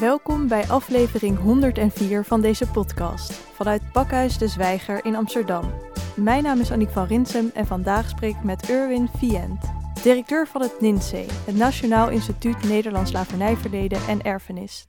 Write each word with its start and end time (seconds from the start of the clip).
Welkom 0.00 0.48
bij 0.48 0.68
aflevering 0.68 1.38
104 1.38 2.24
van 2.24 2.40
deze 2.40 2.70
podcast 2.70 3.32
vanuit 3.32 3.92
Pakhuis 3.92 4.38
de 4.38 4.48
Zwijger 4.48 5.04
in 5.04 5.16
Amsterdam. 5.16 5.74
Mijn 6.16 6.42
naam 6.42 6.60
is 6.60 6.70
Annick 6.70 6.88
van 6.88 7.06
Rinsem 7.06 7.50
en 7.54 7.66
vandaag 7.66 8.08
spreek 8.08 8.34
ik 8.34 8.42
met 8.42 8.70
Erwin 8.70 9.08
Vient, 9.08 9.72
directeur 10.02 10.46
van 10.46 10.60
het 10.62 10.80
NINSE, 10.80 11.26
het 11.46 11.56
Nationaal 11.56 12.10
Instituut 12.10 12.62
Nederlands 12.62 13.10
Slavernijverleden 13.10 13.98
en 14.08 14.22
Erfenis. 14.22 14.86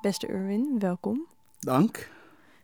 Beste 0.00 0.26
Erwin, 0.26 0.78
welkom. 0.78 1.26
Dank. 1.58 2.10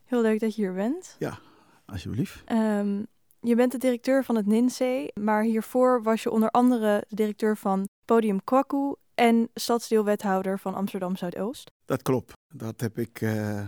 Heel 0.04 0.22
leuk 0.22 0.40
dat 0.40 0.54
je 0.54 0.62
hier 0.62 0.74
bent. 0.74 1.16
Ja, 1.18 1.38
alsjeblieft. 1.86 2.42
Ehm, 2.44 3.02
je 3.40 3.54
bent 3.54 3.72
de 3.72 3.78
directeur 3.78 4.24
van 4.24 4.36
het 4.36 4.46
NINSE, 4.46 5.10
maar 5.14 5.42
hiervoor 5.42 6.02
was 6.02 6.22
je 6.22 6.30
onder 6.30 6.50
andere 6.50 7.04
de 7.08 7.14
directeur 7.14 7.56
van 7.56 7.88
Podium 8.04 8.44
Kwaku 8.44 8.94
en 9.14 9.50
stadsdeelwethouder 9.54 10.58
van 10.58 10.74
Amsterdam 10.74 11.16
Zuidoost. 11.16 11.70
Dat 11.84 12.02
klopt. 12.02 12.32
Dat 12.48 12.80
heb 12.80 12.98
ik 12.98 13.20
eh, 13.20 13.60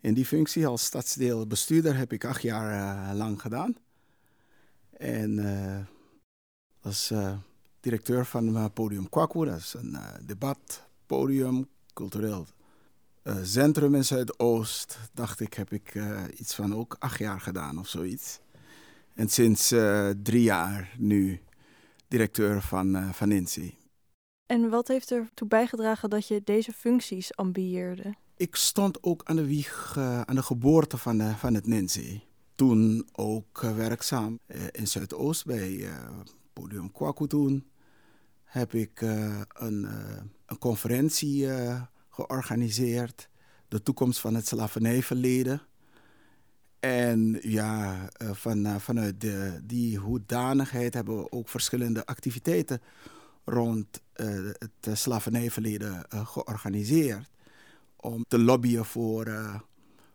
in 0.00 0.14
die 0.14 0.26
functie 0.26 0.66
als 0.66 0.84
stadsdeelbestuurder 0.84 1.96
heb 1.96 2.12
ik 2.12 2.24
acht 2.24 2.42
jaar 2.42 2.70
eh, 3.08 3.16
lang 3.16 3.40
gedaan. 3.40 3.76
En 4.90 5.38
uh, 5.38 5.78
als 6.82 7.12
directeur 7.80 8.26
van 8.26 8.72
Podium 8.72 9.08
Kwaku, 9.08 9.44
dat 9.44 9.58
is 9.58 9.74
een 9.74 9.96
debatpodium, 10.26 11.68
cultureel 11.92 12.46
centrum 13.42 13.94
in 13.94 14.04
Zuidoost. 14.04 14.98
Dacht 15.12 15.40
ik, 15.40 15.54
heb 15.54 15.72
ik 15.72 15.94
iets 16.36 16.54
van 16.54 16.74
ook 16.74 16.96
acht 16.98 17.18
jaar 17.18 17.40
gedaan 17.40 17.78
of 17.78 17.88
zoiets. 17.88 18.40
En 19.14 19.28
sinds 19.28 19.68
drie 20.22 20.42
jaar 20.42 20.94
nu 20.96 21.40
directeur 22.08 22.62
van, 22.62 23.14
van 23.14 23.30
INSEE. 23.30 23.77
En 24.48 24.68
wat 24.68 24.88
heeft 24.88 25.10
ertoe 25.10 25.48
bijgedragen 25.48 26.10
dat 26.10 26.28
je 26.28 26.40
deze 26.44 26.72
functies 26.72 27.36
ambieerde? 27.36 28.14
Ik 28.36 28.56
stond 28.56 29.02
ook 29.02 29.22
aan 29.24 29.36
de 29.36 29.46
wieg, 29.46 29.94
uh, 29.98 30.20
aan 30.20 30.34
de 30.34 30.42
geboorte 30.42 30.96
van, 30.96 31.20
uh, 31.20 31.36
van 31.36 31.54
het 31.54 31.66
NINSE. 31.66 32.20
Toen 32.54 33.08
ook 33.12 33.62
uh, 33.62 33.76
werkzaam 33.76 34.38
in 34.72 34.86
Zuidoost 34.86 35.46
bij 35.46 35.88
Podium 36.52 36.92
Kwaku 36.92 37.26
toen. 37.26 37.68
Heb 38.44 38.74
ik 38.74 39.00
een, 39.00 39.88
een, 40.46 40.58
conferentie 40.58 41.48
georganiseerd. 42.08 43.28
De 43.68 43.82
toekomst 43.82 44.20
van 44.20 44.34
het 44.34 44.46
slavernijverleden. 44.46 45.62
En 46.80 47.38
ja, 47.42 48.08
van, 48.18 48.80
vanuit 48.80 49.20
de, 49.20 49.60
die 49.64 49.98
hoedanigheid 49.98 50.94
hebben 50.94 51.16
we 51.18 51.32
ook 51.32 51.48
verschillende 51.48 52.06
activiteiten 52.06 52.80
rond 53.48 54.00
uh, 54.16 54.50
het 54.58 54.98
slavernijverleden 54.98 56.06
uh, 56.14 56.26
georganiseerd. 56.26 57.28
Om 57.96 58.24
te 58.28 58.38
lobbyen 58.38 58.84
voor, 58.84 59.28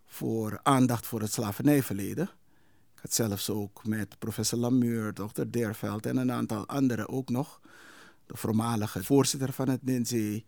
voor 0.05 0.59
aandacht 0.63 1.05
voor 1.05 1.21
het 1.21 1.31
slavernijverleden. 1.31 2.29
Ik 2.95 2.99
had 3.01 3.13
zelfs 3.13 3.49
ook 3.49 3.85
met 3.85 4.19
professor 4.19 4.59
Lamuur, 4.59 5.13
dokter 5.13 5.51
Derveld 5.51 6.05
en 6.05 6.17
een 6.17 6.31
aantal 6.31 6.67
anderen 6.67 7.09
ook 7.09 7.29
nog. 7.29 7.61
De 8.25 8.37
voormalige 8.37 9.03
voorzitter 9.03 9.53
van 9.53 9.69
het 9.69 9.83
NINSE, 9.83 10.43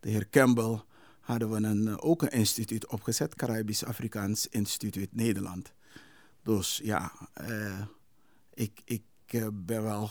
de 0.00 0.10
heer 0.10 0.28
Campbell, 0.30 0.82
hadden 1.20 1.50
we 1.50 1.56
een, 1.56 2.00
ook 2.00 2.22
een 2.22 2.30
instituut 2.30 2.86
opgezet, 2.86 3.34
Caribisch-Afrikaans 3.34 4.46
Instituut 4.46 5.14
Nederland. 5.14 5.72
Dus 6.42 6.80
ja, 6.82 7.12
ik, 8.54 8.80
ik 8.84 9.02
ben 9.52 9.82
wel 9.82 10.10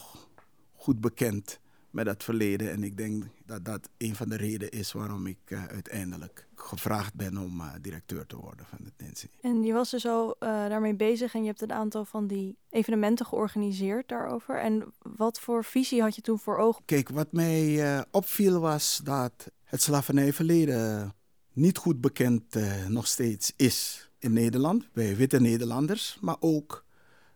goed 0.74 1.02
bekend 1.02 1.60
met 1.92 2.06
dat 2.06 2.24
verleden. 2.24 2.72
En 2.72 2.84
ik 2.84 2.98
denk 2.98 3.24
dat 3.46 3.66
dat 3.66 3.90
een 3.98 4.16
van 4.16 4.30
de 4.30 4.36
redenen 4.36 4.72
is 4.72 4.92
waarom 4.92 5.28
ik 5.28 5.38
uh, 5.48 5.66
uiteindelijk 5.66 6.48
gevraagd 6.56 7.14
ben 7.14 7.38
om 7.38 7.60
uh, 7.60 7.74
directeur 7.82 8.26
te 8.26 8.38
worden 8.38 8.66
van 8.66 8.78
het 8.84 8.94
NINSE. 8.98 9.30
En 9.42 9.64
je 9.64 9.74
was 9.74 9.90
dus 9.90 10.06
al 10.06 10.28
uh, 10.28 10.50
daarmee 10.50 10.96
bezig 10.96 11.34
en 11.34 11.42
je 11.42 11.48
hebt 11.48 11.62
een 11.62 11.74
aantal 11.74 12.06
van 12.06 12.28
die 12.28 12.58
evenementen 12.70 13.26
georganiseerd 13.26 14.08
daarover. 14.08 14.60
En 14.60 14.94
wat 15.02 15.40
voor 15.40 15.64
visie 15.64 16.02
had 16.02 16.16
je 16.16 16.22
toen 16.22 16.40
voor 16.40 16.58
ogen? 16.58 16.84
Kijk, 16.86 17.10
wat 17.10 17.32
mij 17.32 18.06
opviel 18.12 18.60
was 18.60 19.02
dat 19.04 19.52
het 19.64 19.82
slavernijverleden 19.82 21.14
niet 21.54 21.78
goed 21.78 22.02
bekend 22.02 22.56
nog 22.88 23.08
steeds 23.08 23.54
is 23.56 24.10
in 24.20 24.34
Nederland, 24.34 24.90
bij 24.94 25.16
witte 25.16 25.40
Nederlanders, 25.40 26.18
maar 26.22 26.38
ook 26.40 26.86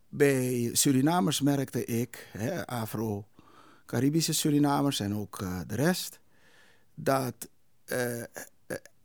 bij 0.10 0.70
Surinamers 0.74 1.42
merkte 1.42 1.86
ik, 1.86 2.28
hè, 2.32 2.68
Afro 2.68 3.28
Caribische 3.94 4.34
Surinamers 4.34 5.00
en 5.00 5.16
ook 5.16 5.42
uh, 5.42 5.60
de 5.68 5.76
rest, 5.76 6.20
dat 6.96 7.50
uh, 7.86 8.22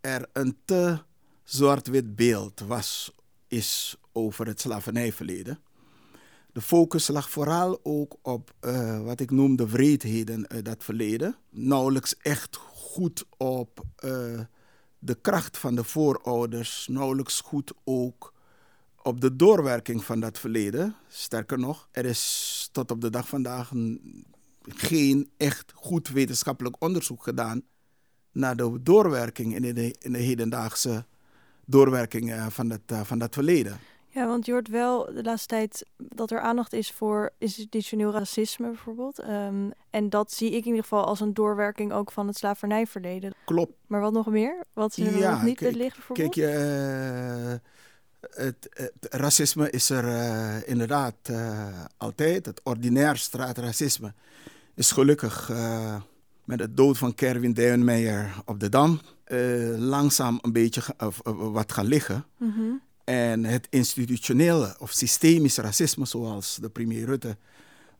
er 0.00 0.28
een 0.32 0.56
te 0.64 0.98
zwart-wit 1.44 2.16
beeld 2.16 2.60
was, 2.60 3.14
is 3.48 3.96
over 4.12 4.46
het 4.46 4.60
slavernijverleden. 4.60 5.58
De 6.52 6.60
focus 6.60 7.08
lag 7.08 7.30
vooral 7.30 7.80
ook 7.82 8.16
op 8.22 8.54
uh, 8.60 9.02
wat 9.02 9.20
ik 9.20 9.30
noem 9.30 9.56
de 9.56 9.68
wreedheden 9.68 10.48
uit 10.48 10.64
dat 10.64 10.84
verleden. 10.84 11.36
Nauwelijks 11.50 12.16
echt 12.16 12.56
goed 12.56 13.24
op 13.36 13.84
de 14.98 15.14
kracht 15.20 15.58
van 15.58 15.74
de 15.74 15.84
voorouders, 15.84 16.86
nauwelijks 16.90 17.40
goed 17.40 17.72
ook 17.84 18.34
op 19.02 19.20
de 19.20 19.36
doorwerking 19.36 20.04
van 20.04 20.20
dat 20.20 20.38
verleden. 20.38 20.96
Sterker 21.08 21.58
nog, 21.58 21.88
er 21.90 22.04
is 22.04 22.68
tot 22.72 22.90
op 22.90 23.00
de 23.00 23.10
dag 23.10 23.28
vandaag 23.28 23.72
geen 24.62 25.30
echt 25.36 25.72
goed 25.74 26.08
wetenschappelijk 26.08 26.76
onderzoek 26.78 27.22
gedaan 27.22 27.62
naar 28.32 28.56
de 28.56 28.78
doorwerking 28.82 29.54
in 29.54 29.74
de, 29.74 29.94
in 29.98 30.12
de 30.12 30.18
hedendaagse 30.18 31.04
doorwerking 31.64 32.30
uh, 32.30 32.46
van, 32.46 32.68
dat, 32.68 32.80
uh, 32.92 33.00
van 33.00 33.18
dat 33.18 33.34
verleden. 33.34 33.78
Ja, 34.10 34.26
want 34.26 34.46
je 34.46 34.52
hoort 34.52 34.68
wel 34.68 35.04
de 35.14 35.22
laatste 35.22 35.48
tijd 35.48 35.86
dat 35.96 36.30
er 36.30 36.40
aandacht 36.40 36.72
is 36.72 36.90
voor 36.90 37.30
institutioneel 37.38 38.12
racisme 38.12 38.66
bijvoorbeeld. 38.66 39.22
Um, 39.22 39.72
en 39.90 40.10
dat 40.10 40.32
zie 40.32 40.48
ik 40.48 40.60
in 40.60 40.66
ieder 40.66 40.82
geval 40.82 41.04
als 41.04 41.20
een 41.20 41.34
doorwerking 41.34 41.92
ook 41.92 42.12
van 42.12 42.26
het 42.26 42.36
slavernijverleden. 42.36 43.34
Klopt. 43.44 43.72
Maar 43.86 44.00
wat 44.00 44.12
nog 44.12 44.26
meer? 44.26 44.64
Wat 44.72 44.96
er 44.96 45.18
ja, 45.18 45.30
nog 45.30 45.42
niet 45.42 45.60
ligt 45.60 45.96
bijvoorbeeld? 45.96 46.34
Kijk, 46.34 46.54
uh, 46.54 47.54
het, 48.20 48.68
het, 48.70 48.92
racisme 49.10 49.70
is 49.70 49.90
er 49.90 50.66
inderdaad 50.66 51.14
altijd. 51.96 52.46
Het 52.46 52.60
ordinair 52.62 53.16
straatracisme 53.16 54.12
is 54.74 54.90
gelukkig 54.90 55.48
uh, 55.50 56.00
met 56.44 56.58
de 56.58 56.74
dood 56.74 56.98
van 56.98 57.14
Kerwin 57.14 57.52
Duinmeijer 57.52 58.42
op 58.44 58.60
de 58.60 58.68
Dam 58.68 59.00
langzaam 59.76 60.38
een 60.42 60.52
beetje 60.52 60.82
wat 61.24 61.72
gaan 61.72 61.86
liggen. 61.86 62.24
Mm 62.36 62.52
-hmm. 62.52 62.82
En 63.04 63.44
het 63.44 63.66
institutionele 63.70 64.76
of 64.78 64.90
systemisch 64.90 65.56
racisme, 65.56 66.06
zoals 66.06 66.58
de 66.60 66.68
premier 66.68 67.04
Rutte 67.04 67.36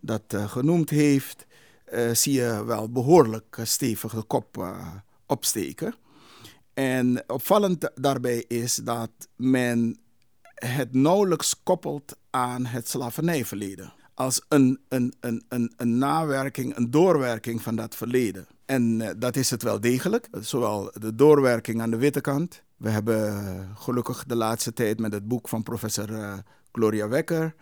dat 0.01 0.23
genoemd 0.47 0.91
heeft, 0.91 1.47
zie 2.13 2.33
je 2.33 2.65
wel 2.65 2.91
behoorlijk 2.91 3.61
stevig 3.63 4.15
de 4.15 4.23
kop 4.23 4.75
opsteken. 5.27 5.95
En 6.75 7.23
opvallend 7.27 7.91
daarbij 7.95 8.45
is 8.49 8.75
dat 8.75 9.11
men 9.37 9.99
het 10.67 10.95
nauwelijks 10.95 11.63
koppelt 11.63 12.17
aan 12.31 12.67
het 12.67 12.89
slavernijverleden 12.89 13.93
als 14.19 14.45
een, 14.49 14.81
een, 14.89 15.15
een, 15.21 15.45
een, 15.49 15.73
een 15.77 15.99
nawerking, 15.99 16.77
een 16.77 16.91
doorwerking 16.91 17.63
van 17.63 17.77
dat 17.77 17.95
verleden. 17.95 18.47
En 18.65 19.01
uh, 19.01 19.09
dat 19.17 19.37
is 19.37 19.51
het 19.51 19.63
wel 19.63 19.81
degelijk. 19.81 20.29
Zowel 20.41 20.91
de 20.93 21.15
doorwerking 21.15 21.81
aan 21.81 21.91
de 21.91 21.97
witte 21.97 22.21
kant. 22.21 22.63
We 22.77 22.91
hebben 22.91 23.33
uh, 23.33 23.61
gelukkig 23.75 24.25
de 24.25 24.37
laatste 24.37 24.73
tijd 24.73 24.99
met 24.99 25.13
het 25.13 25.29
boek 25.29 25.49
van 25.49 25.63
professor 25.63 26.11
uh, 26.11 26.35
Gloria 26.73 27.09
Wekker, 27.09 27.55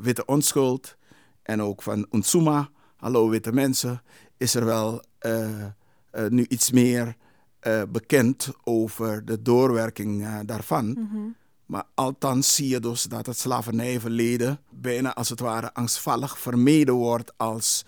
Witte 0.00 0.24
Onschuld, 0.24 0.96
en 1.42 1.62
ook 1.62 1.82
van 1.82 2.06
Unsuma, 2.10 2.68
Hallo 2.96 3.28
Witte 3.28 3.52
Mensen, 3.52 4.02
is 4.36 4.54
er 4.54 4.64
wel 4.64 5.02
nu 6.28 6.44
iets 6.48 6.70
meer 6.70 7.16
bekend 7.88 8.48
over 8.64 9.24
de 9.24 9.42
doorwerking 9.42 10.42
daarvan. 10.44 10.96
-hmm. 11.10 11.36
Maar 11.66 11.84
althans 11.94 12.54
zie 12.54 12.68
je 12.68 12.80
dus 12.80 13.02
dat 13.02 13.26
het 13.26 13.38
slavernijverleden 13.38 14.60
bijna 14.70 15.14
als 15.14 15.28
het 15.28 15.40
ware 15.40 15.74
angstvallig 15.74 16.38
vermeden 16.38 16.94
wordt 16.94 17.32
als 17.36 17.84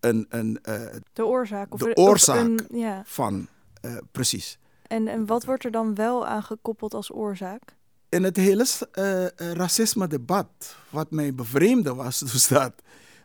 een. 0.00 0.26
een 0.28 0.58
uh, 0.68 0.80
de 1.12 1.26
oorzaak. 1.26 1.72
Of 1.72 1.80
de 1.80 1.96
oorzaak 1.96 2.36
of 2.36 2.44
een, 2.44 2.78
ja. 2.78 3.02
van, 3.06 3.48
uh, 3.84 3.96
precies. 4.10 4.58
En, 4.86 5.08
en 5.08 5.26
wat 5.26 5.44
wordt 5.44 5.64
er 5.64 5.70
dan 5.70 5.94
wel 5.94 6.26
aan 6.26 6.42
gekoppeld 6.42 6.94
als 6.94 7.12
oorzaak? 7.12 7.76
In 8.08 8.22
het 8.22 8.36
hele 8.36 8.66
uh, 8.98 9.26
racisme-debat, 9.56 10.76
wat 10.90 11.10
mij 11.10 11.34
bevreemde 11.34 11.94
was, 11.94 12.18
dus 12.32 12.48
dat 12.48 12.72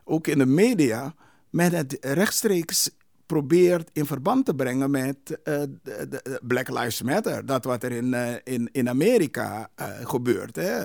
ook 0.04 0.28
in 0.28 0.38
de 0.38 0.46
media 0.46 1.16
met 1.50 1.72
het 1.72 1.98
rechtstreeks 2.02 2.90
probeert 3.28 3.90
in 3.94 4.06
verband 4.06 4.46
te 4.46 4.56
brengen 4.56 4.92
met 4.92 5.18
uh, 5.30 5.36
de, 5.84 6.40
Black 6.44 6.70
Lives 6.70 7.02
Matter. 7.02 7.46
Dat 7.46 7.64
wat 7.64 7.84
er 7.84 7.92
in, 7.92 8.06
uh, 8.06 8.34
in, 8.44 8.70
in 8.72 8.90
Amerika 8.90 9.70
uh, 9.80 9.88
gebeurt. 10.04 10.56
Hè? 10.56 10.84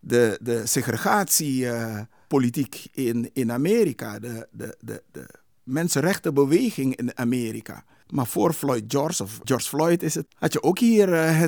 de, 0.00 0.38
de 0.42 0.66
segregatiepolitiek 0.66 2.86
in, 2.92 3.30
in 3.32 3.52
Amerika. 3.52 4.18
De, 4.18 4.48
de, 4.50 4.76
de, 4.80 5.02
de 5.12 5.26
mensenrechtenbeweging 5.62 6.96
in 6.96 7.18
Amerika. 7.18 7.84
Maar 8.08 8.26
voor 8.26 8.52
Floyd 8.52 8.84
George, 8.86 9.22
of 9.22 9.40
George 9.44 9.68
Floyd 9.68 10.02
is 10.02 10.14
het, 10.14 10.26
had 10.34 10.52
je 10.52 10.62
ook 10.62 10.78
hier 10.78 11.08
uh, 11.08 11.42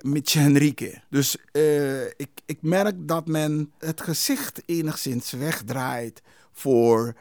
Mitch 0.00 0.32
Henrique. 0.32 1.02
Dus 1.10 1.36
ik, 2.16 2.30
ik 2.46 2.58
merk 2.60 3.08
dat 3.08 3.26
men 3.26 3.72
het 3.78 4.00
gezicht 4.00 4.62
enigszins 4.66 5.32
wegdraait 5.32 6.22
voor 6.52 7.14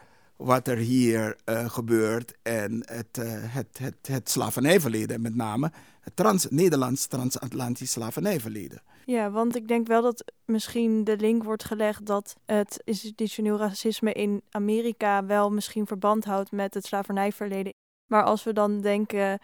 wat 0.44 0.68
er 0.68 0.78
hier 0.78 1.36
gebeurt 1.46 2.34
en 2.42 2.84
het, 2.86 3.20
het, 3.48 3.78
het, 3.78 4.08
het 4.08 4.30
slavernijverleden, 4.30 5.22
met 5.22 5.36
name 5.36 5.72
het 6.02 6.16
trans, 6.16 6.48
Nederlands 6.50 7.08
transatlantisch 7.08 7.92
slavernijverleden. 7.92 8.82
Ja, 9.06 9.32
want 9.32 9.56
ik 9.56 9.68
denk 9.68 9.88
wel 9.88 10.02
dat 10.02 10.32
misschien 10.46 11.04
de 11.04 11.18
link 11.18 11.44
wordt 11.44 11.64
gelegd 11.64 12.06
dat 12.06 12.36
het 12.46 12.82
institutioneel 12.84 13.58
racisme 13.58 14.14
in 14.14 14.42
Amerika 14.50 15.26
wel 15.26 15.52
misschien 15.52 15.88
verband 15.88 16.26
houdt 16.26 16.52
met 16.52 16.74
het 16.74 16.86
slavernijverleden. 16.86 17.74
Maar 18.08 18.24
als 18.24 18.44
we 18.44 18.54
dan 18.54 18.82
denken 18.82 19.40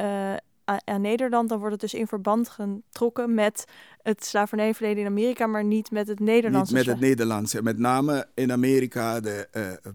uh, 0.00 0.34
aan 0.84 1.00
Nederland, 1.00 1.48
dan 1.48 1.58
wordt 1.58 1.72
het 1.72 1.80
dus 1.80 1.94
in 1.94 2.06
verband 2.06 2.48
getrokken 2.48 3.34
met 3.34 3.64
het 4.02 4.24
slavernijverleden 4.24 5.02
in 5.02 5.08
Amerika, 5.08 5.46
maar 5.46 5.64
niet 5.64 5.90
met 5.90 6.08
het 6.08 6.20
Nederlandse. 6.20 6.74
Niet 6.74 6.86
met 6.86 6.94
het 6.94 7.04
Nederlandse. 7.04 7.62
Met 7.62 7.78
name 7.78 8.28
in 8.34 8.52
Amerika 8.52 9.20
de 9.20 9.48
uh, 9.52 9.92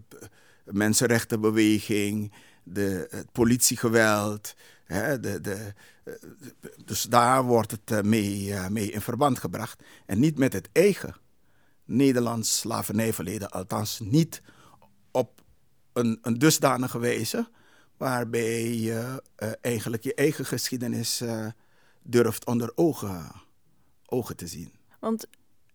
mensenrechtenbeweging, 0.64 2.32
de, 2.62 3.06
het 3.10 3.32
politiegeweld. 3.32 4.54
Hè, 4.84 5.20
de, 5.20 5.40
de, 5.40 5.72
dus 6.84 7.02
daar 7.02 7.44
wordt 7.44 7.70
het 7.70 8.04
mee, 8.04 8.54
mee 8.68 8.90
in 8.90 9.00
verband 9.00 9.38
gebracht. 9.38 9.82
En 10.06 10.18
niet 10.18 10.38
met 10.38 10.52
het 10.52 10.68
eigen 10.72 11.14
Nederlands 11.84 12.58
slavernijverleden. 12.58 13.50
Althans, 13.50 14.00
niet 14.02 14.42
op 15.10 15.42
een, 15.92 16.18
een 16.22 16.38
dusdanige 16.38 16.98
wijze 16.98 17.48
waarbij 17.98 18.74
je 18.74 19.22
uh, 19.38 19.50
eigenlijk 19.60 20.02
je 20.02 20.14
eigen 20.14 20.44
geschiedenis 20.44 21.22
uh, 21.22 21.46
durft 22.02 22.46
onder 22.46 22.72
ogen, 22.74 23.32
ogen 24.06 24.36
te 24.36 24.46
zien. 24.46 24.72
Want 25.00 25.26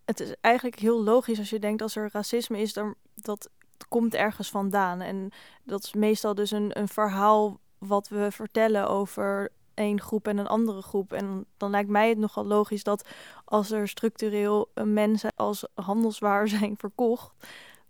het 0.06 0.20
is 0.20 0.36
eigenlijk 0.42 0.80
heel 0.80 1.04
logisch 1.04 1.40
als 1.40 1.50
je 1.50 1.60
denkt 1.60 1.82
als 1.82 1.96
er 1.96 2.10
racisme 2.12 2.60
is, 2.60 2.74
dan 2.74 2.96
dat 3.16 3.50
komt 3.88 4.14
ergens 4.14 4.50
vandaan. 4.50 5.02
En 5.02 5.32
dat 5.64 5.84
is 5.84 5.94
meestal 5.94 6.36
dus 6.36 6.52
een, 6.52 6.80
een 6.80 6.88
verhaal 6.88 7.60
wat 7.78 8.08
we 8.08 8.28
vertellen 8.32 8.90
over 8.90 9.52
één 9.74 10.02
groep 10.02 10.28
en 10.28 10.38
een 10.38 10.48
andere 10.48 10.82
groep. 10.82 11.14
En 11.14 11.46
dan 11.58 11.70
lijkt 11.70 11.90
mij 11.90 12.10
het 12.10 12.18
nogal 12.18 12.46
logisch 12.46 12.84
dat 12.84 13.08
als 13.46 13.72
er 13.72 13.88
structureel 13.88 14.72
mensen 14.84 15.32
als 15.36 15.68
handelswaar 15.74 16.48
zijn 16.58 16.76
verkocht, 16.78 17.32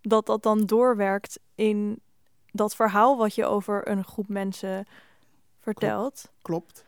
dat 0.02 0.26
dat 0.26 0.44
dan 0.44 0.66
doorwerkt 0.66 1.40
in 1.56 2.00
dat 2.54 2.76
verhaal 2.76 3.18
wat 3.18 3.36
je 3.36 3.46
over 3.46 3.88
een 3.88 4.04
groep 4.04 4.28
mensen 4.28 4.86
vertelt. 5.60 6.32
Klopt. 6.42 6.86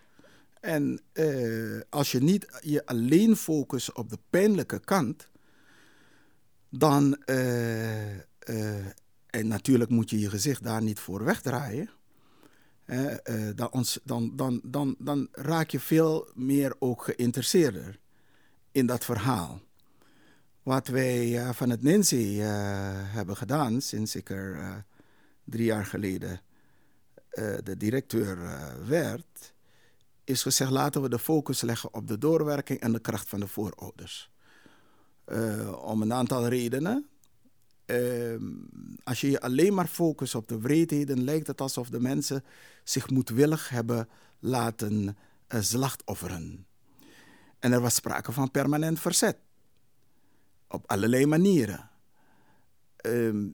En 0.60 1.02
uh, 1.14 1.82
als 1.90 2.12
je 2.12 2.20
niet 2.20 2.60
je 2.62 2.86
alleen 2.86 3.36
focust 3.36 3.94
op 3.94 4.10
de 4.10 4.20
pijnlijke 4.30 4.80
kant, 4.80 5.28
dan. 6.70 7.18
Uh, 7.26 8.14
uh, 8.14 8.86
en 9.26 9.48
natuurlijk 9.48 9.90
moet 9.90 10.10
je 10.10 10.20
je 10.20 10.30
gezicht 10.30 10.64
daar 10.64 10.82
niet 10.82 11.00
voor 11.00 11.24
wegdraaien. 11.24 11.90
dan, 13.56 14.32
dan, 14.34 14.62
dan, 14.64 14.96
dan 15.00 15.28
raak 15.32 15.70
je 15.70 15.80
veel 15.80 16.30
meer 16.34 16.76
ook 16.80 17.04
geïnteresseerder 17.04 18.00
in 18.72 18.86
dat 18.86 19.06
verhaal. 19.06 19.62
Wat 20.64 20.88
wij 20.88 21.54
van 21.54 21.70
het 21.70 21.84
Nancy 21.84 22.38
hebben 22.38 23.38
gedaan 23.38 23.82
sinds 23.82 24.16
ik 24.16 24.30
er 24.30 24.86
drie 25.46 25.66
jaar 25.66 25.86
geleden 25.86 26.42
uh, 27.32 27.56
de 27.64 27.78
directeur 27.78 28.38
uh, 28.38 28.74
werd, 28.88 29.54
is 30.24 30.42
gezegd 30.42 30.72
laten 30.72 31.02
we 31.02 31.10
de 31.10 31.20
focus 31.20 31.62
leggen 31.62 31.94
op 31.94 32.08
de 32.08 32.18
doorwerking 32.18 32.80
en 32.80 32.92
de 32.92 33.00
kracht 33.00 33.30
van 33.30 33.40
de 33.40 33.48
voorouders. 33.48 34.32
Uh, 35.28 35.84
om 35.84 36.02
een 36.02 36.14
aantal 36.14 36.48
redenen. 36.48 37.08
Ehm, 37.86 38.44
als 39.04 39.22
je 39.22 39.30
je 39.30 39.42
alleen 39.42 39.74
maar 39.74 39.88
focust 39.88 40.36
op 40.36 40.48
de 40.48 40.60
wreedheden, 40.60 41.24
lijkt 41.24 41.48
het 41.48 41.62
alsof 41.62 41.90
de 41.90 42.00
mensen 42.00 42.44
zich 42.84 43.10
moedwillig 43.10 43.70
hebben 43.70 44.10
laten 44.40 45.18
slachtofferen. 45.48 46.66
En 47.60 47.72
er 47.72 47.82
was 47.82 47.96
sprake 47.96 48.32
van 48.32 48.52
permanent 48.52 49.00
verzet. 49.00 49.38
Op 50.68 50.92
allerlei 50.92 51.26
manieren. 51.26 51.90
Ehm, 52.96 53.48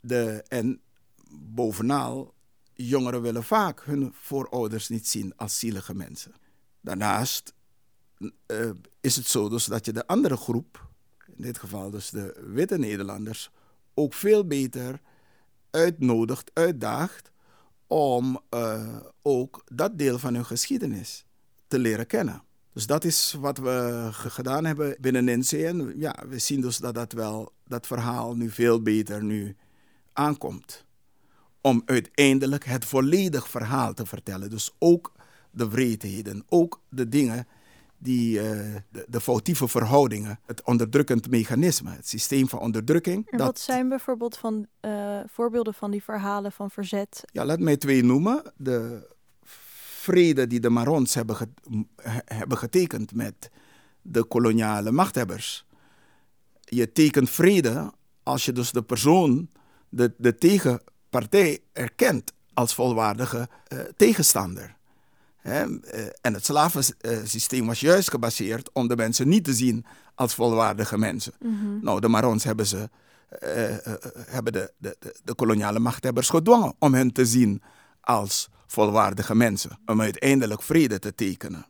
de, 0.00 0.44
en 0.48 0.80
bovenal, 1.30 2.34
jongeren 2.74 3.22
willen 3.22 3.44
vaak 3.44 3.84
hun 3.84 4.12
voorouders 4.14 4.88
niet 4.88 5.08
zien 5.08 5.32
als 5.36 5.58
zielige 5.58 5.94
mensen. 5.94 6.32
Daarnaast 6.80 7.54
uh, 8.18 8.70
is 9.00 9.16
het 9.16 9.26
zo 9.26 9.48
dus 9.48 9.64
dat 9.64 9.84
je 9.84 9.92
de 9.92 10.06
andere 10.06 10.36
groep, 10.36 10.88
in 11.26 11.42
dit 11.42 11.58
geval 11.58 11.90
dus 11.90 12.10
de 12.10 12.44
witte 12.46 12.78
Nederlanders, 12.78 13.50
ook 13.94 14.14
veel 14.14 14.46
beter 14.46 15.00
uitnodigt, 15.70 16.50
uitdaagt 16.54 17.30
om 17.86 18.40
uh, 18.54 18.96
ook 19.22 19.62
dat 19.72 19.98
deel 19.98 20.18
van 20.18 20.34
hun 20.34 20.44
geschiedenis 20.44 21.24
te 21.66 21.78
leren 21.78 22.06
kennen. 22.06 22.42
Dus 22.72 22.86
dat 22.86 23.04
is 23.04 23.36
wat 23.40 23.58
we 23.58 24.08
gedaan 24.12 24.64
hebben 24.64 24.96
binnen 25.00 25.38
NCN. 25.38 25.92
Ja, 25.96 26.24
we 26.28 26.38
zien 26.38 26.60
dus 26.60 26.76
dat 26.76 26.94
dat 26.94 27.12
wel, 27.12 27.52
dat 27.64 27.86
verhaal 27.86 28.36
nu 28.36 28.50
veel 28.50 28.82
beter 28.82 29.22
nu 29.22 29.56
aankomt 30.12 30.86
om 31.68 31.82
uiteindelijk 31.84 32.64
het 32.64 32.84
volledig 32.84 33.48
verhaal 33.48 33.94
te 33.94 34.06
vertellen. 34.06 34.50
Dus 34.50 34.74
ook 34.78 35.12
de 35.50 35.68
wreedheden, 35.68 36.44
ook 36.48 36.80
de 36.88 37.08
dingen 37.08 37.46
die 37.98 38.36
uh, 38.36 38.42
de, 38.90 39.04
de, 39.08 39.20
foutieve 39.20 39.68
verhoudingen, 39.68 40.40
het 40.46 40.62
onderdrukkend 40.62 41.30
mechanisme, 41.30 41.90
het 41.90 42.08
systeem 42.08 42.48
van 42.48 42.58
onderdrukking. 42.58 43.30
En 43.30 43.38
wat 43.38 43.58
zijn 43.58 43.88
bijvoorbeeld 43.88 44.36
van, 44.36 44.66
uh, 44.80 45.20
voorbeelden 45.26 45.74
van 45.74 45.90
die 45.90 46.02
verhalen 46.02 46.52
van 46.52 46.70
verzet? 46.70 47.22
Ja, 47.32 47.44
laat 47.44 47.58
mij 47.58 47.76
twee 47.76 48.04
noemen. 48.04 48.52
De 48.56 49.08
vrede 49.42 50.46
die 50.46 50.60
de 50.60 50.70
Marons 50.70 51.14
hebben, 51.14 51.36
ge 51.36 51.48
hebben 52.24 52.58
getekend 52.58 53.14
met 53.14 53.50
de 54.02 54.24
koloniale 54.24 54.90
machthebbers. 54.90 55.66
Je 56.60 56.92
tekent 56.92 57.30
vrede 57.30 57.92
als 58.22 58.44
je 58.44 58.52
dus 58.52 58.72
de 58.72 58.82
persoon, 58.82 59.48
de, 59.88 60.14
de 60.18 60.34
tegen 60.34 60.82
partij 61.10 61.58
erkent 61.72 62.32
als 62.54 62.74
volwaardige 62.74 63.48
uh, 63.68 63.78
tegenstander. 63.96 64.76
Uh, 65.42 65.60
en 66.20 66.34
het 66.34 66.44
slavensysteem 66.44 67.66
was 67.66 67.80
juist 67.80 68.10
gebaseerd 68.10 68.70
om 68.72 68.88
de 68.88 68.96
mensen 68.96 69.28
niet 69.28 69.44
te 69.44 69.54
zien 69.54 69.84
als 70.14 70.34
volwaardige 70.34 70.98
mensen. 70.98 71.32
Mm 71.40 71.58
-hmm. 71.60 71.78
Nou, 71.82 72.00
de 72.00 72.08
Marons 72.08 72.44
hebben, 72.44 72.66
ze, 72.66 72.76
uh, 72.76 73.94
hebben 74.26 74.52
de, 74.52 74.72
de, 74.76 74.96
de, 75.24 75.34
koloniale 75.34 75.78
machthebbers 75.78 76.28
gedwongen 76.28 76.74
om 76.78 76.94
hen 76.94 77.12
te 77.12 77.26
zien 77.26 77.62
als 78.00 78.48
volwaardige 78.66 79.34
mensen, 79.34 79.78
om 79.86 80.00
uiteindelijk 80.00 80.62
vrede 80.62 80.98
te 80.98 81.14
tekenen. 81.14 81.66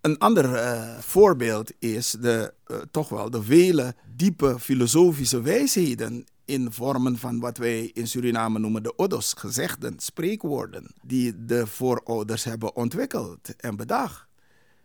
Een 0.00 0.18
ander 0.18 0.60
voorbeeld 1.02 1.72
is 1.78 2.16
de, 2.20 2.54
toch 2.90 3.08
wel 3.08 3.30
de 3.30 3.42
vele 3.42 3.94
diepe 4.16 4.58
filosofische 4.58 5.40
wijsheden 5.42 6.26
in 6.48 6.72
vormen 6.72 7.18
van 7.18 7.40
wat 7.40 7.56
wij 7.56 7.90
in 7.94 8.06
Suriname 8.06 8.58
noemen 8.58 8.82
de 8.82 8.98
odos, 8.98 9.32
gezegden, 9.36 9.94
spreekwoorden, 9.98 10.94
die 11.02 11.44
de 11.44 11.66
voorouders 11.66 12.44
hebben 12.44 12.76
ontwikkeld 12.76 13.56
en 13.56 13.76
bedacht. 13.76 14.26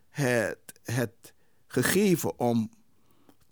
Het, 0.09 0.57
het 0.83 1.33
gegeven 1.67 2.39
om 2.39 2.69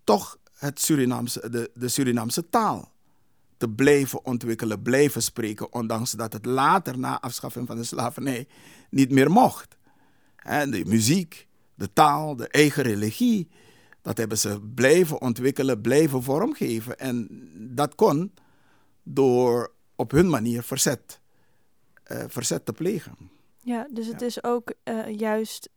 toch 0.03 0.37
het 0.53 0.81
Surinaamse, 0.81 1.49
de, 1.49 1.71
de 1.73 1.87
Surinaamse 1.87 2.49
taal 2.49 2.91
te 3.57 3.69
blijven 3.69 4.25
ontwikkelen, 4.25 4.81
blijven 4.81 5.23
spreken, 5.23 5.73
ondanks 5.73 6.11
dat 6.11 6.33
het 6.33 6.45
later 6.45 6.99
na 6.99 7.21
afschaffing 7.21 7.67
van 7.67 7.75
de 7.75 7.83
slavernij 7.83 8.47
niet 8.89 9.11
meer 9.11 9.31
mocht. 9.31 9.77
En 10.35 10.71
de 10.71 10.85
muziek, 10.85 11.47
de 11.75 11.93
taal, 11.93 12.35
de 12.35 12.47
eigen 12.47 12.83
religie, 12.83 13.49
dat 14.01 14.17
hebben 14.17 14.38
ze 14.38 14.62
blijven 14.75 15.22
ontwikkelen, 15.22 15.81
blijven 15.81 16.24
vormgeven. 16.24 17.00
En 17.00 17.27
dat 17.75 17.96
kon 17.96 18.34
door 19.03 19.74
op 19.96 20.12
hun 20.12 20.29
manier 20.29 20.63
verzet, 20.63 21.20
uh, 22.12 22.24
verzet 22.27 22.65
te 22.65 22.74
plegen. 22.74 23.29
Ja, 23.60 23.88
dus 23.91 24.08
het 24.08 24.22
is 24.22 24.43
ook 24.43 24.74
uh, 24.84 25.08
juist 25.17 25.70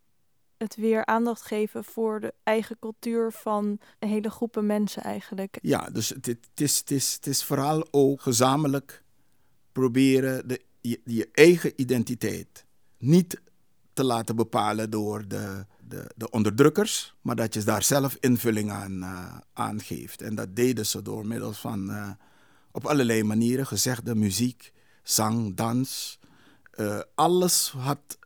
het 0.57 0.77
weer 0.77 1.07
aandacht 1.07 1.43
geven 1.43 1.85
voor 1.85 2.21
de 2.21 2.35
eigen 2.43 2.79
cultuur 2.79 3.33
van 3.33 3.79
hele 3.99 4.31
groepen 4.31 4.67
mensen 4.67 5.03
eigenlijk. 5.03 5.59
Ja, 5.63 5.89
dus 5.93 6.09
het, 6.09 6.27
het, 6.27 6.49
is, 6.55 6.79
het, 6.79 6.91
is, 6.91 7.15
het 7.15 7.27
is 7.27 7.45
vooral 7.45 7.87
ook 7.91 8.21
gezamenlijk 8.21 9.03
proberen 9.73 10.49
de, 10.49 10.61
je, 10.81 11.01
je 11.05 11.29
eigen 11.33 11.73
identiteit 11.77 12.65
niet 12.99 13.41
te 13.93 14.05
laten 14.05 14.37
bepalen 14.37 14.91
door 14.91 15.29
de 15.29 15.67
de, 15.95 16.11
de 16.17 16.31
onderdrukkers, 16.31 17.15
maar 17.21 17.37
dat 17.37 17.55
je 17.55 17.63
daar 17.63 17.83
zelf 17.83 18.17
invulling 18.21 18.71
aan, 18.71 19.03
uh, 19.03 19.39
aan 19.53 19.81
geeft. 19.81 20.23
En 20.23 20.35
dat 20.35 20.57
deden 20.57 20.87
ze 20.87 21.03
door 21.03 21.27
middel 21.27 21.53
van 21.53 21.91
uh, 21.91 22.11
op 22.71 22.87
allerlei 22.87 23.23
manieren, 23.23 23.67
gezegde 23.67 24.15
muziek, 24.15 24.73
zang, 25.03 25.55
dans. 25.55 26.19
alles 27.15 27.75
had 27.77 28.19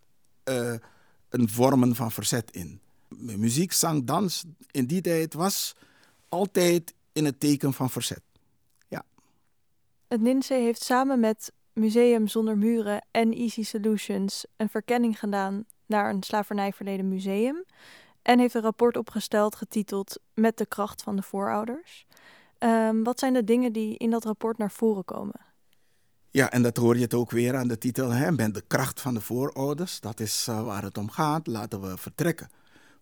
een 1.28 1.48
vormen 1.48 1.94
van 1.94 2.12
verzet 2.12 2.50
in. 2.50 2.80
Muziek, 3.18 3.72
zang, 3.72 4.04
dans 4.04 4.44
in 4.70 4.86
die 4.86 5.00
tijd 5.00 5.34
was 5.34 5.76
altijd 6.28 6.94
in 7.12 7.24
het 7.24 7.40
teken 7.40 7.72
van 7.72 7.90
verzet. 7.90 8.22
Ja. 8.88 9.04
Het 10.08 10.20
NINSE 10.20 10.54
heeft 10.54 10.82
samen 10.82 11.20
met 11.20 11.52
Museum 11.72 12.28
Zonder 12.28 12.58
Muren 12.58 13.04
en 13.10 13.32
Easy 13.32 13.62
Solutions 13.62 14.46
een 14.56 14.68
verkenning 14.68 15.18
gedaan 15.18 15.64
naar 15.88 16.10
een 16.10 16.22
slavernijverleden 16.22 17.08
museum. 17.08 17.64
En 18.22 18.38
heeft 18.38 18.54
een 18.54 18.62
rapport 18.62 18.96
opgesteld 18.96 19.56
getiteld 19.56 20.20
Met 20.34 20.56
de 20.56 20.66
kracht 20.66 21.02
van 21.02 21.16
de 21.16 21.22
voorouders. 21.22 22.06
Um, 22.58 23.04
wat 23.04 23.18
zijn 23.18 23.32
de 23.32 23.44
dingen 23.44 23.72
die 23.72 23.96
in 23.96 24.10
dat 24.10 24.24
rapport 24.24 24.58
naar 24.58 24.70
voren 24.70 25.04
komen? 25.04 25.40
Ja, 26.30 26.50
en 26.50 26.62
dat 26.62 26.76
hoor 26.76 26.96
je 26.96 27.02
het 27.02 27.14
ook 27.14 27.30
weer 27.30 27.56
aan 27.56 27.68
de 27.68 27.78
titel. 27.78 28.10
Hè? 28.10 28.32
Met 28.32 28.54
de 28.54 28.64
kracht 28.66 29.00
van 29.00 29.14
de 29.14 29.20
voorouders. 29.20 30.00
Dat 30.00 30.20
is 30.20 30.46
uh, 30.48 30.62
waar 30.62 30.82
het 30.82 30.98
om 30.98 31.10
gaat. 31.10 31.46
Laten 31.46 31.80
we 31.80 31.96
vertrekken 31.96 32.50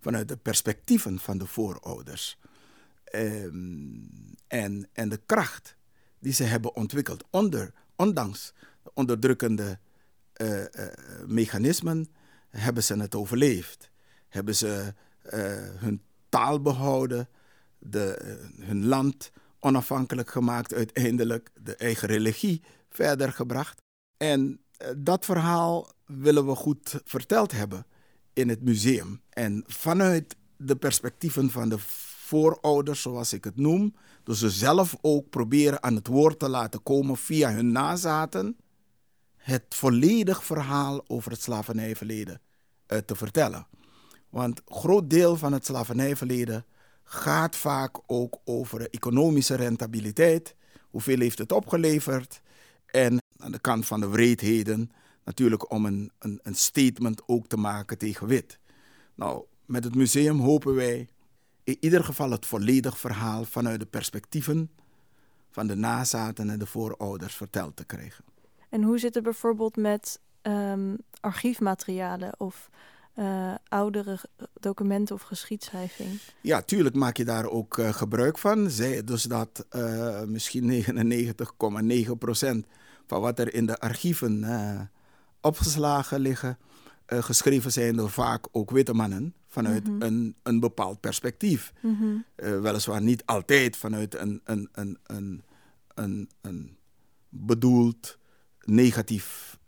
vanuit 0.00 0.28
de 0.28 0.36
perspectieven 0.36 1.18
van 1.18 1.38
de 1.38 1.46
voorouders. 1.46 2.38
Um, 3.14 4.10
en, 4.46 4.88
en 4.92 5.08
de 5.08 5.20
kracht 5.26 5.76
die 6.18 6.32
ze 6.32 6.44
hebben 6.44 6.76
ontwikkeld, 6.76 7.24
onder, 7.30 7.72
ondanks 7.96 8.52
de 8.82 8.90
onderdrukkende 8.94 9.78
uh, 10.36 10.60
uh, 10.60 10.66
mechanismen, 11.26 12.08
hebben 12.58 12.82
ze 12.82 12.96
het 12.96 13.14
overleefd. 13.14 13.90
Hebben 14.28 14.54
ze 14.54 14.94
hun 15.76 16.02
taal 16.28 16.60
behouden, 16.60 17.28
de, 17.78 18.38
hun 18.60 18.86
land 18.86 19.30
onafhankelijk 19.60 20.30
gemaakt, 20.30 20.74
uiteindelijk 20.74 21.50
de 21.62 21.76
eigen 21.76 22.08
religie 22.08 22.62
verder 22.90 23.32
gebracht. 23.32 23.82
En 24.16 24.60
dat 24.96 25.24
verhaal 25.24 25.92
willen 26.04 26.46
we 26.46 26.54
goed 26.54 27.00
verteld 27.04 27.52
hebben 27.52 27.86
in 28.32 28.48
het 28.48 28.62
museum. 28.62 29.20
En 29.30 29.64
vanuit 29.66 30.36
de 30.56 30.76
perspectieven 30.76 31.50
van 31.50 31.68
de 31.68 31.78
voorouders, 32.26 33.02
zoals 33.02 33.32
ik 33.32 33.44
het 33.44 33.56
noem, 33.56 33.94
dus 34.22 34.38
ze 34.38 34.50
zelf 34.50 34.96
ook 35.00 35.30
proberen 35.30 35.82
aan 35.82 35.94
het 35.94 36.06
woord 36.06 36.38
te 36.38 36.48
laten 36.48 36.82
komen 36.82 37.16
via 37.16 37.52
hun 37.52 37.72
nazaten, 37.72 38.56
het 39.46 39.64
volledig 39.68 40.44
verhaal 40.44 41.04
over 41.08 41.30
het 41.30 41.42
slavernijverleden 41.42 42.40
uh, 42.88 42.98
te 42.98 43.16
vertellen. 43.16 43.66
Want 44.28 44.62
een 44.64 44.76
groot 44.76 45.10
deel 45.10 45.36
van 45.36 45.52
het 45.52 45.66
slavernijverleden 45.66 46.64
gaat 47.04 47.56
vaak 47.56 47.98
ook 48.06 48.38
over 48.44 48.78
de 48.78 48.90
economische 48.90 49.54
rentabiliteit. 49.54 50.54
Hoeveel 50.90 51.18
heeft 51.18 51.38
het 51.38 51.52
opgeleverd? 51.52 52.40
En 52.86 53.18
aan 53.36 53.52
de 53.52 53.58
kant 53.58 53.86
van 53.86 54.00
de 54.00 54.08
wreedheden 54.08 54.90
natuurlijk 55.24 55.70
om 55.70 55.86
een, 55.86 56.12
een, 56.18 56.40
een 56.42 56.54
statement 56.54 57.22
ook 57.26 57.46
te 57.46 57.56
maken 57.56 57.98
tegen 57.98 58.26
wit. 58.26 58.58
Nou, 59.14 59.44
met 59.64 59.84
het 59.84 59.94
museum 59.94 60.40
hopen 60.40 60.74
wij 60.74 61.08
in 61.64 61.76
ieder 61.80 62.04
geval 62.04 62.30
het 62.30 62.46
volledig 62.46 62.98
verhaal 62.98 63.44
vanuit 63.44 63.80
de 63.80 63.86
perspectieven 63.86 64.70
van 65.50 65.66
de 65.66 65.76
nazaten 65.76 66.50
en 66.50 66.58
de 66.58 66.66
voorouders 66.66 67.34
verteld 67.34 67.76
te 67.76 67.84
krijgen. 67.84 68.24
En 68.76 68.82
hoe 68.82 68.98
zit 68.98 69.14
het 69.14 69.24
bijvoorbeeld 69.24 69.76
met 69.76 70.20
um, 70.42 70.96
archiefmaterialen 71.20 72.40
of 72.40 72.70
uh, 73.18 73.54
oudere 73.68 74.18
documenten 74.60 75.14
of 75.14 75.22
geschiedschrijving? 75.22 76.20
Ja, 76.40 76.62
tuurlijk 76.62 76.94
maak 76.94 77.16
je 77.16 77.24
daar 77.24 77.46
ook 77.46 77.76
uh, 77.76 77.88
gebruik 77.88 78.38
van. 78.38 78.70
Zij, 78.70 79.04
dus 79.04 79.22
dat 79.22 79.66
uh, 79.76 80.22
misschien 80.22 80.84
99,9% 80.84 82.68
van 83.06 83.20
wat 83.20 83.38
er 83.38 83.54
in 83.54 83.66
de 83.66 83.78
archieven 83.78 84.44
opgeslagen 85.40 86.20
liggen, 86.20 86.58
geschreven 87.06 87.72
zijn 87.72 87.96
door 87.96 88.10
vaak 88.10 88.46
ook 88.52 88.70
witte 88.70 88.94
mannen 88.94 89.34
vanuit 89.46 89.86
mm 89.86 89.92
-hmm. 89.92 90.02
een, 90.02 90.36
een 90.42 90.60
bepaald 90.60 91.00
perspectief. 91.00 91.72
Mm 91.80 91.96
-hmm. 91.96 92.24
weliswaar 92.62 93.02
niet 93.02 93.22
altijd 93.26 93.76
vanuit 93.76 94.14
een, 94.14 94.40
een, 94.44 94.68
een, 94.72 94.98
een, 95.06 95.42
een, 95.94 96.30
een 96.40 96.76
bedoeld 97.28 98.18
negatief, 98.66 99.58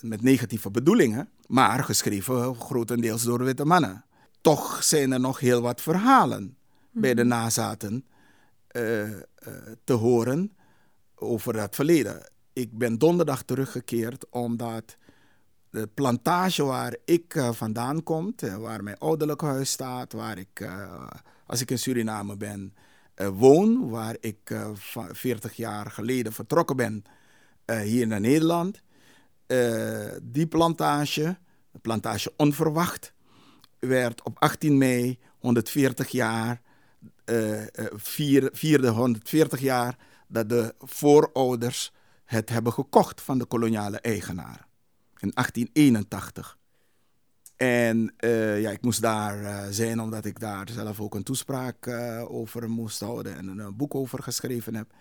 met 0.00 0.22
negatieve 0.22 0.70
bedoelingen 0.70 1.28
maar 1.46 1.84
geschreven 1.84 2.54
grotendeels 2.54 3.22
door 3.22 3.44
witte 3.44 3.64
mannen. 3.64 4.04
Toch 4.40 4.84
zijn 4.84 5.12
er 5.12 5.20
nog 5.20 5.40
heel 5.40 5.60
wat 5.60 5.80
verhalen 5.80 6.56
bij 6.90 7.14
de 7.14 7.24
mhm. 7.24 7.30
nazaten 7.30 8.04
uh, 8.72 9.08
te 9.84 9.92
horen 9.92 10.52
over 11.14 11.60
het 11.60 11.74
verleden. 11.74 12.30
Ik 12.52 12.78
ben 12.78 12.98
donderdag 12.98 13.42
teruggekeerd 13.42 14.28
omdat 14.30 14.96
de 15.70 15.86
plantage 15.86 16.64
waar 16.64 16.96
ik 17.04 17.34
uh, 17.34 17.52
vandaan 17.52 18.02
kom, 18.02 18.34
waar 18.58 18.82
mijn 18.82 18.98
ouderlijk 18.98 19.40
huis 19.40 19.70
staat, 19.70 20.12
waar 20.12 20.38
ik, 20.38 20.68
als 21.46 21.60
ik 21.60 21.70
in 21.70 21.78
Suriname 21.78 22.36
ben, 22.36 22.74
woon, 23.34 23.88
waar 23.88 24.16
ik 24.20 24.56
40 25.12 25.52
jaar 25.52 25.90
geleden 25.90 26.32
vertrokken 26.32 26.76
ben 26.76 27.04
hier 27.74 28.06
naar 28.06 28.20
Nederland, 28.20 28.82
uh, 29.46 30.06
die 30.22 30.46
plantage, 30.46 31.36
de 31.70 31.78
plantage 31.78 32.32
Onverwacht, 32.36 33.12
werd 33.78 34.22
op 34.22 34.38
18 34.38 34.78
mei 34.78 35.18
140 35.38 36.08
jaar, 36.08 36.60
vier, 37.94 38.48
vierde 38.52 38.88
140 38.88 39.60
jaar 39.60 39.98
dat 40.28 40.48
de 40.48 40.74
voorouders 40.78 41.92
het 42.24 42.48
hebben 42.48 42.72
gekocht 42.72 43.20
van 43.20 43.38
de 43.38 43.44
koloniale 43.44 44.00
eigenaar. 44.00 44.66
In 45.18 45.30
1881. 45.34 46.58
En 47.56 48.14
ja, 48.60 48.70
ik 48.70 48.82
moest 48.82 49.02
daar 49.02 49.66
zijn 49.72 50.00
omdat 50.00 50.24
ik 50.24 50.40
daar 50.40 50.68
zelf 50.70 51.00
ook 51.00 51.14
een 51.14 51.22
toespraak 51.22 51.88
over 52.28 52.70
moest 52.70 53.00
houden 53.00 53.36
en 53.36 53.58
een 53.58 53.76
boek 53.76 53.94
over 53.94 54.22
geschreven 54.22 54.74
heb. 54.74 54.92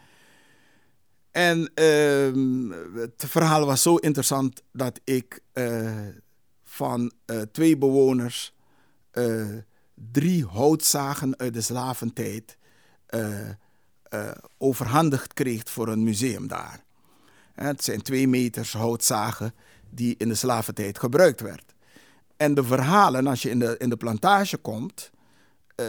En 1.36 1.72
uh, 1.76 3.02
het 3.02 3.24
verhaal 3.28 3.66
was 3.66 3.82
zo 3.82 3.96
interessant 3.96 4.62
dat 4.72 5.00
ik 5.04 5.40
uh, 5.54 5.92
van 6.64 7.12
uh, 7.26 7.42
twee 7.42 7.78
bewoners 7.78 8.54
eh, 9.12 9.46
drie 10.12 10.46
houtzagen 10.46 11.38
uit 11.38 11.54
de 11.54 11.62
slaventijd 11.62 12.58
overhandigd 14.58 15.34
kreeg 15.34 15.62
voor 15.66 15.88
een 15.88 16.04
museum 16.04 16.48
daar. 16.48 16.84
Het 17.54 17.84
zijn 17.84 18.02
twee 18.02 18.28
meters 18.28 18.74
houtzagen 18.74 19.54
die 19.90 20.16
in 20.18 20.28
de 20.28 20.36
slaventijd 20.36 21.00
gebruikt 21.00 21.42
werd. 21.42 21.74
En 22.38 22.54
de 22.54 22.64
verhalen, 22.64 23.28
als 23.28 23.42
je 23.42 23.50
in 23.50 23.60
de, 23.60 23.76
in 23.78 23.90
de 23.90 23.98
plantage 23.98 24.58
komt, 24.58 25.12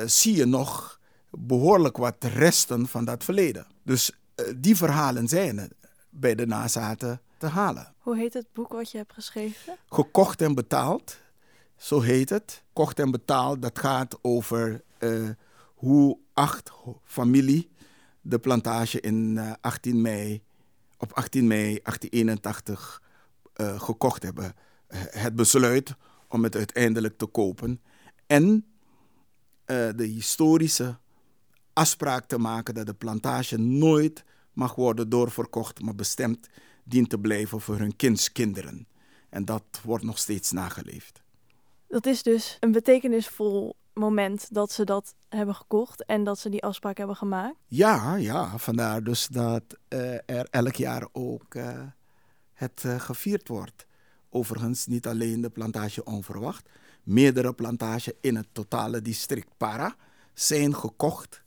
zie 0.07 0.37
je 0.37 0.45
nog 0.45 1.01
behoorlijk 1.31 1.97
wat 1.97 2.25
resten 2.25 2.87
van 2.87 3.05
dat 3.05 3.25
verleden. 3.25 3.67
Dus 3.83 4.11
eh, 4.11 4.17
die 4.57 4.77
verhalen 4.77 5.29
zijn 5.29 5.71
bij 6.11 6.35
de 6.35 6.47
nazaten 6.47 7.21
te 7.39 7.47
halen. 7.47 7.95
Hoe 7.99 8.17
heet 8.17 8.35
het 8.35 8.47
boek 8.53 8.73
wat 8.73 8.91
je 8.91 8.99
hebt 8.99 9.13
geschreven? 9.13 9.77
Gekocht 9.89 10.43
en 10.43 10.55
betaald, 10.55 11.19
zo 11.77 12.01
heet 12.01 12.29
het. 12.29 12.63
Kocht 12.73 12.99
en 12.99 13.11
betaald, 13.11 13.63
dat 13.63 13.79
gaat 13.79 14.19
over 14.23 14.83
uh, 14.99 15.29
hoe 15.75 16.19
acht 16.33 16.73
familie 17.05 17.71
de 18.21 18.39
plantage 18.39 19.01
in 19.01 19.15
uh, 19.37 19.51
eh, 19.51 19.55
18 19.61 20.01
mei, 20.01 20.43
op 20.99 21.13
18 21.13 21.47
mei 21.47 21.81
1881 21.83 23.03
uh, 23.57 23.81
gekocht 23.81 24.23
hebben. 24.23 24.55
het 25.11 25.35
besluit 25.35 25.95
om 26.29 26.43
het 26.43 26.57
uiteindelijk 26.57 27.19
te 27.19 27.27
kopen. 27.27 27.81
En 28.27 28.67
de 29.67 30.05
historische 30.05 30.99
afspraak 31.77 32.27
te 32.27 32.39
maken 32.39 32.75
dat 32.75 32.87
de 32.87 32.95
plantage 32.95 33.59
nooit 33.59 34.25
mag 34.53 34.75
worden 34.75 35.09
doorverkocht, 35.09 35.81
maar 35.81 35.95
bestemd 35.95 36.49
dient 36.85 37.11
te 37.11 37.19
blijven 37.19 37.61
voor 37.61 37.79
hun 37.79 37.97
kindskinderen. 37.97 38.87
En 39.29 39.45
dat 39.45 39.65
wordt 39.83 40.05
nog 40.05 40.19
steeds 40.19 40.51
nageleefd. 40.51 41.23
Dat 41.89 42.07
is 42.07 42.23
dus 42.23 42.57
een 42.61 42.73
betekenisvol 42.73 43.77
moment 43.93 44.55
dat 44.55 44.73
ze 44.73 44.85
dat 44.85 45.15
hebben 45.29 45.55
gekocht 45.55 46.05
en 46.05 46.25
dat 46.25 46.39
ze 46.39 46.49
die 46.49 46.63
afspraak 46.63 46.99
hebben 46.99 47.17
gemaakt? 47.17 47.57
Ja, 47.67 48.17
ja. 48.17 48.59
Vandaar 48.59 49.03
dus 49.03 49.27
dat 49.27 49.63
uh, 49.89 50.13
er 50.13 50.47
elk 50.51 50.75
jaar 50.75 51.09
ook 51.13 51.55
uh, 51.55 51.81
het 52.53 52.83
uh, 52.87 53.01
gevierd 53.01 53.49
wordt. 53.49 53.87
Overigens 54.29 54.87
niet 54.87 55.07
alleen 55.07 55.41
de 55.41 55.51
plantage 55.51 56.05
onverwacht. 56.05 56.69
Meerdere 57.03 57.55
plantages 57.55 58.13
in 58.21 58.37
het 58.37 58.49
totale 58.53 59.03
district 59.03 59.57
Para 59.57 59.97
zijn 60.35 60.75
gekocht 60.75 61.45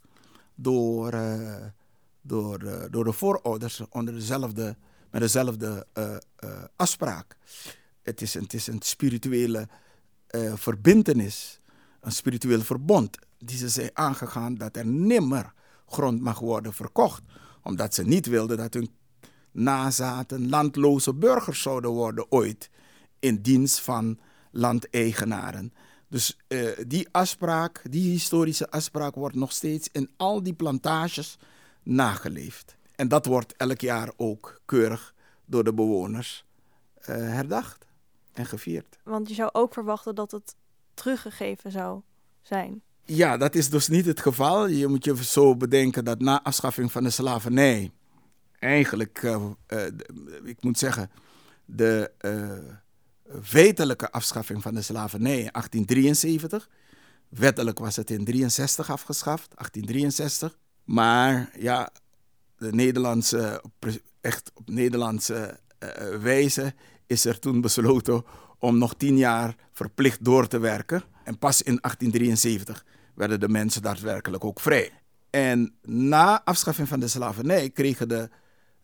door, 0.62 1.13
uh, 1.13 1.56
door, 2.22 2.63
uh, 2.63 2.84
door 2.89 3.04
de 3.04 3.12
voorouders 3.12 3.82
onder 3.89 4.13
dezelfde, 4.13 4.75
met 5.12 5.22
dezelfde 5.22 5.88
uh, 5.94 6.18
afspraak. 6.75 7.38
Het 8.01 8.22
is, 8.22 8.34
het 8.34 8.54
is 8.54 8.68
een 8.68 8.82
spirituele 8.82 9.68
verbindenis, 10.56 11.60
een 12.01 12.12
spiritueel 12.12 12.62
verbond, 12.62 13.18
die 13.38 13.58
ze 13.58 13.70
zijn 13.70 13.89
aangegaan 13.94 14.56
dat 14.56 14.75
er 14.75 14.86
nimmer 14.86 15.54
grond 15.86 16.22
mag 16.22 16.39
worden 16.39 16.74
verkocht, 16.74 17.22
omdat 17.63 17.94
ze 17.94 18.04
niet 18.04 18.25
wilden 18.25 18.58
dat 18.58 18.74
hun 18.74 18.89
nazaten, 19.51 20.50
landloze 20.50 21.13
burgers 21.13 21.62
zouden 21.62 21.89
worden 21.89 22.32
ooit 22.32 22.70
in 23.20 23.42
dienst 23.42 23.80
van 23.80 24.20
landeigenaren. 24.51 25.74
Dus 26.10 26.38
uh, 26.48 26.70
die 26.88 27.08
afspraak, 27.12 27.82
die 27.89 28.12
historische 28.12 28.70
afspraak, 28.70 29.16
wordt 29.16 29.36
nog 29.36 29.51
steeds 29.51 29.89
in 29.92 30.10
al 30.18 30.44
die 30.44 30.54
plantages 30.54 31.38
nageleefd. 31.84 32.75
En 32.96 33.08
dat 33.08 33.25
wordt 33.25 33.54
elk 33.58 33.82
jaar 33.82 34.12
ook 34.18 34.62
keurig 34.66 35.13
door 35.46 35.63
de 35.63 35.74
bewoners 35.74 36.46
uh, 37.01 37.06
herdacht 37.06 37.86
en 38.34 38.46
gevierd. 38.46 38.98
Want 39.04 39.30
je 39.30 39.34
zou 39.34 39.50
ook 39.51 39.74
verwachten 39.74 40.16
dat 40.16 40.32
het 40.32 40.56
teruggegeven 40.94 41.72
zou 41.72 42.01
zijn. 42.42 42.82
Ja, 43.06 43.38
dat 43.38 43.56
is 43.56 43.70
dus 43.70 43.88
niet 43.88 44.06
het 44.06 44.20
geval. 44.20 44.68
Je 44.68 44.88
moet 44.88 45.06
je 45.06 45.24
zo 45.24 45.56
bedenken 45.56 46.06
dat 46.06 46.20
na 46.20 46.44
afschaffing 46.44 46.92
van 46.92 47.04
de 47.04 47.10
slavernij, 47.10 47.92
eigenlijk, 48.60 49.22
uh, 49.22 49.46
uh, 49.68 49.86
ik 50.44 50.63
moet 50.63 50.78
zeggen, 50.78 51.12
de 51.66 52.12
feitelijke 53.41 54.12
afschaffing 54.12 54.62
van 54.62 54.74
de 54.74 54.81
slavernij 54.81 55.39
in 55.39 55.50
1873. 55.51 56.69
Wettelijk 57.29 57.79
was 57.79 57.95
het 57.95 58.09
in 58.09 58.25
63 58.25 58.91
afgeschaft, 58.91 59.48
1863. 59.55 60.57
Maar 60.83 61.50
ja, 61.57 61.89
de 62.57 62.74
Nederlandse, 62.74 63.63
echt 64.21 64.51
op 64.53 64.69
Nederlandse 64.69 65.59
uh, 65.79 65.89
wijze 66.21 66.74
is 67.07 67.25
er 67.25 67.39
toen 67.39 67.62
besloten 67.62 68.24
om 68.59 68.77
nog 68.77 68.95
tien 68.95 69.17
jaar 69.17 69.55
verplicht 69.74 70.24
door 70.24 70.48
te 70.48 70.59
werken. 70.59 71.03
En 71.24 71.38
pas 71.38 71.62
in 71.62 71.77
1873 71.81 72.86
werden 73.15 73.39
de 73.39 73.50
mensen 73.50 73.81
daadwerkelijk 73.81 74.43
ook 74.43 74.59
vrij. 74.59 74.91
En 75.29 75.74
na 75.81 76.43
afschaffing 76.43 76.88
van 76.88 77.00
de 77.00 77.07
slavernij 77.07 77.69
kregen 77.69 78.07
de 78.07 78.29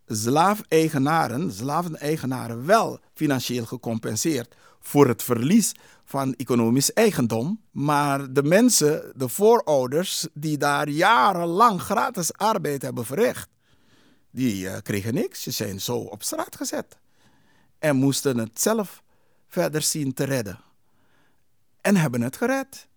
slaafeigenaren, 0.08 1.52
slaveneigenaren 1.52 2.66
wel 2.66 3.00
financieel 3.14 3.66
gecompenseerd 3.66 4.56
voor 4.80 5.08
het 5.08 5.24
verlies 5.24 5.72
van 6.06 6.34
economisch 6.34 6.94
eigendom. 6.94 7.62
Maar 7.72 8.34
de 8.34 8.44
mensen, 8.44 9.12
de 9.16 9.28
voorouders, 9.28 10.28
die 10.34 10.58
daar 10.58 10.90
jarenlang 10.90 11.82
gratis 11.82 12.34
arbeid 12.34 12.82
hebben 12.82 13.06
verricht, 13.06 13.50
die 14.32 14.64
uh, 14.64 14.78
kregen 14.84 15.14
niks. 15.14 15.44
Ze 15.44 15.52
zijn 15.52 15.82
zo 15.82 15.98
op 15.98 16.24
straat 16.24 16.56
gezet. 16.56 16.98
En 17.80 17.96
moesten 17.96 18.38
het 18.38 18.62
zelf 18.62 19.04
verder 19.48 19.82
zien 19.82 20.14
te 20.14 20.24
redden. 20.24 20.60
En 21.82 21.96
hebben 21.96 22.22
het 22.22 22.38
gered. 22.38 22.88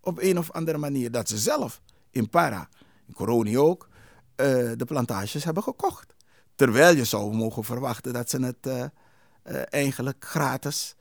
Op 0.00 0.18
een 0.20 0.38
of 0.38 0.50
andere 0.52 0.78
manier. 0.78 1.10
Dat 1.10 1.28
ze 1.28 1.38
zelf 1.38 1.80
in 2.10 2.28
Para, 2.28 2.68
in 3.06 3.14
Coroni 3.14 3.58
ook, 3.58 3.88
uh, 4.36 4.46
de 4.76 4.84
plantages 4.86 5.44
hebben 5.44 5.62
gekocht. 5.62 6.13
Terwijl 6.54 6.96
je 6.96 7.04
zou 7.04 7.34
mogen 7.34 7.64
verwachten 7.64 8.12
dat 8.12 8.30
ze 8.30 8.44
het 8.44 8.66
uh, 8.66 9.62
eigenlijk 9.70 10.24
gratis 10.24 10.94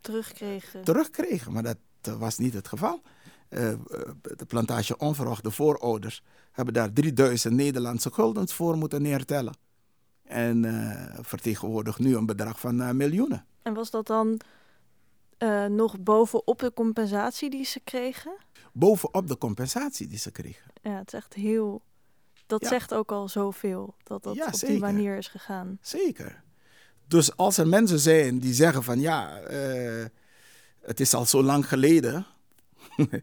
terugkregen. 0.00 0.84
terugkregen. 0.84 1.52
Maar 1.52 1.62
dat 1.62 2.18
was 2.18 2.38
niet 2.38 2.54
het 2.54 2.68
geval. 2.68 3.02
de 3.48 4.46
plantage 4.46 4.96
Onverwacht, 4.98 5.42
de 5.42 5.50
voorouders, 5.50 6.22
hebben 6.52 6.74
daar 6.74 6.92
3000 6.92 7.54
Nederlandse 7.54 8.12
guldens 8.12 8.54
voor 8.54 8.76
moeten 8.76 9.02
neertellen. 9.02 9.54
En 10.22 10.64
vertegenwoordigt 11.20 11.98
nu 11.98 12.16
een 12.16 12.26
bedrag 12.26 12.60
van 12.60 12.96
miljoenen. 12.96 13.44
En 13.62 13.74
was 13.74 13.90
dat 13.90 14.06
dan 14.06 14.40
nog 15.68 16.00
bovenop 16.00 16.58
de 16.58 16.72
compensatie 16.72 17.50
die 17.50 17.64
ze 17.64 17.80
kregen? 17.80 18.36
Bovenop 18.72 19.28
de 19.28 19.38
compensatie 19.38 20.06
die 20.06 20.18
ze 20.18 20.30
kregen. 20.30 20.70
Ja, 20.82 20.96
het 20.96 21.06
is 21.06 21.12
echt 21.12 21.34
heel. 21.34 21.82
Dat 22.50 22.62
ja. 22.62 22.68
zegt 22.68 22.94
ook 22.94 23.12
al 23.12 23.28
zoveel 23.28 23.94
dat 24.02 24.22
dat 24.22 24.34
ja, 24.34 24.46
op 24.46 24.54
zeker. 24.54 24.68
die 24.68 24.78
manier 24.78 25.16
is 25.16 25.28
gegaan. 25.28 25.78
Zeker. 25.80 26.42
Dus 27.06 27.36
als 27.36 27.58
er 27.58 27.68
mensen 27.68 27.98
zijn 27.98 28.38
die 28.38 28.54
zeggen 28.54 28.82
van 28.82 29.00
ja, 29.00 29.40
het 30.80 31.00
is 31.00 31.14
al 31.14 31.26
zo 31.26 31.42
lang 31.42 31.68
geleden. 31.68 32.26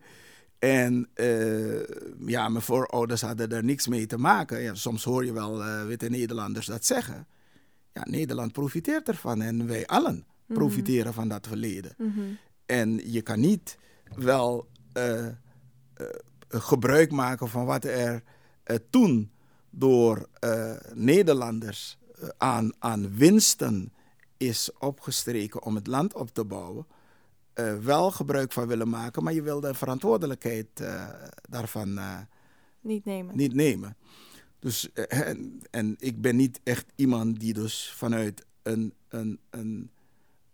En 0.59 1.09
uh, 1.15 1.83
ja, 2.25 2.49
mijn 2.49 2.63
voorouders 2.63 3.21
hadden 3.21 3.49
er 3.49 3.63
niks 3.63 3.87
mee 3.87 4.05
te 4.05 4.17
maken. 4.17 4.61
Ja, 4.61 4.73
soms 4.73 5.03
hoor 5.03 5.25
je 5.25 5.33
wel 5.33 5.65
uh, 5.65 5.85
witte 5.85 6.09
Nederlanders 6.09 6.65
dat 6.65 6.85
zeggen. 6.85 7.27
Ja, 7.93 8.05
Nederland 8.09 8.51
profiteert 8.51 9.07
ervan 9.07 9.41
en 9.41 9.67
wij 9.67 9.85
allen 9.85 10.25
mhm. 10.45 10.59
profiteren 10.59 10.97
mm 10.97 11.03
-hmm. 11.03 11.13
van 11.13 11.27
dat 11.27 11.47
verleden. 11.47 11.93
Mm 11.97 12.13
-hmm. 12.13 12.37
En 12.65 13.11
je 13.11 13.21
kan 13.21 13.39
niet 13.39 13.77
wel 14.15 14.67
gebruik 16.49 17.11
maken 17.11 17.49
van 17.49 17.65
wat 17.65 17.83
er 17.83 18.23
toen 18.89 19.31
door 19.69 20.29
Nederlanders 20.93 21.97
aan, 22.37 22.71
aan 22.79 23.15
winsten 23.15 23.93
is 24.37 24.69
opgestreken 24.79 25.63
om 25.63 25.75
het 25.75 25.87
land 25.87 26.13
op 26.13 26.33
te 26.33 26.45
bouwen 26.45 26.85
uh, 27.59 27.77
wel 27.77 28.11
gebruik 28.11 28.51
van 28.51 28.67
willen 28.67 28.89
maken, 28.89 29.23
maar 29.23 29.33
je 29.33 29.41
wil 29.41 29.59
de 29.59 29.73
verantwoordelijkheid 29.73 30.67
uh, 30.81 31.09
daarvan 31.49 31.97
uh, 31.97 32.19
niet 32.81 33.05
nemen. 33.05 33.37
Niet 33.37 33.53
nemen. 33.53 33.97
Dus, 34.59 34.93
en, 34.93 35.61
en, 35.71 35.95
ik 35.99 36.21
ben 36.21 36.35
niet 36.35 36.59
echt 36.63 36.85
iemand 36.95 37.39
die 37.39 37.53
dus 37.53 37.91
vanuit 37.95 38.45
een, 38.61 38.93
een, 39.07 39.39
een, 39.49 39.91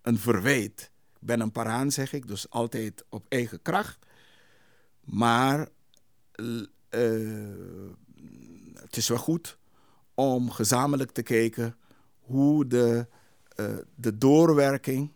een 0.02 0.17
verwijt. 0.17 0.91
Ik 1.19 1.28
ben 1.28 1.39
een 1.39 1.52
paraan, 1.52 1.91
zeg 1.91 2.13
ik, 2.13 2.28
dus 2.28 2.49
altijd 2.49 3.06
op 3.10 3.26
eigen 3.30 3.62
kracht. 3.62 4.06
Maar 5.04 5.67
het 8.75 8.97
is 8.97 9.07
wel 9.07 9.17
goed 9.17 9.57
om 10.13 10.51
gezamenlijk 10.51 11.12
te 11.12 11.21
kijken 11.21 11.75
hoe 12.19 12.67
de, 12.67 13.07
de 13.95 14.17
doorwerking 14.17 15.12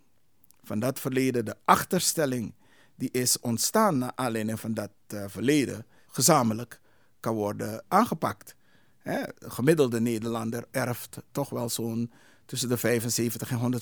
van 0.64 0.80
dat 0.80 1.00
verleden, 1.00 1.46
de 1.46 1.56
achterstelling 1.66 2.54
die 2.96 3.10
is 3.12 3.40
ontstaan 3.40 3.98
naar 3.98 4.12
aanleiding 4.16 4.60
van 4.60 4.74
dat 4.74 4.92
uh, 5.14 5.24
verleden, 5.28 5.86
gezamenlijk 6.08 6.80
kan 7.20 7.36
worden 7.36 7.84
aangepakt. 7.88 8.56
Hè, 8.98 9.24
de 9.40 9.50
gemiddelde 9.50 10.00
Nederlander 10.00 10.66
erft 10.72 11.18
toch 11.32 11.50
wel 11.50 11.70
zo'n 11.70 12.12
tussen 12.46 12.70
de 12.70 12.78
75 12.78 13.52
en 13.52 13.82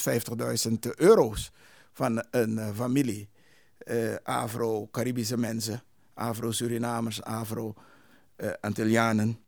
150.000 0.71 0.73
euro's 0.95 1.51
van 1.93 2.25
een 2.31 2.51
uh, 2.51 2.69
familie. 2.75 3.29
Afro-Caribische 4.23 5.37
mensen, 5.37 5.83
Afro-Surinamers, 6.13 7.23
Afro-Antillianen, 8.37 9.39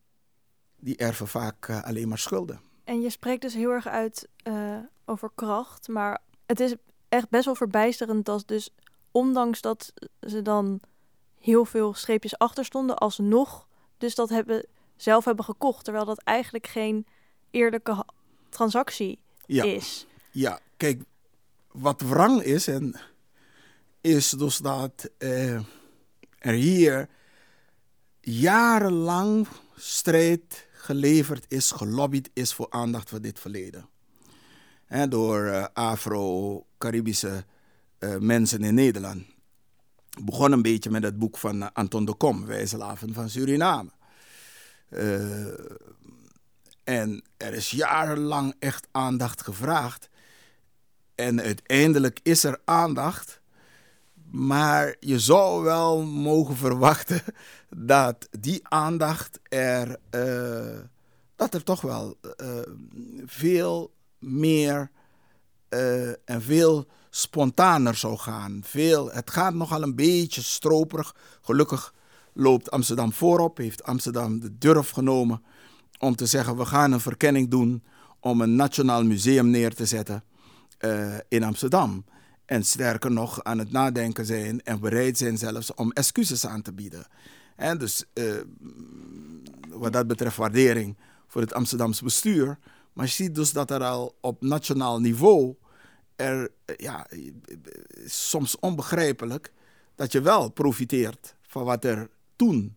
die 0.75 0.97
erven 0.97 1.27
vaak 1.27 1.69
alleen 1.69 2.07
maar 2.07 2.17
schulden. 2.17 2.61
En 2.83 3.01
je 3.01 3.09
spreekt 3.09 3.41
dus 3.41 3.53
heel 3.53 3.69
erg 3.69 3.87
uit 3.87 4.27
over 5.05 5.31
kracht, 5.35 5.87
maar 5.87 6.21
het 6.45 6.59
is 6.59 6.75
echt 7.09 7.29
best 7.29 7.45
wel 7.45 7.55
verbijsterend 7.55 8.25
dat 8.25 8.43
dus 8.47 8.69
ondanks 9.11 9.61
dat 9.61 9.93
ze 10.21 10.41
dan 10.41 10.79
heel 11.39 11.65
veel 11.65 11.93
streepjes 11.93 12.37
achter 12.37 12.65
stonden, 12.65 12.97
alsnog 12.97 13.67
dus 13.97 14.15
dat 14.15 14.29
hebben, 14.29 14.65
zelf 14.95 15.25
hebben 15.25 15.45
gekocht. 15.45 15.83
Terwijl 15.83 16.05
dat 16.05 16.21
eigenlijk 16.23 16.67
geen 16.67 17.07
eerlijke 17.51 18.05
transactie 18.49 19.19
ja. 19.45 19.63
is. 19.63 20.05
Ja, 20.31 20.59
kijk, 20.77 21.03
wat 21.71 22.01
wrang 22.01 22.41
is, 22.41 22.67
en 22.67 22.95
is 24.01 24.29
dus 24.29 24.57
dat 24.57 25.09
uh, 25.17 25.55
er 26.39 26.53
hier 26.53 27.09
jarenlang 28.29 29.47
strijd 29.75 30.67
geleverd 30.71 31.45
is, 31.47 31.71
gelobbyd 31.71 32.29
is 32.33 32.53
voor 32.53 32.67
aandacht 32.69 33.09
voor 33.09 33.21
dit 33.21 33.39
verleden 33.39 33.89
door 35.09 35.45
uh, 35.45 35.65
Afro-Caribische 35.73 37.45
uh, 37.99 38.15
mensen 38.17 38.63
in 38.63 38.73
Nederland. 38.73 39.25
Begon 40.21 40.51
een 40.51 40.61
beetje 40.61 40.89
met 40.89 41.03
het 41.03 41.17
boek 41.17 41.37
van 41.37 41.61
uh, 41.61 41.67
Anton 41.73 42.05
de 42.05 42.13
Kom, 42.13 42.45
Wijzelaven 42.45 43.13
van 43.13 43.29
Suriname. 43.29 43.89
en 46.83 47.23
er 47.37 47.53
is 47.53 47.71
jarenlang 47.71 48.55
echt 48.59 48.87
aandacht 48.91 49.41
gevraagd. 49.41 50.09
En 51.15 51.41
uiteindelijk 51.41 52.19
is 52.23 52.43
er 52.43 52.59
aandacht. 52.65 53.36
Maar 54.31 54.95
je 54.99 55.19
zou 55.19 55.63
wel 55.63 56.03
mogen 56.03 56.55
verwachten 56.55 57.21
dat 57.93 58.27
die 58.39 58.59
aandacht 58.67 59.39
er, 59.49 59.99
dat 61.35 61.53
er 61.53 61.63
toch 61.63 61.81
wel 61.81 62.17
veel 63.25 63.91
meer 64.19 64.91
uh, 65.69 66.09
en 66.09 66.41
veel 66.41 66.85
spontaner 67.09 67.95
zou 67.95 68.17
gaan. 68.17 68.61
Veel, 68.63 69.11
het 69.11 69.31
gaat 69.31 69.53
nogal 69.53 69.83
een 69.83 69.95
beetje 69.95 70.41
stroperig. 70.41 71.15
Gelukkig 71.41 71.93
loopt 72.33 72.71
Amsterdam 72.71 73.13
voorop, 73.13 73.57
heeft 73.57 73.83
Amsterdam 73.83 74.39
de 74.39 74.57
durf 74.57 74.89
genomen 74.89 75.43
om 75.99 76.15
te 76.15 76.25
zeggen: 76.25 76.57
we 76.57 76.65
gaan 76.65 76.91
een 76.91 76.99
verkenning 76.99 77.49
doen 77.49 77.83
om 78.19 78.41
een 78.41 78.55
nationaal 78.55 79.03
museum 79.03 79.49
neer 79.49 79.73
te 79.73 79.85
zetten 79.85 80.23
in 81.27 81.43
Amsterdam. 81.43 82.05
En 82.47 82.63
sterker 82.63 83.11
nog, 83.11 83.43
aan 83.43 83.57
het 83.57 83.71
nadenken 83.71 84.25
zijn 84.25 84.63
en 84.63 84.79
bereid 84.79 85.17
zijn 85.17 85.37
zelfs 85.37 85.73
om 85.73 85.91
excuses 85.91 86.45
aan 86.45 86.61
te 86.61 86.73
bieden. 86.73 87.07
En 87.55 87.77
dus 87.77 88.05
uh, 88.13 88.41
wat 89.69 89.93
dat 89.93 90.07
betreft 90.07 90.37
waardering 90.37 90.97
voor 91.27 91.41
het 91.41 91.53
Amsterdamse 91.53 92.03
bestuur. 92.03 92.57
Maar 92.93 93.05
je 93.05 93.11
ziet 93.11 93.35
dus 93.35 93.51
dat 93.51 93.71
er 93.71 93.83
al 93.83 94.17
op 94.21 94.41
nationaal 94.41 94.99
niveau 94.99 95.55
er, 96.15 96.51
ja, 96.77 97.07
soms 98.05 98.59
onbegrijpelijk, 98.59 99.53
dat 99.95 100.11
je 100.11 100.21
wel 100.21 100.49
profiteert 100.49 101.35
van 101.41 101.63
wat 101.63 101.85
er 101.85 102.09
toen 102.35 102.75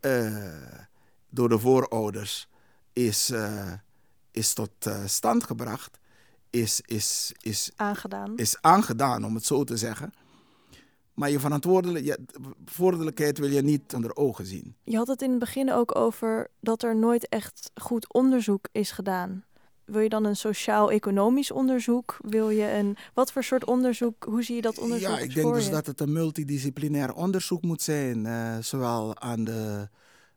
uh, 0.00 0.44
door 1.30 1.48
de 1.48 1.58
voorouders 1.58 2.48
is, 2.92 3.32
is 4.30 4.52
tot 4.52 4.70
stand 5.06 5.44
gebracht, 5.44 5.98
is, 6.60 6.80
is, 6.84 7.32
is, 7.40 7.70
aangedaan. 7.76 8.36
is 8.36 8.56
aangedaan, 8.60 9.24
om 9.24 9.34
het 9.34 9.44
zo 9.44 9.64
te 9.64 9.76
zeggen. 9.76 10.12
Maar 11.14 11.30
je 11.30 11.40
verantwoordelijkheid 11.40 13.38
wil 13.38 13.50
je 13.50 13.62
niet 13.62 13.94
onder 13.94 14.16
ogen 14.16 14.46
zien. 14.46 14.74
Je 14.84 14.96
had 14.96 15.06
het 15.06 15.22
in 15.22 15.30
het 15.30 15.38
begin 15.38 15.72
ook 15.72 15.96
over 15.96 16.50
dat 16.60 16.82
er 16.82 16.96
nooit 16.96 17.28
echt 17.28 17.70
goed 17.74 18.12
onderzoek 18.12 18.68
is 18.72 18.90
gedaan. 18.90 19.44
Wil 19.84 20.00
je 20.00 20.08
dan 20.08 20.24
een 20.24 20.36
sociaal-economisch 20.36 21.50
onderzoek? 21.50 22.16
Wil 22.20 22.50
je 22.50 22.72
een. 22.72 22.96
Wat 23.14 23.32
voor 23.32 23.44
soort 23.44 23.64
onderzoek? 23.64 24.24
Hoe 24.24 24.42
zie 24.42 24.54
je 24.54 24.62
dat 24.62 24.78
onderzoek? 24.78 25.08
Ja, 25.08 25.18
ik 25.18 25.34
denk 25.34 25.54
dus 25.54 25.70
dat 25.70 25.86
het 25.86 26.00
een 26.00 26.12
multidisciplinair 26.12 27.14
onderzoek 27.14 27.62
moet 27.62 27.82
zijn. 27.82 28.24
Uh, 28.24 28.56
zowel 28.60 29.20
aan 29.20 29.44
de 29.44 29.88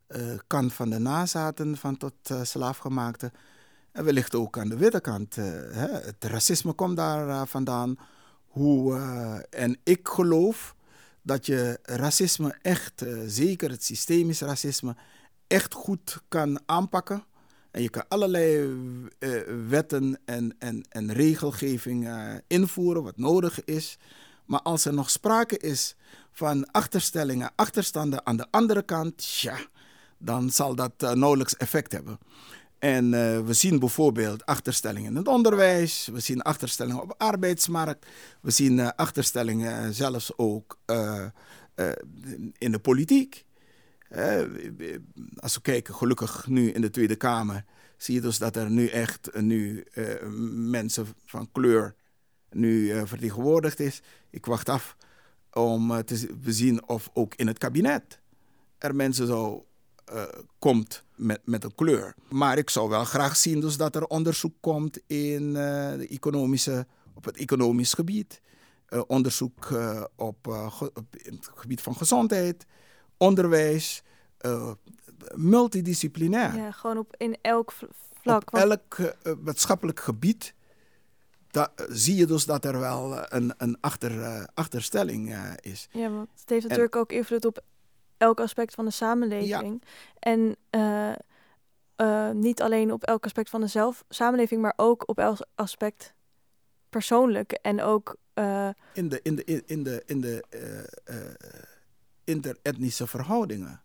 uh, 0.08 0.34
kant 0.48 0.74
van 0.74 0.90
de 0.90 1.00
nazaten 1.00 1.78
van 1.78 1.98
tot 1.98 2.14
uh, 2.32 2.44
slaafgemaakte. 2.44 3.32
En 4.00 4.06
wellicht 4.06 4.36
ook 4.36 4.58
aan 4.58 4.70
de 4.70 4.78
witte 4.78 5.02
kant. 5.02 5.36
Hè. 5.36 5.88
Het 5.88 6.24
racisme 6.24 6.74
komt 6.74 6.98
daar 6.98 7.48
vandaan 7.48 7.98
hoe, 8.48 8.96
uh, 8.96 9.64
en 9.64 9.78
ik 9.84 10.08
geloof 10.08 10.76
dat 11.22 11.46
je 11.46 11.80
racisme 11.84 12.56
echt, 12.62 13.06
zeker 13.26 13.70
het 13.70 13.84
systemisch 13.84 14.42
racisme, 14.42 14.96
echt 15.48 15.74
goed 15.74 16.22
kan 16.28 16.60
aanpakken. 16.66 17.24
En 17.72 17.82
je 17.82 17.90
kan 17.90 18.08
allerlei 18.08 18.76
wetten 19.68 20.20
en, 20.26 20.56
en, 20.60 20.86
en 20.90 21.14
regelgeving 21.14 22.10
invoeren 22.48 23.04
wat 23.04 23.18
nodig 23.18 23.64
is. 23.64 23.98
Maar 24.46 24.62
als 24.62 24.86
er 24.86 24.94
nog 24.94 25.10
sprake 25.10 25.58
is 25.58 25.96
van 26.32 26.72
achterstellingen, 26.72 27.52
achterstanden 27.56 28.26
aan 28.26 28.38
de 28.38 28.48
andere 28.52 28.82
kant, 28.82 29.26
ja, 29.26 29.58
dan 30.18 30.50
zal 30.50 30.76
dat 30.76 30.94
nauwelijks 31.00 31.58
effect 31.58 31.92
hebben. 31.92 32.20
En 32.80 33.06
uh, 33.06 33.40
we 33.40 33.54
zien 33.54 33.80
bijvoorbeeld 33.80 34.46
achterstellingen 34.46 35.10
in 35.10 35.16
het 35.16 35.28
onderwijs, 35.28 36.10
we 36.12 36.20
zien 36.20 36.42
achterstellingen 36.42 37.02
op 37.02 37.08
de 37.08 37.18
arbeidsmarkt, 37.18 38.06
we 38.42 38.52
zien 38.52 38.78
uh, 38.78 38.90
achterstellingen 38.96 39.94
zelfs 39.94 40.38
ook 40.38 40.80
in 42.58 42.72
de 42.72 42.80
politiek. 42.82 43.46
als 45.36 45.56
we 45.56 45.62
kijken, 45.62 45.96
gelukkig 45.96 46.48
nu 46.48 46.72
in 46.72 46.82
de 46.82 46.90
Tweede 46.90 47.16
Kamer, 47.16 47.66
zie 47.98 48.16
je 48.16 48.22
dus 48.22 48.38
dat 48.38 48.56
er 48.56 48.70
nu 48.70 48.88
echt 48.88 49.30
nu, 49.42 49.86
mensen 50.54 51.08
van 51.26 51.52
kleur 51.52 51.96
nu 52.50 53.08
vertegenwoordigd 53.08 53.80
is. 53.80 54.02
Ik 54.30 54.46
wacht 54.46 54.70
af 54.70 54.96
om 55.54 56.04
te 56.04 56.28
zien 56.46 56.88
of 56.88 57.10
ook 57.14 57.36
in 57.36 57.48
het 57.48 57.58
kabinet 57.58 58.20
er 58.80 58.96
mensen 58.96 59.28
zo 59.28 59.66
uh, 60.14 60.24
komt 60.60 61.04
met, 61.16 61.42
met 61.44 61.64
een 61.64 61.76
kleur. 61.76 62.16
Maar 62.30 62.58
ik 62.58 62.70
zou 62.70 62.90
wel 62.90 63.04
graag 63.04 63.36
zien 63.36 63.60
dus 63.60 63.78
dat 63.78 63.96
er 63.96 64.06
onderzoek 64.06 64.54
komt 64.60 65.00
in, 65.08 65.44
uh, 65.44 65.54
de 65.98 66.08
economische, 66.10 66.88
op 67.14 67.26
het 67.26 67.38
economisch 67.38 67.94
gebied. 67.94 68.42
Uh, 68.90 69.02
onderzoek 69.08 69.68
op, 70.16 70.48
op, 70.48 71.06
het 71.12 71.50
gebied 71.56 71.82
van 71.82 71.96
gezondheid, 71.96 72.66
onderwijs, 73.18 74.04
multidisciplinair. 75.36 76.56
Ja, 76.56 76.72
gewoon 76.72 76.98
op, 76.98 77.16
in 77.18 77.38
elk 77.42 77.74
vlak. 78.22 78.54
Op 78.54 78.60
elk 78.60 78.98
maatschappelijk 79.44 80.00
gebied 80.00 80.54
da, 81.52 81.72
zie 81.90 82.16
je 82.16 82.26
dus 82.26 82.46
dat 82.46 82.66
er 82.66 82.80
wel 82.80 83.34
een, 83.34 83.54
een 83.58 83.78
achter, 83.82 84.46
achterstelling 84.54 85.36
is. 85.62 85.88
Ja, 85.92 86.10
want 86.10 86.30
het 86.40 86.50
heeft 86.50 86.68
natuurlijk 86.68 86.96
en, 86.96 87.00
ook 87.00 87.12
invloed 87.12 87.46
op 87.46 87.64
elk 88.20 88.40
aspect 88.40 88.74
van 88.74 88.86
de 88.86 88.92
samenleving. 88.92 89.84
En 90.20 90.56
uh, 90.72 91.12
uh, 91.98 92.30
niet 92.32 92.62
alleen 92.62 92.92
op 92.94 93.04
elk 93.04 93.24
aspect 93.26 93.50
van 93.50 93.62
de 93.62 93.68
zelf, 93.68 94.04
samenleving, 94.10 94.62
maar 94.62 94.74
ook 94.76 95.04
op 95.10 95.20
elk 95.20 95.48
aspect 95.56 96.14
persoonlijk. 96.90 97.52
En 97.52 97.82
ook. 97.82 98.16
Uh, 98.36 98.70
in 98.94 99.10
de, 99.10 99.22
in 99.22 99.36
de, 99.36 99.64
in 99.66 99.84
de, 99.84 100.04
in 100.06 100.22
de 100.22 100.44
interetnische 102.24 103.08
verhoudingen, 103.08 103.82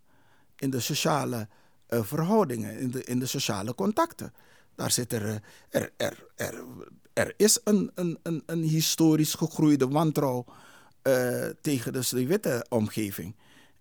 in 0.57 0.71
de 0.71 0.81
sociale 0.81 1.49
verhoudingen, 1.89 2.79
in 2.79 2.91
de, 2.91 3.05
in 3.05 3.19
de 3.19 3.27
sociale 3.27 3.75
contacten. 3.75 4.35
Daar 4.75 4.91
zit 4.91 5.13
er. 5.13 5.43
er, 5.69 5.93
er, 5.97 6.27
er, 6.35 6.65
er 7.13 7.35
is 7.37 7.61
een, 7.65 7.91
een, 7.95 8.19
een, 8.23 8.43
een 8.47 8.63
historisch 8.63 9.35
gegroeide 9.35 9.89
wantrouw 9.89 10.45
tegen 11.61 11.93
de 11.93 12.27
witte 12.27 12.67
omgeving. 12.69 13.35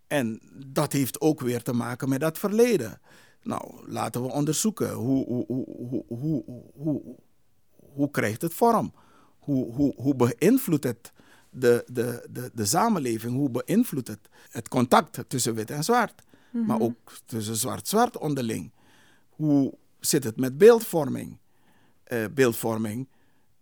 En 0.08 0.42
dat 0.66 0.92
heeft 0.92 1.22
ook 1.22 1.42
weer 1.42 1.62
te 1.62 1.74
maken 1.74 2.10
met 2.10 2.20
dat 2.20 2.38
verleden. 2.38 3.00
Nou, 3.42 3.92
laten 3.92 4.22
we 4.22 4.32
onderzoeken 4.32 4.94
hoe, 4.94 5.26
hoe, 5.26 5.46
hoe, 5.46 6.04
hoe, 6.08 6.44
hoe, 6.74 7.02
hoe, 7.76 8.12
krijgt 8.12 8.42
het 8.42 8.54
vorm? 8.54 8.94
Hoe, 9.40 9.74
hoe, 9.74 9.94
hoe 9.96 10.16
beïnvloedt 10.16 10.84
het 10.84 11.12
de, 11.50 11.84
de, 11.92 12.28
de, 12.32 12.52
de 12.54 12.66
samenleving? 12.66 13.36
Hoe 13.36 13.50
beïnvloedt 13.50 14.08
het 14.08 14.30
het 14.50 14.68
contact 14.68 15.20
tussen 15.28 15.56
wit 15.56 15.72
en 15.72 15.84
zwart? 15.84 16.24
Maar 16.52 16.80
ook 16.80 17.12
tussen 17.26 17.56
zwart-zwart 17.56 18.18
onderling. 18.18 18.72
Hoe 19.30 19.74
zit 20.00 20.24
het 20.24 20.38
met 20.38 20.58
beeldvorming? 20.58 21.38
Uh, 22.08 22.26
beeldvorming, 22.34 23.08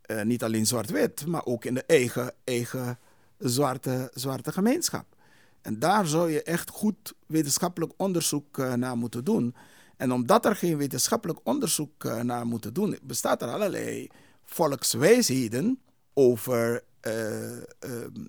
uh, 0.05 0.21
niet 0.21 0.43
alleen 0.43 0.67
zwart-wit, 0.67 1.25
maar 1.25 1.45
ook 1.45 1.65
in 1.65 1.73
de 1.73 1.83
eigen, 1.83 2.33
eigen 2.43 2.99
zwarte, 3.37 4.11
zwarte 4.13 4.51
gemeenschap. 4.51 5.15
En 5.61 5.79
daar 5.79 6.07
zou 6.07 6.31
je 6.31 6.43
echt 6.43 6.69
goed 6.69 7.13
wetenschappelijk 7.25 7.93
onderzoek 7.97 8.57
uh, 8.57 8.73
naar 8.73 8.97
moeten 8.97 9.23
doen. 9.23 9.55
En 9.97 10.11
omdat 10.11 10.45
er 10.45 10.55
geen 10.55 10.77
wetenschappelijk 10.77 11.39
onderzoek 11.43 12.03
uh, 12.03 12.19
naar 12.19 12.45
moeten 12.45 12.73
doen, 12.73 12.97
bestaat 13.03 13.41
er 13.41 13.47
allerlei 13.47 14.09
volkswijsheden 14.43 15.79
over, 16.13 16.83
uh, 17.07 17.51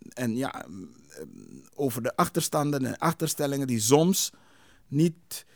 en 0.09 0.37
ja, 0.37 0.67
over 1.75 2.03
de 2.03 2.17
achterstanden 2.17 2.87
en 2.87 2.99
achterstellingen 2.99 3.67
die 3.67 3.81
soms 3.81 4.33
niet 4.89 5.47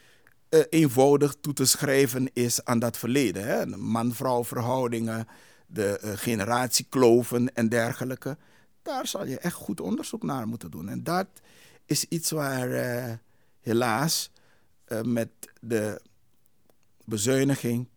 eenvoudig 0.71 1.37
toe 1.41 1.53
te 1.53 1.65
schrijven 1.65 2.31
is 2.33 2.65
aan 2.65 2.79
dat 2.79 2.97
verleden. 2.97 3.81
Man-vrouw 3.81 4.45
verhoudingen, 4.45 5.27
de 5.67 5.99
generatiekloven 6.03 7.55
en 7.55 7.69
dergelijke. 7.69 8.37
Daar 8.83 9.07
zal 9.07 9.27
je 9.27 9.39
echt 9.39 9.55
goed 9.55 9.81
onderzoek 9.81 10.23
naar 10.23 10.49
moeten 10.49 10.71
doen. 10.71 10.89
En 10.89 11.03
dat 11.03 11.27
is 11.87 12.05
iets 12.05 12.31
waar 12.31 12.68
uh, 12.68 13.12
helaas 13.61 14.31
uh, 14.88 15.01
met 15.01 15.29
de 15.61 16.01
bezuiniging, 17.05 17.88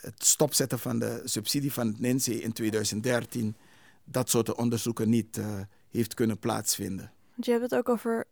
het 0.00 0.24
stopzetten 0.24 0.78
van 0.78 0.98
de 0.98 1.22
subsidie 1.24 1.72
van 1.72 1.86
het 1.86 2.00
NINSE 2.00 2.42
in 2.42 2.52
2013, 2.52 3.56
dat 4.04 4.30
soort 4.30 4.54
onderzoeken 4.54 5.08
niet 5.08 5.36
uh, 5.36 5.46
heeft 5.90 6.14
kunnen 6.14 6.38
plaatsvinden. 6.38 7.12
Je 7.40 7.50
hebt 7.50 7.62
het 7.62 7.74
ook 7.74 7.88
over 7.88 8.26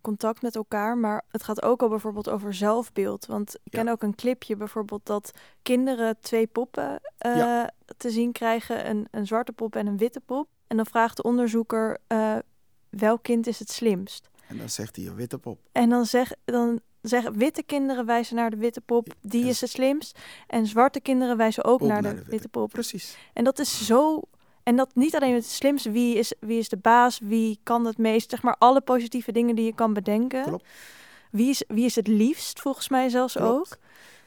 contact 0.00 0.42
met 0.42 0.56
elkaar, 0.56 0.98
maar 0.98 1.24
het 1.30 1.42
gaat 1.42 1.62
ook 1.62 1.82
al 1.82 1.88
bijvoorbeeld 1.88 2.28
over 2.28 2.54
zelfbeeld. 2.54 3.26
Want 3.26 3.54
ik 3.54 3.72
ken 3.72 3.88
ook 3.88 4.02
een 4.02 4.14
clipje 4.14 4.56
bijvoorbeeld 4.56 5.06
dat 5.06 5.30
kinderen 5.62 6.16
twee 6.20 6.46
poppen 6.46 7.00
ja. 7.18 7.70
te 7.96 8.10
zien 8.10 8.32
krijgen, 8.32 8.88
een, 8.88 9.08
een 9.10 9.26
zwarte 9.26 9.52
pop 9.52 9.76
en 9.76 9.86
een 9.86 9.96
witte 9.96 10.20
pop. 10.20 10.48
En 10.66 10.76
dan 10.76 10.86
vraagt 10.86 11.16
de 11.16 11.22
onderzoeker 11.22 11.98
welk 12.98 13.22
kind 13.22 13.46
is 13.46 13.58
het 13.58 13.70
slimst? 13.70 14.30
En 14.48 14.56
dan 14.56 14.68
zegt 14.68 14.96
hij 14.96 15.06
een 15.06 15.14
witte 15.14 15.38
pop. 15.38 15.58
En 15.72 15.88
dan, 15.88 16.06
zeg, 16.06 16.32
dan 16.44 16.80
zeggen 17.02 17.38
witte 17.38 17.62
kinderen 17.62 18.06
wijzen 18.06 18.36
naar 18.36 18.50
de 18.50 18.56
witte 18.56 18.80
pop, 18.80 19.14
die 19.20 19.44
is 19.44 19.60
het 19.60 19.70
slimst. 19.70 20.18
En 20.46 20.66
zwarte 20.66 21.00
kinderen 21.00 21.36
wijzen 21.36 21.64
ook, 21.64 21.80
naar, 21.80 22.02
de, 22.02 22.22
witte, 22.26 22.48
pop. 22.48 22.70
Precies. 22.70 23.16
En 23.32 23.44
dat 23.44 23.58
is 23.58 23.86
zo. 23.86 24.22
En 24.62 24.76
dat 24.76 24.94
niet 24.94 25.16
alleen 25.16 25.34
het 25.34 25.46
slimste, 25.46 25.90
wie 25.90 26.18
is, 26.18 26.34
wie 26.40 26.58
is 26.58 26.68
de 26.68 26.76
baas, 26.76 27.18
wie 27.22 27.58
kan 27.62 27.84
het 27.84 27.98
meest, 27.98 28.30
zeg 28.30 28.42
maar 28.42 28.56
alle 28.58 28.80
positieve 28.80 29.32
dingen 29.32 29.54
die 29.54 29.64
je 29.64 29.74
kan 29.74 29.92
bedenken. 29.92 30.42
Klopt. 30.42 30.66
Wie 31.30 31.48
is, 31.48 31.64
wie 31.68 31.84
is 31.84 31.94
het 31.94 32.06
liefst, 32.06 32.60
volgens 32.60 32.88
mij 32.88 33.08
zelfs 33.08 33.34
Klopt. 33.34 33.50
ook. 33.50 33.78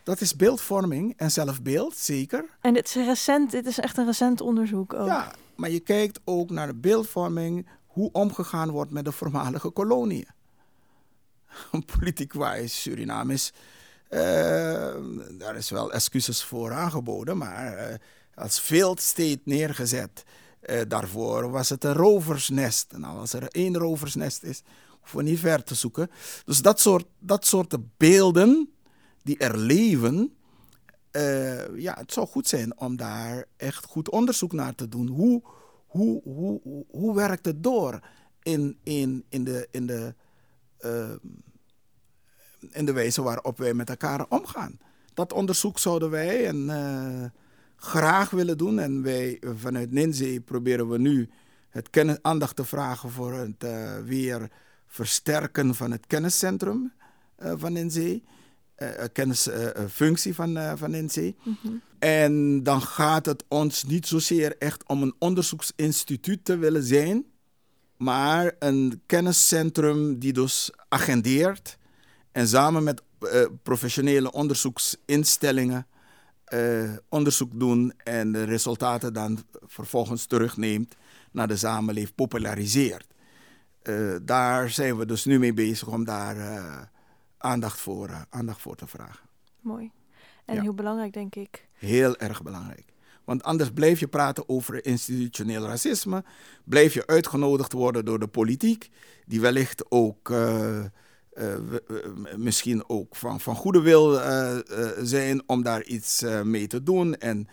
Dat 0.04 0.22
is 0.22 0.36
beeldvorming 0.36 1.14
en 1.18 1.32
zelfbeeld, 1.32 1.96
zeker. 1.96 2.46
En 2.62 2.74
dit 2.74 2.86
is 2.86 2.94
recent, 2.94 3.52
dit 3.52 3.66
is 3.66 3.80
echt 3.80 3.98
een 3.98 4.06
recent 4.06 4.42
onderzoek 4.42 4.94
ook. 4.94 5.08
Ja, 5.08 5.34
maar 5.56 5.70
je 5.70 5.80
kijkt 5.80 6.20
ook 6.24 6.50
naar 6.50 6.68
de 6.68 6.76
beeldvorming 6.76 7.68
hoe 8.00 8.12
omgegaan 8.12 8.72
wordt 8.72 8.92
met 8.92 9.06
de 9.06 9.12
voormalige 9.12 9.70
koloniën. 9.70 10.28
Politiek 11.98 12.34
wijs 12.34 12.82
Suriname 12.82 13.34
is, 13.34 13.54
uh, 14.10 14.20
daar 15.32 15.56
is 15.56 15.70
wel 15.70 15.92
excuses 15.92 16.44
voor 16.44 16.74
aangeboden, 16.74 17.38
maar 17.38 17.92
uh, 17.92 17.96
als 18.36 18.60
field 18.60 19.02
state 19.02 19.40
neergezet. 19.44 20.24
Uh, 20.62 20.82
daarvoor 20.88 21.50
was 21.50 21.70
het 21.70 21.84
een 21.84 21.94
roversnest. 21.94 22.98
Nou, 22.98 23.20
als 23.20 23.34
er 23.34 23.48
één 23.48 23.78
roversnest 23.78 24.44
is, 24.44 24.62
hoeven 25.00 25.18
we 25.18 25.24
niet 25.24 25.40
ver 25.40 25.64
te 25.64 25.76
zoeken. 25.76 26.10
Dus 26.46 26.62
dat 26.62 26.80
soort, 26.80 27.06
dat 27.20 27.46
soort 27.46 27.78
beelden, 27.98 28.74
die 29.24 29.38
er 29.38 29.58
leven, 29.58 30.34
ja, 31.76 31.96
het 31.98 32.14
zou 32.14 32.28
goed 32.28 32.48
zijn 32.48 32.80
om 32.80 32.96
daar 32.98 33.46
echt 33.58 33.86
goed 33.86 34.10
onderzoek 34.10 34.52
naar 34.52 34.76
te 34.76 34.88
doen. 34.90 35.08
Hoe, 35.08 35.42
hoe, 35.90 36.22
hoe, 36.24 36.86
hoe, 36.90 37.16
werkt 37.16 37.46
het 37.46 37.64
door 37.64 38.00
in, 38.42 38.78
in, 38.84 39.26
in, 39.30 39.44
de, 39.44 39.68
in, 39.72 39.88
de, 39.88 40.14
uh, 40.82 41.12
in 42.72 42.86
de 42.86 42.94
wijze 42.94 43.22
waarop 43.22 43.58
wij 43.58 43.74
met 43.74 43.90
elkaar 43.90 44.26
omgaan? 44.30 44.80
Dat 45.14 45.34
onderzoek 45.34 45.80
zouden 45.80 46.10
wij 46.10 46.48
en, 46.48 46.56
uh, 46.56 47.26
graag 47.76 48.30
willen 48.30 48.58
doen. 48.58 48.80
En 48.80 49.02
wij 49.02 49.42
vanuit 49.56 49.92
Ninzee 49.92 50.42
proberen 50.42 50.90
we 50.90 50.98
nu 50.98 51.30
het 51.70 51.90
kennis, 51.90 52.18
aandacht 52.22 52.56
te 52.56 52.66
vragen 52.66 53.10
voor 53.10 53.34
het 53.34 53.66
weer 54.06 54.52
versterken 54.88 55.76
van 55.76 55.92
het 55.92 56.08
kenniscentrum 56.08 56.94
van 57.38 57.74
Ninzee. 57.74 58.24
Kennisfunctie 59.12 60.36
van, 60.36 60.78
van. 60.78 60.92
Mm 60.92 61.58
-hmm. 61.62 61.82
En 62.00 62.64
dan 62.64 62.82
gaat 62.82 63.26
het 63.26 63.44
ons 63.48 63.84
niet 63.84 64.08
zozeer 64.08 64.58
echt 64.58 64.88
om 64.88 65.02
een 65.02 65.16
onderzoeksinstituut 65.20 66.46
te 66.46 66.58
willen 66.58 66.84
zijn, 66.84 67.26
maar 67.98 68.56
een 68.60 69.02
kenniscentrum 69.06 70.20
die 70.20 70.34
dus 70.34 70.72
agendeert 70.90 71.78
en 72.32 72.48
samen 72.48 72.84
met 72.84 73.02
uh, 73.22 73.46
professionele 73.64 74.32
onderzoeksinstellingen 74.32 75.88
onderzoek 77.10 77.60
doen 77.60 77.94
en 78.04 78.32
de 78.32 78.44
resultaten 78.44 79.14
dan 79.14 79.44
vervolgens 79.66 80.26
terugneemt 80.26 80.96
naar 81.32 81.48
de 81.48 81.58
samenleving, 81.58 82.16
populariseert. 82.16 83.08
daar 84.22 84.70
zijn 84.70 84.98
we 84.98 85.06
dus 85.06 85.26
nu 85.26 85.40
mee 85.40 85.54
bezig 85.54 85.88
om 85.88 86.04
daar 86.04 86.38
aandacht 87.38 87.80
voor, 87.80 88.26
aandacht 88.30 88.62
voor 88.62 88.76
te 88.76 88.88
vragen. 88.88 89.26
Mooi. 89.62 89.92
En 90.46 90.62
heel 90.62 90.74
belangrijk, 90.74 91.14
denk 91.14 91.36
ik. 91.36 91.69
Heel 91.80 92.18
erg 92.18 92.44
belangrijk. 92.44 92.86
Want 93.24 93.44
anders 93.44 93.72
blijf 93.72 94.00
je 94.00 94.08
praten 94.08 94.50
over 94.50 94.86
institutioneel 94.86 95.66
racisme. 95.66 96.24
Blijf 96.64 96.94
je 96.94 97.08
uitgenodigd 97.08 97.72
worden 97.72 98.06
door 98.06 98.20
de 98.20 98.28
politiek, 98.28 98.90
die 99.26 99.42
wellicht 99.42 99.92
ook 99.92 100.30
uh, 100.30 100.84
uh, 101.34 101.56
misschien 102.36 102.90
ook 102.90 103.16
van, 103.16 103.40
van 103.40 103.56
goede 103.56 103.82
wil 103.82 104.20
zijn 105.02 105.44
om 105.46 105.64
daar 105.64 105.84
iets 105.84 106.24
mee 106.44 106.68
te 106.68 106.84
doen. 106.84 107.16
En 107.16 107.48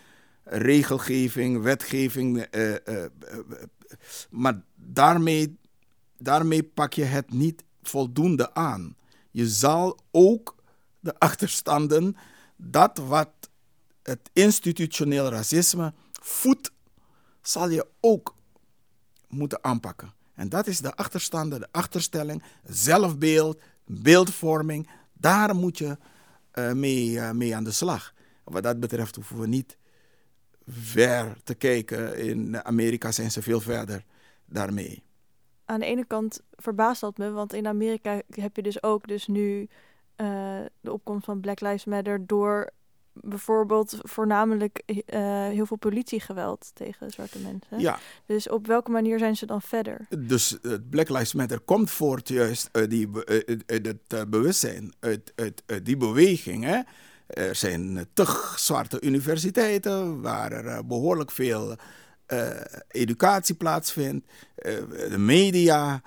regelgeving, 0.44 1.62
wetgeving. 1.62 2.46
maar 4.30 4.62
daarmee, 4.74 5.58
daarmee 6.18 6.62
pak 6.62 6.92
je 6.92 7.04
het 7.04 7.32
niet 7.32 7.64
voldoende 7.82 8.54
aan 8.54 8.96
je 9.36 9.48
zal 9.48 9.98
ook 10.10 10.54
de 11.00 11.18
achterstanden, 11.18 12.16
dat 12.56 12.98
wat 12.98 13.30
het 14.06 14.30
institutioneel 14.32 15.28
racisme 15.28 15.92
voedt, 16.12 16.72
zal 17.42 17.68
je 17.68 17.86
ook 18.00 18.34
moeten 19.28 19.64
aanpakken. 19.64 20.14
En 20.34 20.48
dat 20.48 20.66
is 20.66 20.80
de 20.80 20.94
achterstanden, 20.94 21.60
de 21.60 21.68
achterstelling, 21.70 22.42
zelfbeeld, 22.64 23.60
beeldvorming. 23.84 24.88
Daar 25.12 25.54
moet 25.54 25.78
je 25.78 25.98
uh, 26.54 26.72
mee, 26.72 27.10
uh, 27.10 27.30
mee 27.30 27.56
aan 27.56 27.64
de 27.64 27.70
slag. 27.70 28.14
Wat 28.44 28.62
dat 28.62 28.80
betreft 28.80 29.14
hoeven 29.14 29.40
we 29.40 29.46
niet 29.46 29.76
ver 30.68 31.36
te 31.44 31.54
kijken. 31.54 32.18
In 32.18 32.64
Amerika 32.64 33.12
zijn 33.12 33.30
ze 33.30 33.42
veel 33.42 33.60
verder 33.60 34.04
daarmee 34.44 35.06
aan 35.66 35.80
de 35.80 35.86
ene 35.86 36.04
kant 36.04 36.40
verbaast 36.56 37.00
dat 37.00 37.18
me, 37.18 37.30
want 37.30 37.52
in 37.52 37.66
Amerika 37.66 38.22
heb 38.30 38.56
je 38.56 38.62
dus 38.62 38.82
ook 38.82 39.08
dus 39.08 39.26
nu 39.26 39.68
uh, 40.16 40.60
de 40.80 40.92
opkomst 40.92 41.24
van 41.24 41.40
Black 41.40 41.60
Lives 41.60 41.84
Matter 41.84 42.26
door 42.26 42.70
bijvoorbeeld 43.20 43.98
voornamelijk 44.02 44.82
uh, 44.86 45.00
heel 45.46 45.66
veel 45.66 45.76
politiegeweld 45.76 46.70
tegen 46.74 47.10
zwarte 47.10 47.38
mensen. 47.38 47.80
Ja. 47.80 47.98
Dus 48.26 48.48
op 48.48 48.66
welke 48.66 48.90
manier 48.90 49.18
zijn 49.18 49.36
ze 49.36 49.46
dan 49.46 49.62
verder? 49.62 50.06
Dus 50.18 50.58
uh, 50.62 50.72
Black 50.90 51.08
Lives 51.08 51.34
Matter 51.34 51.60
komt 51.60 51.90
voort 51.90 52.28
juist 52.28 52.68
uit, 52.72 52.90
die, 52.90 53.08
uit 53.66 53.86
het 53.86 54.30
bewustzijn, 54.30 54.94
uit, 55.00 55.32
uit, 55.34 55.62
uit, 55.66 55.84
die 55.84 55.96
beweging. 55.96 56.64
Hè? 56.64 56.80
Er 57.26 57.54
zijn 57.54 58.06
tig 58.12 58.54
zwarte 58.58 59.00
universiteiten 59.00 60.20
waar 60.20 60.52
er 60.52 60.86
behoorlijk 60.86 61.30
veel 61.30 61.76
uh, 62.28 62.50
educatie 62.88 63.54
plaatsvindt, 63.54 64.26
de 65.08 65.18
media. 65.18 66.02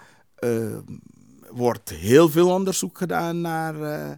Wordt 1.50 1.90
heel 1.90 2.30
veel 2.30 2.50
onderzoek 2.50 2.98
gedaan 2.98 3.42
naar. 3.42 4.18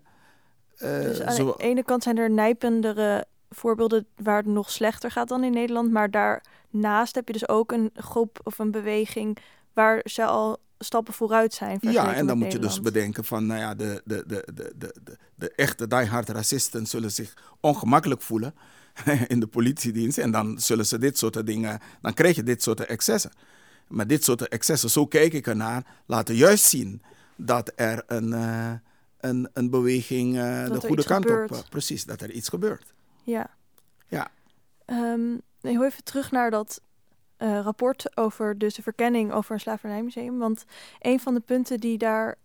Dus 0.82 1.22
aan 1.22 1.34
zo... 1.34 1.46
de 1.58 1.64
ene 1.64 1.84
kant 1.84 2.04
zijn 2.04 2.18
er 2.18 2.32
nijpendere 2.32 3.26
voorbeelden 3.50 4.06
waar 4.16 4.38
het 4.38 4.46
nog 4.46 4.70
slechter 4.70 5.12
gaat 5.12 5.28
dan 5.28 5.44
in 5.44 5.54
Nederland. 5.54 5.92
Maar 5.92 6.12
daarnaast 6.12 7.16
heb 7.16 7.28
je 7.28 7.34
dus 7.34 7.48
ook 7.48 7.72
een 7.72 7.90
groep 7.94 8.40
of 8.44 8.60
een 8.60 8.72
beweging 8.72 9.38
waar 9.74 10.02
ze 10.04 10.26
al 10.26 10.58
stappen 10.80 11.14
vooruit 11.14 11.54
zijn. 11.54 11.78
Ja, 11.82 12.14
en 12.14 12.28
dan 12.28 12.38
moet 12.38 12.52
je 12.52 12.60
dus 12.60 12.82
bedenken 12.82 13.24
van, 13.24 13.46
nou 13.46 13.60
ja, 13.60 13.76
de, 13.76 14.02
de, 14.06 14.24
de, 14.28 14.48
de, 14.54 14.74
de, 14.78 15.18
de, 15.36 15.52
echte 15.56 15.88
diehard 15.88 16.30
racisten 16.30 16.86
zullen 16.86 17.12
zich 17.12 17.34
ongemakkelijk 17.60 18.22
voelen 18.22 18.54
in 19.28 19.40
de 19.40 19.48
politiedienst. 19.48 20.18
En 20.18 20.32
dan 20.32 20.60
zullen 20.60 20.86
ze 20.86 20.98
dit 20.98 21.18
soort 21.18 21.46
dingen, 21.46 21.80
dan 22.02 22.14
krijg 22.14 22.36
je 22.36 22.44
dit 22.44 22.64
soort 22.64 22.86
excessen. 22.86 23.32
Maar 23.88 24.08
dit 24.08 24.24
soort 24.24 24.48
excessen, 24.48 24.90
zo 24.90 25.06
kijk 25.06 25.34
ik 25.34 25.48
ernaar, 25.48 25.86
laten 26.06 26.36
juist 26.36 26.64
zien 26.64 27.02
dat 27.36 27.72
er 27.76 28.04
een, 28.08 28.28
uh, 28.28 28.72
een, 29.22 29.50
een 29.54 29.70
beweging 29.70 30.36
uh, 30.36 30.66
de 30.66 30.80
goede 30.80 31.04
kant 31.04 31.26
gebeurt. 31.26 31.52
op, 31.52 31.66
precies, 31.70 32.06
dat 32.06 32.22
er 32.22 32.32
iets 32.32 32.50
gebeurt. 32.50 32.94
Ja. 33.24 33.50
Ja. 34.08 34.32
Um, 34.86 35.42
heel 35.62 35.86
even 35.86 36.04
terug 36.04 36.32
naar 36.32 36.52
dat 36.52 36.82
rapport 37.38 38.18
over 38.18 38.58
dus 38.58 38.74
de 38.74 38.82
verkenning 38.82 39.32
over 39.32 39.54
een 39.54 39.60
slavernijmuseum. 39.60 40.38
Want 40.38 40.64
een 41.00 41.20
van 41.20 41.34
de 41.34 41.40
punten 41.40 41.80
die 41.80 41.98
daar 41.98 42.38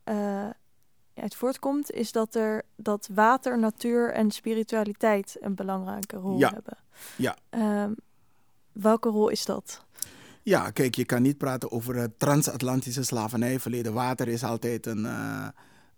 uit 1.15 1.35
voortkomt, 1.35 1.91
is 1.91 2.12
dat 2.12 2.35
er 2.35 2.62
dat 2.77 3.09
water, 3.15 3.59
natuur 3.59 4.12
en 4.12 4.31
spiritualiteit 4.31 5.37
een 5.41 5.55
belangrijke 5.55 6.17
rol 6.17 6.39
ja. 6.39 6.53
hebben. 6.53 6.77
Ja. 7.17 7.37
Um, 7.83 7.97
welke 8.73 9.09
rol 9.09 9.29
is 9.29 9.45
dat? 9.45 9.85
Ja, 10.43 10.71
kijk, 10.71 10.95
je 10.95 11.05
kan 11.05 11.23
niet 11.23 11.39
praten 11.39 11.71
over 11.71 11.97
het 11.97 12.19
transatlantische 12.19 13.03
slavernijverleden. 13.03 13.93
Water 13.93 14.29
is 14.29 14.45
altijd 14.45 14.87
een, 14.87 15.05
uh, 15.05 15.49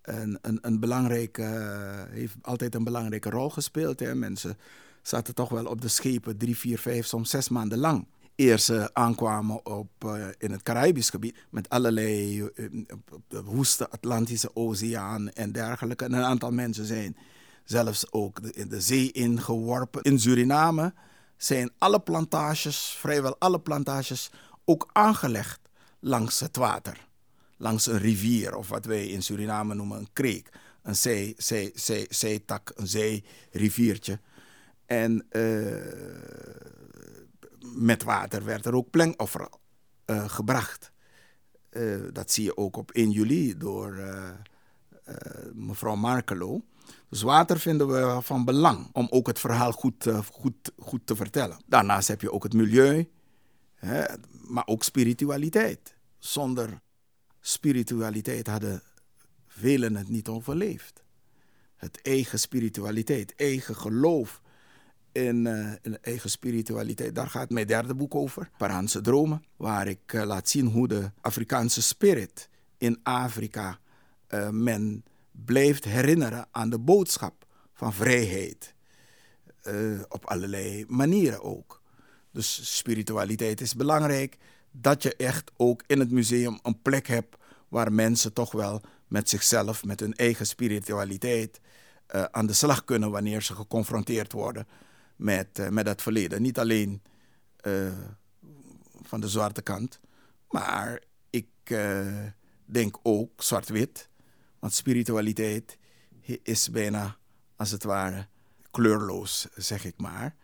een, 0.08 0.58
een, 0.60 0.80
belangrijke, 0.80 1.42
uh, 1.42 2.14
heeft 2.14 2.34
altijd 2.42 2.74
een 2.74 2.84
belangrijke 2.84 3.30
rol 3.30 3.50
gespeeld. 3.50 4.00
Hè. 4.00 4.14
Mensen 4.14 4.58
zaten 5.02 5.34
toch 5.34 5.48
wel 5.48 5.66
op 5.66 5.80
de 5.80 5.88
schepen 5.88 6.36
drie, 6.36 6.56
vier, 6.56 6.78
vijf, 6.78 7.06
soms 7.06 7.30
zes 7.30 7.48
maanden 7.48 7.78
lang 7.78 8.06
eerst 8.38 8.64
ze 8.64 8.90
aankwamen 8.92 9.66
op, 9.66 9.88
uh, 10.04 10.26
in 10.38 10.50
het 10.50 10.62
Caribisch 10.62 11.10
gebied 11.10 11.36
met 11.50 11.68
allerlei 11.68 12.42
uh, 12.42 12.84
de 13.28 13.42
woeste 13.42 13.90
Atlantische 13.90 14.50
Oceaan 14.54 15.32
en 15.32 15.52
dergelijke. 15.52 16.04
En 16.04 16.12
een 16.12 16.24
aantal 16.24 16.50
mensen 16.50 16.84
zijn 16.84 17.16
zelfs 17.64 18.12
ook 18.12 18.42
de, 18.42 18.52
in 18.52 18.68
de 18.68 18.80
zee 18.80 19.12
ingeworpen. 19.12 20.02
In 20.02 20.20
Suriname 20.20 20.92
zijn 21.36 21.70
alle 21.78 22.00
plantages, 22.00 22.96
vrijwel 22.98 23.36
alle 23.38 23.60
plantages, 23.60 24.30
ook 24.64 24.88
aangelegd 24.92 25.60
langs 26.00 26.40
het 26.40 26.56
water. 26.56 27.07
Langs 27.58 27.86
een 27.86 27.98
rivier 27.98 28.56
of 28.56 28.68
wat 28.68 28.84
wij 28.84 29.06
in 29.06 29.22
Suriname 29.22 29.74
noemen 29.74 29.98
een 29.98 30.12
kreek. 30.12 30.50
Een 30.82 30.96
zee, 30.96 31.34
zee, 31.36 31.70
zee, 31.74 32.06
zeetak, 32.08 32.72
een 32.74 32.86
zeeriviertje. 32.86 34.20
En 34.86 35.26
uh, 35.30 35.76
met 37.74 38.02
water 38.02 38.44
werd 38.44 38.66
er 38.66 38.74
ook 38.74 38.90
plengoffer 38.90 39.48
uh, 40.06 40.28
gebracht. 40.28 40.92
Uh, 41.70 42.00
dat 42.12 42.30
zie 42.30 42.44
je 42.44 42.56
ook 42.56 42.76
op 42.76 42.90
1 42.90 43.10
juli 43.10 43.56
door 43.56 44.00
mevrouw 45.52 45.94
Markelo. 45.94 46.64
Dus 47.08 47.22
water 47.22 47.58
vinden 47.60 47.88
we 47.88 48.18
van 48.22 48.44
belang 48.44 48.88
om 48.92 49.06
ook 49.10 49.26
het 49.26 49.38
verhaal 49.38 49.72
goed, 49.72 50.08
goed, 50.30 50.72
goed 50.78 51.06
te 51.06 51.16
vertellen. 51.16 51.62
Daarnaast 51.66 52.08
heb 52.08 52.20
je 52.20 52.32
ook 52.32 52.42
het 52.42 52.52
milieu, 52.52 53.10
hè, 53.74 54.04
maar 54.30 54.66
ook 54.66 54.82
spiritualiteit. 54.82 55.96
Zonder 56.18 56.80
spiritualiteit 57.48 58.46
hadden 58.46 58.82
velen 59.46 59.96
het 59.96 60.08
niet 60.08 60.28
overleefd. 60.28 61.02
Het 61.76 62.02
eigen 62.02 62.38
spiritualiteit, 62.38 63.34
eigen 63.36 63.76
geloof, 63.76 64.40
in, 65.12 65.44
uh, 65.44 65.72
in 65.82 65.98
eigen 66.02 66.30
spiritualiteit. 66.30 67.14
Daar 67.14 67.30
gaat 67.30 67.50
mijn 67.50 67.66
derde 67.66 67.94
boek 67.94 68.14
over, 68.14 68.50
Paraanse 68.58 69.00
Dromen, 69.00 69.44
waar 69.56 69.86
ik 69.86 70.12
uh, 70.12 70.24
laat 70.24 70.48
zien 70.48 70.66
hoe 70.66 70.88
de 70.88 71.10
Afrikaanse 71.20 71.82
spirit 71.82 72.48
in 72.78 73.00
Afrika 73.02 73.78
uh, 74.28 74.48
men 74.48 75.04
blijft 75.30 75.84
herinneren 75.84 76.46
aan 76.50 76.70
de 76.70 76.78
boodschap 76.78 77.46
van 77.74 77.92
vrijheid. 77.92 78.74
op 80.08 80.24
allerlei 80.24 80.84
manieren 80.88 81.42
ook. 81.42 81.82
Dus 82.32 82.76
spiritualiteit 82.76 83.60
is 83.60 83.74
belangrijk. 83.74 84.36
Dat 84.70 85.02
je 85.02 85.16
echt 85.16 85.50
ook 85.56 85.82
in 85.86 85.98
het 85.98 86.10
museum 86.10 86.58
een 86.62 86.82
plek 86.82 87.06
hebt 87.06 87.37
waar 87.68 87.92
mensen 87.92 88.32
toch 88.32 88.52
wel 88.52 88.80
met 89.06 89.28
zichzelf, 89.28 89.84
met 89.84 90.00
hun 90.00 90.14
eigen 90.14 90.46
spiritualiteit, 90.46 91.60
uh, 92.14 92.22
aan 92.22 92.46
de 92.46 92.52
slag 92.52 92.84
kunnen 92.84 93.10
wanneer 93.10 93.42
ze 93.42 93.54
geconfronteerd 93.54 94.32
worden 94.32 94.66
met, 95.16 95.58
uh, 95.58 95.68
met 95.68 95.86
het 95.86 96.02
verleden. 96.02 96.42
Niet 96.42 96.58
alleen 96.58 97.02
uh, 97.66 97.92
van 99.02 99.20
de 99.20 99.28
zwarte 99.28 99.62
kant, 99.62 100.00
maar 100.48 101.02
ik 101.30 101.46
denk 102.64 102.98
ook 103.02 103.42
zwart-wit. 103.42 104.08
Want 104.58 104.74
spiritualiteit 104.74 105.78
is 106.42 106.70
bijna 106.70 107.16
als 107.56 107.70
het 107.70 107.82
ware 107.82 108.26
kleurloos, 108.70 109.46
zeg 109.54 109.84
ik 109.84 109.94
maar. 109.96 110.36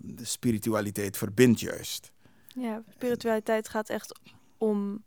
de 0.00 0.24
spiritualiteit 0.24 1.16
verbindt 1.16 1.60
juist. 1.60 2.12
Ja, 2.46 2.82
spiritualiteit 2.90 3.68
gaat 3.68 3.88
echt 3.88 4.18
om 4.58 5.04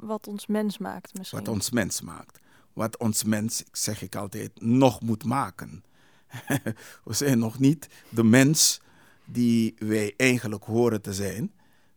wat 0.00 0.26
ons 0.26 0.46
mens 0.46 0.78
maakt 0.78 1.18
misschien. 1.18 1.38
Wat 1.38 1.48
ons 1.48 1.70
mens 1.70 2.00
maakt. 2.00 2.40
Wat 2.72 2.96
ons 2.96 3.24
mens, 3.24 3.64
zeg 3.72 4.02
ik 4.02 4.16
altijd, 4.16 4.60
nog 4.60 5.00
moet 5.00 5.24
maken. 5.24 5.84
We 7.04 7.14
zijn 7.14 7.38
nog 7.38 7.58
niet 7.58 7.88
de 8.08 8.24
mens 8.24 8.80
die 9.24 9.74
wij 9.78 10.14
eigenlijk 10.16 10.64
horen 10.64 11.02
te 11.02 11.14
zijn. 11.14 11.52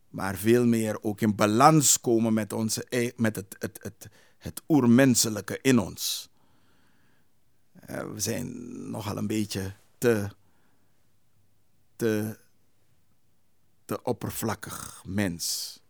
Maar 0.09 0.35
veel 0.35 0.65
meer 0.65 1.03
ook 1.03 1.21
in 1.21 1.35
balans 1.35 1.99
komen 1.99 2.33
met, 2.33 2.53
onze, 2.53 3.13
met 3.15 3.35
het, 3.35 3.55
het, 3.59 3.79
het, 3.81 4.09
het 4.37 4.61
oermenselijke 4.67 5.59
in 5.61 5.79
ons. 5.79 6.29
We 7.85 8.19
zijn 8.19 8.89
nogal 8.89 9.17
een 9.17 9.27
beetje 9.27 9.73
te, 9.97 10.29
te, 11.95 12.39
te 13.85 14.03
oppervlakkig 14.03 15.03
mens. 15.07 15.80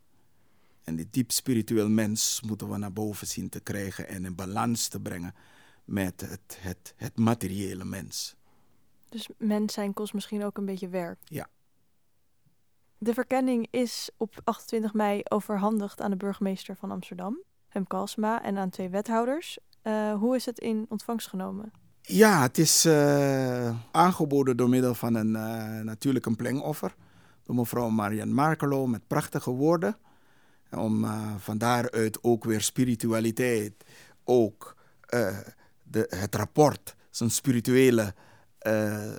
En 0.84 0.96
die 0.96 1.08
diep 1.12 1.32
spiritueel 1.32 1.90
mens 1.90 2.42
moeten 2.46 2.70
we 2.70 2.78
naar 2.78 2.94
boven 2.94 3.28
zien 3.28 3.50
te 3.50 3.60
krijgen 3.60 4.08
en 4.08 4.26
in 4.26 4.36
balans 4.36 4.88
te 4.88 5.00
brengen 5.00 5.36
met 5.86 6.22
het, 6.22 6.58
het, 6.60 6.94
het 6.98 7.18
materiële 7.18 7.86
mens. 7.86 8.36
Dus 9.10 9.30
mens 9.38 9.74
zijn 9.74 9.94
kost 9.94 10.14
misschien 10.14 10.44
ook 10.44 10.58
een 10.58 10.66
beetje 10.66 10.90
werk. 10.90 11.20
Ja. 11.24 11.48
De 12.98 13.14
verkenning 13.14 13.68
is 13.72 14.10
op 14.18 14.42
28 14.44 14.94
mei 14.94 15.22
overhandigd 15.24 16.02
aan 16.02 16.12
de 16.12 16.18
burgemeester 16.18 16.76
van 16.76 16.92
Amsterdam, 16.92 17.42
Hem 17.68 17.88
Kalsma, 17.88 18.44
en 18.44 18.58
aan 18.58 18.70
twee 18.70 18.90
wethouders. 18.90 19.58
Uh, 19.84 20.14
hoe 20.14 20.36
is 20.36 20.46
het 20.46 20.60
in 20.60 20.86
ontvangst 20.90 21.28
genomen? 21.28 21.72
Ja, 22.02 22.42
het 22.42 22.58
is 22.58 22.86
uh, 22.86 23.76
aangeboden 23.92 24.58
door 24.58 24.70
middel 24.70 24.94
van 24.94 25.16
een 25.16 25.34
uh, 25.34 25.80
natuurlijk 25.80 26.26
een 26.26 26.36
plengoffer. 26.36 26.96
Door 27.44 27.56
mevrouw 27.56 27.90
Marianne 27.90 28.34
Markelo 28.34 28.88
met 28.88 29.08
prachtige 29.08 29.52
woorden. 29.52 29.98
Om 30.78 31.04
uh, 31.04 31.36
van 31.38 31.58
daaruit 31.58 32.24
ook 32.24 32.44
weer 32.44 32.62
spiritualiteit, 32.62 33.74
ook 34.24 34.76
uh, 35.14 35.38
de, 35.84 36.08
het 36.10 36.36
rapport, 36.36 36.96
zijn 37.10 37.32
spirituele 37.32 38.14
uh, 38.68 39.14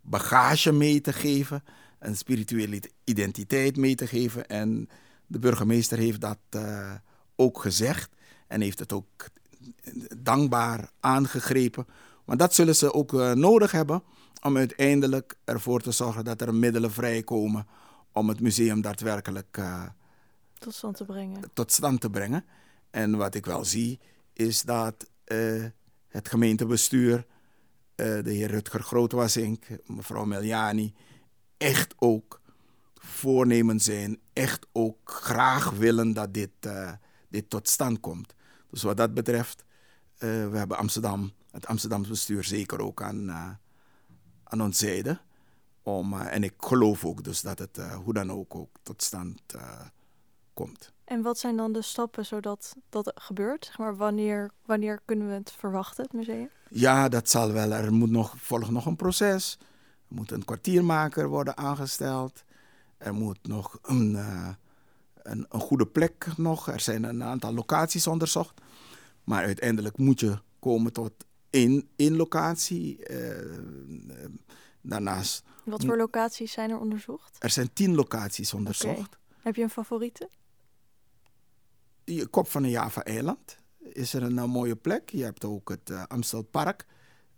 bagage 0.00 0.72
mee 0.72 1.00
te 1.00 1.12
geven, 1.12 1.64
een 1.98 2.16
spirituele 2.16 2.82
identiteit 3.04 3.76
mee 3.76 3.94
te 3.94 4.06
geven. 4.06 4.46
En 4.46 4.88
de 5.26 5.38
burgemeester 5.38 5.98
heeft 5.98 6.20
dat 6.20 6.38
ook 7.36 7.60
gezegd 7.60 8.10
en 8.46 8.60
heeft 8.60 8.78
het 8.78 8.92
ook 8.92 9.28
dankbaar 10.18 10.90
aangegrepen. 11.00 11.86
Want 12.24 12.38
dat 12.38 12.54
zullen 12.54 12.76
ze 12.76 12.94
ook 12.94 13.12
nodig 13.34 13.70
hebben 13.70 14.02
om 14.42 14.56
uiteindelijk 14.56 15.34
ervoor 15.44 15.80
te 15.80 15.92
zorgen 15.92 16.24
dat 16.24 16.40
er 16.40 16.54
middelen 16.54 16.92
vrijkomen 16.92 17.66
om 18.12 18.28
het 18.28 18.40
museum 18.40 18.80
daadwerkelijk 18.80 19.60
tot 20.60 20.74
stand 20.74 20.96
te 20.96 21.04
brengen. 21.04 21.50
Tot 21.52 21.72
stand 21.72 22.00
te 22.00 22.10
brengen. 22.10 22.44
En 22.90 23.16
wat 23.16 23.34
ik 23.34 23.46
wel 23.46 23.64
zie, 23.64 24.00
is 24.32 24.62
dat 24.62 25.10
uh, 25.26 25.64
het 26.08 26.28
gemeentebestuur, 26.28 27.16
uh, 27.16 27.24
de 28.24 28.32
heer 28.32 28.50
Rutger 28.50 28.82
Grootwasink, 28.82 29.66
mevrouw 29.86 30.24
Meljani, 30.24 30.94
echt 31.56 31.94
ook 31.98 32.40
voornemen 32.94 33.80
zijn, 33.80 34.20
echt 34.32 34.66
ook 34.72 35.10
graag 35.10 35.70
willen 35.70 36.12
dat 36.12 36.34
dit, 36.34 36.50
uh, 36.66 36.92
dit 37.28 37.50
tot 37.50 37.68
stand 37.68 38.00
komt. 38.00 38.34
Dus 38.70 38.82
wat 38.82 38.96
dat 38.96 39.14
betreft, 39.14 39.64
we 40.18 40.50
hebben 40.52 40.76
Amsterdam, 40.76 41.32
het 41.50 41.66
Amsterdamse 41.66 42.10
bestuur 42.10 42.44
zeker 42.44 42.80
ook 42.80 43.02
aan, 43.02 43.30
aan 44.44 44.62
ons 44.62 44.78
zijde. 44.78 45.20
Om, 45.82 46.20
en 46.20 46.42
ik 46.42 46.54
geloof 46.58 47.04
ook 47.04 47.24
dus 47.24 47.40
dat 47.40 47.58
het 47.58 47.78
hoe 48.04 48.14
dan 48.14 48.32
ook, 48.32 48.54
ook 48.54 48.70
tot 48.82 49.02
stand 49.02 49.40
komt. 50.64 50.92
En 51.04 51.22
wat 51.22 51.38
zijn 51.38 51.56
dan 51.56 51.72
de 51.72 51.82
stappen 51.82 52.26
zodat 52.26 52.76
dat 52.88 53.12
gebeurt? 53.14 53.64
Zeg 53.64 53.78
maar 53.78 53.96
wanneer, 53.96 54.50
wanneer 54.64 55.00
kunnen 55.04 55.28
we 55.28 55.34
het 55.34 55.52
verwachten, 55.52 56.04
het 56.04 56.12
museum? 56.12 56.50
Ja, 56.70 57.08
dat 57.08 57.28
zal 57.28 57.52
wel. 57.52 57.72
Er 57.72 57.92
moet 57.92 58.10
nog, 58.10 58.34
volgt 58.38 58.70
nog 58.70 58.86
een 58.86 58.96
proces. 58.96 59.58
Er 60.08 60.14
moet 60.14 60.30
een 60.30 60.44
kwartiermaker 60.44 61.28
worden 61.28 61.56
aangesteld. 61.56 62.44
Er 62.98 63.14
moet 63.14 63.38
nog 63.42 63.78
een, 63.82 64.12
uh, 64.12 64.48
een, 65.22 65.46
een, 65.48 65.60
goede 65.60 65.86
plek 65.86 66.26
nog. 66.36 66.68
Er 66.68 66.80
zijn 66.80 67.04
een 67.04 67.22
aantal 67.22 67.52
locaties 67.52 68.06
onderzocht. 68.06 68.60
Maar 69.24 69.44
uiteindelijk 69.44 69.98
moet 69.98 70.20
je 70.20 70.38
komen 70.58 70.92
tot 70.92 71.12
één, 71.50 71.88
één 71.96 72.16
locatie. 72.16 73.10
Uh, 73.10 73.58
daarnaast... 74.80 75.42
Wat 75.64 75.84
voor 75.84 75.96
locaties 75.96 76.52
zijn 76.52 76.70
er 76.70 76.78
onderzocht? 76.78 77.36
Er 77.38 77.50
zijn 77.50 77.72
tien 77.72 77.94
locaties 77.94 78.54
onderzocht. 78.54 78.98
Okay. 78.98 79.18
Heb 79.42 79.56
je 79.56 79.62
een 79.62 79.70
favoriete? 79.70 80.28
Die 82.04 82.26
kop 82.26 82.48
van 82.48 82.64
een 82.64 82.70
Java-eiland 82.70 83.58
is 83.78 84.14
er 84.14 84.22
een, 84.22 84.36
een, 84.36 84.50
mooie 84.50 84.76
plek. 84.76 85.10
Je 85.10 85.24
hebt 85.24 85.44
ook 85.44 85.68
het 85.68 85.90
uh, 85.90 86.02
Amstelpark, 86.08 86.86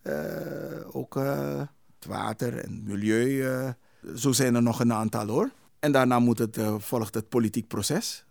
uh, 0.03 0.97
ook 0.97 1.15
het 1.15 2.07
water 2.07 2.59
en 2.59 2.83
milieu. 2.83 3.75
zo 4.17 4.33
zijn 4.33 4.55
er 4.55 4.63
nog 4.63 4.81
een 4.81 4.93
aantal 4.93 5.27
hoor. 5.27 5.51
En 5.79 5.93
daarna 5.93 6.19
moet 6.19 6.39
het, 6.39 6.59
volgt 6.79 7.15
het 7.15 7.29
politiek 7.29 7.69
proces. 7.69 8.25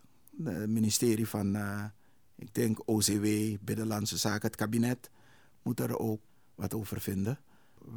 Het 0.44 0.68
ministerie 0.68 1.28
van, 1.28 1.56
ik 2.36 2.54
denk 2.54 2.88
OCW, 2.88 3.26
Binnenlandse 3.60 4.16
Zaken, 4.16 4.46
het 4.48 4.56
kabinet, 4.56 5.10
moet 5.62 5.80
er 5.80 5.98
ook 5.98 6.20
wat 6.54 6.74
over 6.74 7.00
vinden. 7.00 7.38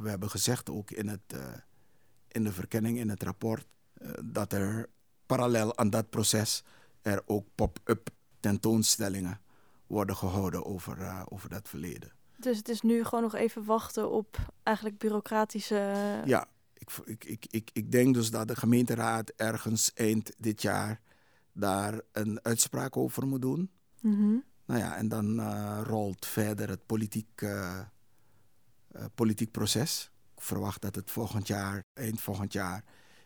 We 0.02 0.10
hebben 0.10 0.30
gezegd 0.30 0.69
ook 0.69 0.91
in, 0.91 1.08
het, 1.08 1.36
in 2.28 2.43
de 2.43 2.52
verkenning, 2.52 2.98
in 2.98 3.10
het 3.10 3.24
rapport, 3.24 3.65
dat 4.24 4.54
er 4.54 4.89
parallel 5.26 5.78
aan 5.78 5.89
dat 5.89 6.10
proces 6.10 6.63
er 7.02 7.21
ook 7.26 7.45
pop-up 7.56 8.10
tentoonstellingen 8.45 9.39
worden 9.88 10.15
gehouden 10.15 10.65
over, 10.65 10.97
uh, 10.97 11.21
over 11.29 11.49
dat 11.49 11.69
verleden. 11.69 12.12
Dus 12.38 12.58
het 12.58 12.69
is 12.69 12.81
nu 12.81 13.03
gewoon 13.03 13.23
nog 13.23 13.36
even 13.36 13.65
wachten 13.65 14.12
op 14.12 14.38
eigenlijk 14.63 14.97
bureaucratische. 14.97 15.75
Ja, 16.25 16.45
ik, 16.73 16.89
ik, 17.05 17.25
ik, 17.25 17.45
ik, 17.49 17.69
ik 17.73 17.91
denk 17.91 18.13
dus 18.13 18.31
dat 18.31 18.47
de 18.47 18.55
gemeenteraad 18.55 19.29
ergens 19.29 19.93
eind 19.93 20.31
dit 20.38 20.62
jaar 20.62 21.01
daar 21.53 22.01
een 22.12 22.39
uitspraak 22.43 22.97
over 22.97 23.27
moet 23.27 23.41
doen. 23.41 23.71
Mm 24.01 24.15
-hmm. 24.15 24.43
Nou 24.65 24.79
ja, 24.79 24.95
en 24.95 25.08
dan 25.08 25.39
uh, 25.39 25.81
rolt 25.84 26.25
verder 26.25 26.69
het 26.69 26.86
politiek, 26.86 27.41
uh, 27.41 27.79
politiek 29.15 29.51
proces. 29.51 30.12
Ik 30.36 30.41
verwacht 30.41 30.81
dat 30.81 30.95
het 30.95 31.12
volgend 31.12 31.47
jaar, 31.47 31.84
eind 31.93 32.21
volgend 32.21 32.53
jaar, 32.53 32.84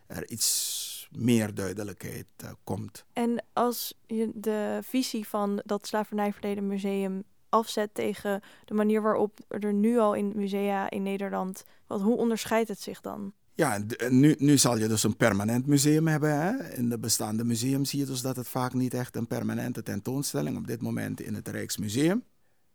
er 0.07 0.29
iets 0.29 0.98
meer 1.09 1.53
duidelijkheid 1.53 2.25
uh, 2.43 2.49
komt. 2.63 3.05
En 3.13 3.43
als 3.53 3.93
je 4.07 4.31
de 4.33 4.79
visie 4.83 5.27
van 5.27 5.61
dat 5.65 5.87
slavernijverleden 5.87 6.67
museum 6.67 7.23
afzet 7.49 7.93
tegen 7.93 8.41
de 8.65 8.73
manier 8.73 9.01
waarop 9.01 9.39
er 9.47 9.73
nu 9.73 9.97
al 9.97 10.13
in 10.13 10.31
musea 10.35 10.89
in 10.89 11.03
Nederland, 11.03 11.63
wat, 11.87 12.01
hoe 12.01 12.17
onderscheidt 12.17 12.69
het 12.69 12.81
zich 12.81 13.01
dan? 13.01 13.33
Ja, 13.53 13.79
nu, 14.09 14.35
nu 14.37 14.57
zal 14.57 14.77
je 14.77 14.87
dus 14.87 15.03
een 15.03 15.17
permanent 15.17 15.65
museum 15.65 16.07
hebben. 16.07 16.41
Hè? 16.41 16.73
In 16.73 16.89
de 16.89 16.99
bestaande 16.99 17.43
museums 17.43 17.89
zie 17.89 17.99
je 17.99 18.05
dus 18.05 18.21
dat 18.21 18.35
het 18.35 18.47
vaak 18.47 18.73
niet 18.73 18.93
echt 18.93 19.15
een 19.15 19.27
permanente 19.27 19.83
tentoonstelling 19.83 20.57
op 20.57 20.67
dit 20.67 20.81
moment 20.81 21.21
in 21.21 21.33
het 21.33 21.47
Rijksmuseum. 21.47 22.23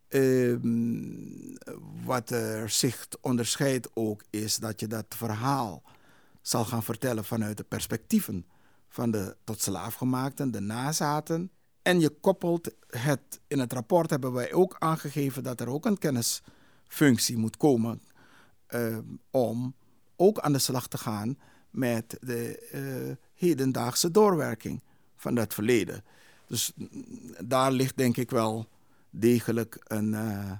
Uh, 0.08 0.56
wat 2.04 2.30
er 2.30 2.70
zich 2.70 3.08
onderscheidt 3.20 3.88
ook 3.94 4.22
is 4.30 4.56
dat 4.56 4.80
je 4.80 4.86
dat 4.86 5.06
verhaal 5.08 5.82
zal 6.46 6.64
gaan 6.64 6.82
vertellen 6.82 7.24
vanuit 7.24 7.56
de 7.56 7.64
perspectieven 7.64 8.46
van 8.88 9.10
de 9.10 9.36
tot 9.44 9.60
slaafgemaakten, 9.60 10.50
de 10.50 10.60
nazaten. 10.60 11.50
En 11.82 12.00
je 12.00 12.10
koppelt 12.10 12.70
het, 12.86 13.40
in 13.46 13.58
het 13.58 13.72
rapport 13.72 14.10
hebben 14.10 14.32
wij 14.32 14.52
ook 14.52 14.76
aangegeven 14.78 15.42
dat 15.42 15.60
er 15.60 15.68
ook 15.68 15.86
een 15.86 15.98
kennisfunctie 15.98 17.36
moet 17.36 17.56
komen 17.56 18.02
uh, 18.68 18.98
om 19.30 19.74
ook 20.16 20.38
aan 20.38 20.52
de 20.52 20.58
slag 20.58 20.88
te 20.88 20.98
gaan 20.98 21.38
met 21.70 22.16
de 22.20 22.70
uh, 22.74 23.16
hedendaagse 23.34 24.10
doorwerking 24.10 24.82
van 25.16 25.34
dat 25.34 25.54
verleden. 25.54 26.04
Dus 26.46 26.72
daar 27.44 27.72
ligt 27.72 27.96
denk 27.96 28.16
ik 28.16 28.30
wel 28.30 28.68
degelijk 29.10 29.76
een, 29.84 30.12
uh, 30.12 30.52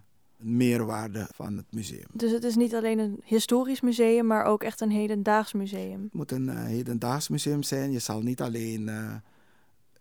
meerwaarde 0.44 1.28
van 1.34 1.56
het 1.56 1.66
museum. 1.70 2.06
Dus 2.12 2.30
het 2.30 2.44
is 2.44 2.56
niet 2.56 2.74
alleen 2.74 2.98
een 2.98 3.20
historisch 3.24 3.80
museum, 3.80 4.26
maar 4.26 4.44
ook 4.44 4.62
echt 4.62 4.80
een 4.80 4.90
hedendaags 4.90 5.52
museum? 5.52 6.02
Het 6.02 6.12
moet 6.12 6.32
een 6.32 6.46
uh, 6.46 6.64
hedendaags 6.64 7.28
museum 7.28 7.62
zijn. 7.62 7.92
Je 7.92 7.98
zal 7.98 8.20
niet 8.20 8.40
alleen 8.40 8.88
uh, 8.88 9.14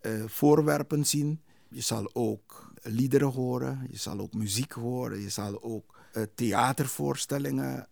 uh, 0.02 0.24
voorwerpen 0.26 1.06
zien, 1.06 1.40
je 1.68 1.80
zal 1.80 2.10
ook 2.12 2.72
liederen 2.82 3.28
horen, 3.28 3.86
je 3.90 3.98
zal 3.98 4.18
ook 4.18 4.34
muziek 4.34 4.72
horen, 4.72 5.20
je 5.20 5.28
zal 5.28 5.62
ook 5.62 5.98
eh, 6.12 6.22
theatervoorstellingen 6.34 7.88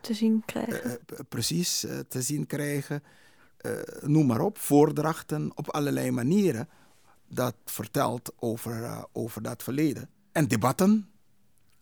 te 0.00 0.14
zien 0.14 0.42
krijgen. 0.46 0.98
precies, 1.28 1.86
te 2.08 2.22
zien 2.22 2.46
krijgen. 2.46 3.02
noem 4.00 4.26
maar 4.26 4.40
op, 4.40 4.58
voordrachten 4.58 5.50
op 5.54 5.70
allerlei 5.70 6.10
manieren. 6.10 6.68
Dat 7.28 7.54
vertelt 7.64 8.32
over, 8.38 9.04
over 9.12 9.42
dat 9.42 9.62
verleden. 9.62 10.08
En 10.32 10.48
debatten, 10.48 11.11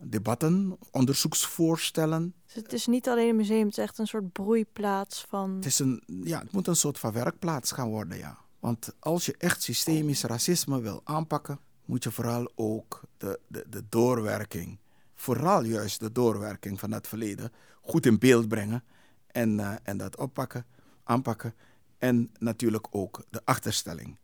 debatten, 0.02 0.78
onderzoeksvoorstellen. 0.90 2.34
Dus 2.46 2.54
het 2.54 2.72
is 2.72 2.86
niet 2.86 3.08
alleen 3.08 3.28
een 3.28 3.36
museum, 3.36 3.66
het 3.66 3.78
is 3.78 3.84
echt 3.84 3.98
een 3.98 4.06
soort 4.06 4.32
broeiplaats 4.32 5.24
van. 5.28 5.54
Het, 5.54 5.64
is 5.64 5.78
een, 5.78 6.02
ja, 6.06 6.38
het 6.38 6.52
moet 6.52 6.66
een 6.66 6.76
soort 6.76 6.98
van 6.98 7.12
werkplaats 7.12 7.72
gaan 7.72 7.88
worden, 7.88 8.18
ja. 8.18 8.38
Want 8.58 8.94
als 8.98 9.26
je 9.26 9.34
echt 9.38 9.62
systemisch 9.62 10.22
racisme 10.22 10.80
wil 10.80 11.00
aanpakken, 11.04 11.58
moet 11.84 12.04
je 12.04 12.10
vooral 12.10 12.52
ook 12.54 13.00
de, 13.16 13.40
de, 13.46 13.66
de 13.68 13.82
doorwerking, 13.88 14.78
vooral 15.14 15.64
juist 15.64 16.00
de 16.00 16.12
doorwerking 16.12 16.80
van 16.80 16.92
het 16.92 17.08
verleden, 17.08 17.52
goed 17.80 18.06
in 18.06 18.18
beeld 18.18 18.48
brengen 18.48 18.84
en, 19.26 19.58
uh, 19.58 19.74
en 19.82 19.96
dat 19.96 20.16
oppakken, 20.16 20.66
aanpakken. 21.04 21.54
En 21.98 22.30
natuurlijk 22.38 22.86
ook 22.90 23.24
de 23.30 23.40
achterstelling, 23.44 24.18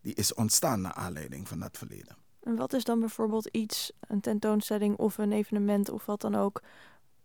die 0.00 0.14
is 0.14 0.34
ontstaan 0.34 0.80
naar 0.80 0.92
aanleiding 0.92 1.48
van 1.48 1.58
dat 1.58 1.78
verleden. 1.78 2.16
En 2.46 2.56
wat 2.56 2.72
is 2.72 2.84
dan 2.84 3.00
bijvoorbeeld 3.00 3.46
iets, 3.46 3.92
een 4.00 4.20
tentoonstelling 4.20 4.96
of 4.96 5.18
een 5.18 5.32
evenement 5.32 5.90
of 5.90 6.06
wat 6.06 6.20
dan 6.20 6.34
ook, 6.34 6.62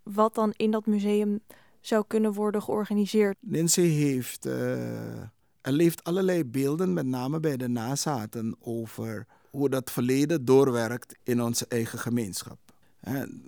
wat 0.03 0.35
dan 0.35 0.53
in 0.55 0.71
dat 0.71 0.85
museum 0.85 1.39
zou 1.79 2.03
kunnen 2.07 2.33
worden 2.33 2.61
georganiseerd? 2.61 3.37
Lindsay 3.39 3.87
heeft, 3.87 4.45
uh, 4.45 5.21
er 5.61 5.71
leeft 5.71 6.03
allerlei 6.03 6.45
beelden, 6.45 6.93
met 6.93 7.05
name 7.05 7.39
bij 7.39 7.57
de 7.57 7.67
nazaten, 7.67 8.55
over 8.59 9.27
hoe 9.49 9.69
dat 9.69 9.91
verleden 9.91 10.45
doorwerkt 10.45 11.15
in 11.23 11.41
onze 11.41 11.65
eigen 11.67 11.99
gemeenschap. 11.99 12.59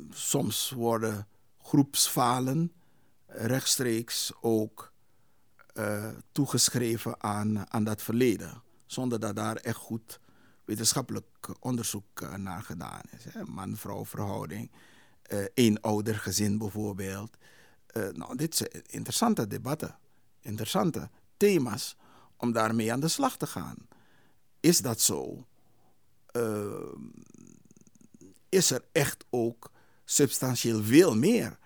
soms 0.10 0.72
worden 0.72 1.28
groepsfalen 1.62 2.72
rechtstreeks 3.28 4.32
ook 4.42 4.92
uh, 5.74 6.08
toegeschreven 6.32 7.24
aan, 7.24 7.72
aan 7.72 7.84
dat 7.84 8.02
verleden, 8.02 8.62
zonder 8.86 9.20
dat 9.20 9.36
daar 9.36 9.56
echt 9.56 9.78
goed 9.78 10.20
wetenschappelijk 10.66 11.26
onderzoek 11.60 12.22
eh, 12.22 12.34
naar 12.36 12.64
gedaan 12.64 13.02
is. 13.10 13.26
Man-vrouw 13.46 14.06
verhouding, 14.06 14.72
uh, 15.32 15.46
eenouder 15.54 16.16
gezin 16.16 16.58
bijvoorbeeld. 16.58 17.38
Uh, 17.98 18.10
nou, 18.10 18.36
dit 18.36 18.56
zijn 18.56 18.70
interessante 18.86 19.48
debatten, 19.48 19.98
interessante 20.40 21.10
thema's 21.38 21.98
om 22.38 22.52
daarmee 22.52 22.92
aan 22.92 23.00
de 23.00 23.08
slag 23.08 23.38
te 23.38 23.48
gaan. 23.48 23.78
Is 24.60 24.78
dat 24.78 25.02
zo? 25.02 25.48
is 28.50 28.72
er 28.72 28.84
echt 28.92 29.26
ook 29.30 29.72
substantieel 30.06 30.84
veel 30.84 31.16
meer 31.16 31.58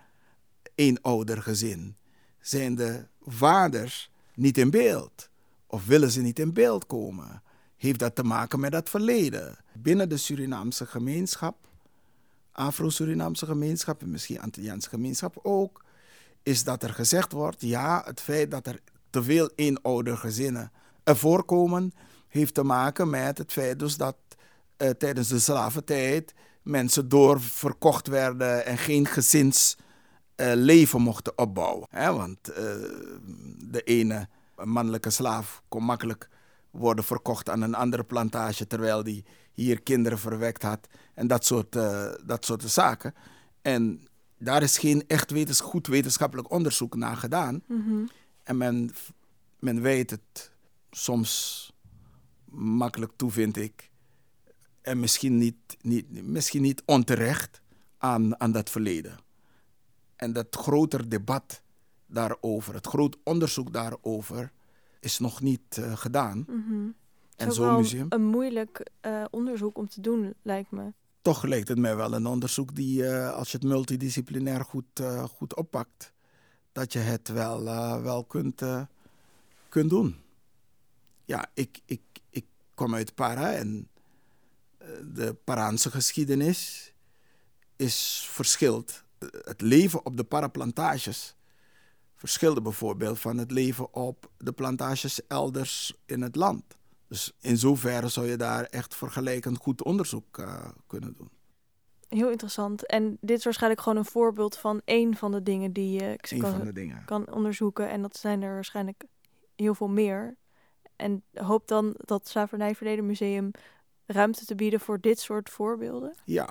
eenouder 0.74 1.42
gezin? 1.42 1.96
Zijn 2.40 2.74
de 2.74 3.06
vaders 3.20 4.10
niet 4.34 4.58
in 4.58 4.70
beeld? 4.70 5.30
Of 5.66 5.86
willen 5.86 6.10
ze 6.10 6.20
niet 6.20 6.38
in 6.38 6.52
beeld 6.52 6.86
komen? 6.86 7.42
Heeft 7.78 7.98
dat 7.98 8.14
te 8.14 8.22
maken 8.22 8.60
met 8.60 8.72
het 8.72 8.88
verleden. 8.88 9.56
Binnen 9.72 10.08
de 10.08 10.16
Surinaamse 10.16 10.86
gemeenschap, 10.86 11.56
Afro-Surinaamse 12.52 13.46
gemeenschap 13.46 14.02
en 14.02 14.10
misschien 14.10 14.40
Antilliaanse 14.40 14.88
gemeenschap 14.88 15.38
ook, 15.42 15.84
is 16.42 16.64
dat 16.64 16.82
er 16.82 16.94
gezegd 16.94 17.32
wordt, 17.32 17.60
ja, 17.60 18.02
het 18.04 18.20
feit 18.20 18.50
dat 18.50 18.66
er 18.66 18.80
te 19.10 19.22
veel 19.22 19.50
eenoudergezinnen 19.54 20.72
voorkomen, 21.04 21.92
heeft 22.28 22.54
te 22.54 22.62
maken 22.62 23.10
met 23.10 23.38
het 23.38 23.52
feit 23.52 23.78
dus 23.78 23.96
dat 23.96 24.16
uh, 24.78 24.90
tijdens 24.90 25.28
de 25.28 25.38
slaventijd 25.38 26.34
mensen 26.62 27.08
doorverkocht 27.08 28.06
werden 28.06 28.64
en 28.66 28.78
geen 28.78 29.06
gezinsleven 29.06 30.98
uh, 30.98 31.04
mochten 31.04 31.38
opbouwen. 31.38 31.86
Hè? 31.90 32.12
Want 32.12 32.50
uh, 32.50 32.56
de 33.58 33.82
ene 33.84 34.28
mannelijke 34.64 35.10
slaaf 35.10 35.62
kon 35.68 35.84
makkelijk 35.84 36.28
worden 36.70 37.04
verkocht 37.04 37.48
aan 37.48 37.62
een 37.62 37.74
andere 37.74 38.04
plantage 38.04 38.66
terwijl 38.66 39.02
die 39.02 39.24
hier 39.52 39.82
kinderen 39.82 40.18
verwekt 40.18 40.62
had 40.62 40.88
en 41.14 41.26
dat 41.26 41.44
soort, 41.44 41.76
uh, 41.76 42.12
dat 42.24 42.44
soort 42.44 42.62
zaken. 42.62 43.14
En 43.62 44.08
daar 44.38 44.62
is 44.62 44.78
geen 44.78 45.04
echt 45.06 45.30
wetens 45.30 45.60
goed 45.60 45.86
wetenschappelijk 45.86 46.50
onderzoek 46.50 46.96
naar 46.96 47.16
gedaan. 47.16 47.62
Mm 47.66 48.08
En 48.42 48.56
men, 48.56 48.90
men 49.58 49.80
weet 49.80 50.10
het 50.10 50.52
soms 50.90 51.72
makkelijk 52.50 53.12
toe, 53.16 53.30
vind 53.30 53.56
ik. 53.56 53.90
En 54.80 55.00
misschien 55.00 55.38
niet, 55.38 55.76
niet, 55.80 56.26
misschien 56.26 56.62
niet 56.62 56.82
onterecht 56.84 57.60
aan, 57.98 58.40
aan 58.40 58.52
dat 58.52 58.70
verleden. 58.70 59.18
En 60.16 60.32
dat 60.32 60.46
groter 60.50 61.08
debat 61.08 61.62
daarover, 62.06 62.74
het 62.74 62.86
groot 62.86 63.16
onderzoek 63.24 63.72
daarover, 63.72 64.52
is 65.00 65.18
nog 65.18 65.40
niet 65.40 65.76
uh, 65.78 65.96
gedaan. 65.96 66.44
Mm 66.48 66.64
-hmm. 66.68 66.94
En 67.36 67.52
zo'n 67.52 67.76
museum. 67.76 68.06
Een 68.08 68.24
moeilijk 68.24 68.90
uh, 69.06 69.24
onderzoek 69.30 69.78
om 69.78 69.88
te 69.88 70.00
doen, 70.00 70.34
lijkt 70.42 70.70
me. 70.70 70.92
Toch 71.22 71.42
lijkt 71.42 71.68
het 71.68 71.78
mij 71.78 71.96
wel 71.96 72.12
een 72.12 72.26
onderzoek 72.26 72.74
die, 72.74 73.02
uh, 73.02 73.32
als 73.32 73.50
je 73.50 73.58
het 73.58 73.66
multidisciplinair 73.66 74.64
goed, 74.64 75.02
goed 75.36 75.54
oppakt, 75.54 76.12
dat 76.72 76.92
je 76.92 76.98
het 76.98 77.28
wel, 77.28 77.64
wel 78.02 78.24
kunt, 78.24 78.62
kunt 79.68 79.90
doen. 79.90 80.16
Ja, 81.24 81.50
ik, 81.54 81.80
ik, 81.84 82.00
ik 82.30 82.44
kom 82.74 82.94
uit 82.94 83.14
Para 83.14 83.52
en 83.52 83.88
de 85.14 85.36
Paraanse 85.44 85.90
geschiedenis 85.90 86.92
is 87.76 88.28
verschild. 88.30 89.04
Het 89.44 89.60
leven 89.60 90.06
op 90.06 90.16
de 90.16 90.24
Paraplantages 90.24 91.36
verschilde 92.18 92.62
bijvoorbeeld 92.62 93.18
van 93.18 93.38
het 93.38 93.50
leven 93.50 93.94
op 93.94 94.30
de 94.38 94.52
plantages 94.52 95.26
elders 95.26 95.94
in 96.06 96.22
het 96.22 96.36
land. 96.36 96.62
Dus 97.08 97.32
in 97.40 97.56
zoverre 97.56 98.08
zou 98.08 98.26
je 98.26 98.36
daar 98.36 98.64
echt 98.64 98.94
vergelijkend 98.94 99.56
goed 99.56 99.82
onderzoek 99.82 100.38
uh, 100.38 100.64
kunnen 100.86 101.14
doen. 101.16 101.30
Heel 102.08 102.30
interessant. 102.30 102.86
En 102.86 103.18
dit 103.20 103.38
is 103.38 103.44
waarschijnlijk 103.44 103.82
gewoon 103.82 103.98
een 103.98 104.04
voorbeeld 104.04 104.56
van 104.56 104.80
één 104.84 105.16
van 105.16 105.32
de 105.32 105.42
dingen 105.42 105.72
die 105.72 106.02
je 106.02 106.16
kan, 106.40 107.02
kan 107.04 107.32
onderzoeken. 107.32 107.90
En 107.90 108.02
dat 108.02 108.16
zijn 108.16 108.42
er 108.42 108.54
waarschijnlijk 108.54 109.04
heel 109.56 109.74
veel 109.74 109.88
meer. 109.88 110.36
En 110.96 111.22
hoop 111.34 111.68
dan 111.68 111.94
dat 111.96 112.28
Slavernijverleden 112.28 113.06
Museum 113.06 113.50
ruimte 114.06 114.44
te 114.44 114.54
bieden 114.54 114.80
voor 114.80 115.00
dit 115.00 115.20
soort 115.20 115.50
voorbeelden? 115.50 116.14
Ja, 116.24 116.50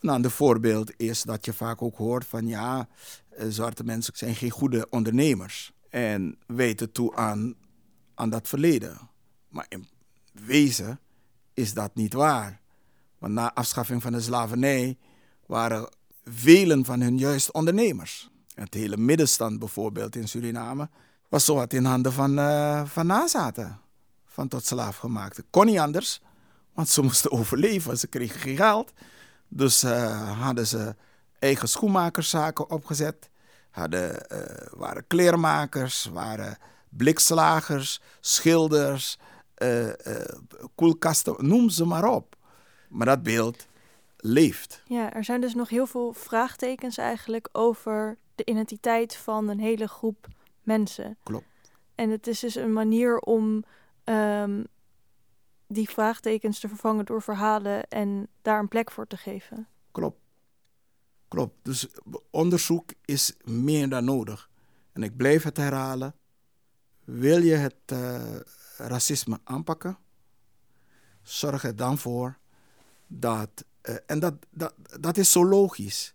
nou, 0.00 0.22
de 0.22 0.30
voorbeeld 0.30 0.92
is 0.96 1.22
dat 1.22 1.44
je 1.44 1.52
vaak 1.52 1.82
ook 1.82 1.96
hoort 1.96 2.26
van 2.26 2.46
ja, 2.46 2.78
eh, 2.78 2.86
zwarte 3.48 3.84
mensen 3.84 4.16
zijn 4.16 4.34
geen 4.34 4.50
goede 4.50 4.86
ondernemers 4.90 5.72
en 5.90 6.38
weten 6.46 6.92
toe 6.92 7.16
aan, 7.16 7.54
aan 8.14 8.30
dat 8.30 8.48
verleden. 8.48 8.98
Maar 9.48 9.66
in 9.68 9.88
wezen 10.32 11.00
is 11.54 11.74
dat 11.74 11.94
niet 11.94 12.12
waar. 12.12 12.60
Want 13.18 13.32
na 13.32 13.54
afschaffing 13.54 14.02
van 14.02 14.12
de 14.12 14.20
slavernij 14.20 14.98
waren 15.46 15.88
velen 16.24 16.84
van 16.84 17.00
hun 17.00 17.18
juist 17.18 17.52
ondernemers. 17.52 18.30
Het 18.54 18.74
hele 18.74 18.96
middenstand 18.96 19.58
bijvoorbeeld 19.58 20.16
in 20.16 20.28
Suriname 20.28 20.88
was 21.28 21.44
zo 21.44 21.54
wat 21.54 21.72
in 21.72 21.84
handen 21.84 22.12
van, 22.12 22.38
uh, 22.38 22.84
van 22.84 23.06
nazaten. 23.06 23.78
Van 24.24 24.48
tot 24.48 24.66
slaafgemaakte. 24.66 25.44
Kon 25.50 25.66
niet 25.66 25.78
anders. 25.78 26.20
Want 26.72 26.88
ze 26.88 27.02
moesten 27.02 27.30
overleven, 27.38 27.98
ze 27.98 28.06
kregen 28.06 28.40
geen 28.40 28.56
geld. 28.56 28.92
Dus 29.48 29.84
uh, 29.84 30.40
hadden 30.40 30.66
ze 30.66 30.94
eigen 31.44 31.68
schoenmakerszaken 31.68 32.70
opgezet. 32.70 33.30
Hadden, 33.70 34.26
uh, 34.32 34.38
waren 34.70 35.06
kleermakers, 35.06 36.04
waren 36.12 36.58
blikslagers, 36.88 38.00
schilders, 38.20 39.18
uh, 39.62 39.88
koelkasten, 40.74 41.46
noem 41.46 41.68
ze 41.68 41.84
maar 41.84 42.08
op. 42.08 42.36
Maar 42.88 43.06
dat 43.06 43.22
beeld 43.22 43.66
leeft. 44.16 44.82
Ja, 44.86 45.12
er 45.12 45.24
zijn 45.24 45.40
dus 45.40 45.54
nog 45.54 45.68
heel 45.68 45.86
veel 45.86 46.12
vraagtekens 46.12 46.98
eigenlijk 46.98 47.48
over 47.52 48.16
de 48.34 48.44
identiteit 48.44 49.16
van 49.16 49.48
een 49.48 49.60
hele 49.60 49.88
groep 49.88 50.26
mensen. 50.62 51.16
Klopt. 51.22 51.44
En 51.94 52.10
het 52.10 52.26
is 52.26 52.40
dus 52.40 52.54
een 52.54 52.72
manier 52.72 53.18
om 53.18 53.64
um, 54.04 54.66
die 55.66 55.88
vraagtekens 55.88 56.58
te 56.58 56.68
vervangen 56.68 57.04
door 57.04 57.22
verhalen 57.22 57.88
en 57.88 58.28
daar 58.42 58.58
een 58.58 58.68
plek 58.68 58.90
voor 58.90 59.06
te 59.06 59.16
geven. 59.16 59.68
Klopt. 59.92 60.23
Klopt. 61.34 61.54
Dus 61.62 61.86
onderzoek 62.30 62.92
is 63.04 63.32
meer 63.44 63.88
dan 63.88 64.04
nodig. 64.04 64.50
En 64.92 65.02
ik 65.02 65.16
blijf 65.16 65.42
het 65.42 65.56
herhalen. 65.56 66.14
Wil 67.04 67.42
je 67.42 67.54
het 67.54 67.76
uh, 67.92 68.22
racisme 68.76 69.38
aanpakken? 69.44 69.98
Zorg 71.22 71.64
er 71.64 71.76
dan 71.76 71.98
voor 71.98 72.38
dat. 73.06 73.64
Uh, 73.82 73.94
en 74.06 74.18
dat, 74.18 74.34
dat, 74.50 74.74
dat 75.00 75.16
is 75.16 75.32
zo 75.32 75.46
logisch. 75.46 76.14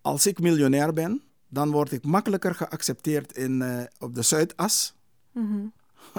Als 0.00 0.26
ik 0.26 0.40
miljonair 0.40 0.92
ben, 0.92 1.22
dan 1.48 1.70
word 1.70 1.92
ik 1.92 2.04
makkelijker 2.04 2.54
geaccepteerd 2.54 3.32
in, 3.32 3.60
uh, 3.60 3.82
op 3.98 4.14
de 4.14 4.22
Zuidas. 4.22 4.94
Mm 5.32 5.46
-hmm. 5.46 5.72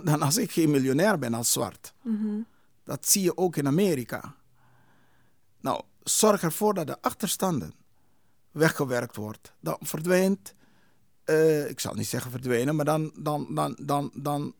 dan 0.09 0.21
als 0.21 0.37
ik 0.37 0.51
geen 0.51 0.71
miljonair 0.71 1.19
ben 1.19 1.33
als 1.33 1.51
zwart. 1.51 1.93
Mm 2.01 2.17
-hmm. 2.21 2.45
Dat 2.83 3.07
zie 3.07 3.23
je 3.23 3.37
ook 3.37 3.55
in 3.55 3.67
Amerika. 3.67 4.35
Nou, 5.61 5.83
zorg 6.03 6.43
ervoor 6.43 6.73
dat 6.73 6.87
de 6.87 7.01
achterstanden 7.01 7.78
weggewerkt 8.51 9.15
wordt, 9.15 9.53
dan 9.59 9.77
verdwijnt, 9.79 10.53
uh, 11.25 11.69
ik 11.69 11.79
zal 11.79 11.93
niet 11.93 12.07
zeggen 12.07 12.31
verdwijnen, 12.31 12.75
maar 12.75 12.85
dan, 12.85 13.11
dan, 13.15 13.47
dan, 13.49 13.77
dan, 13.81 14.11
dan 14.13 14.53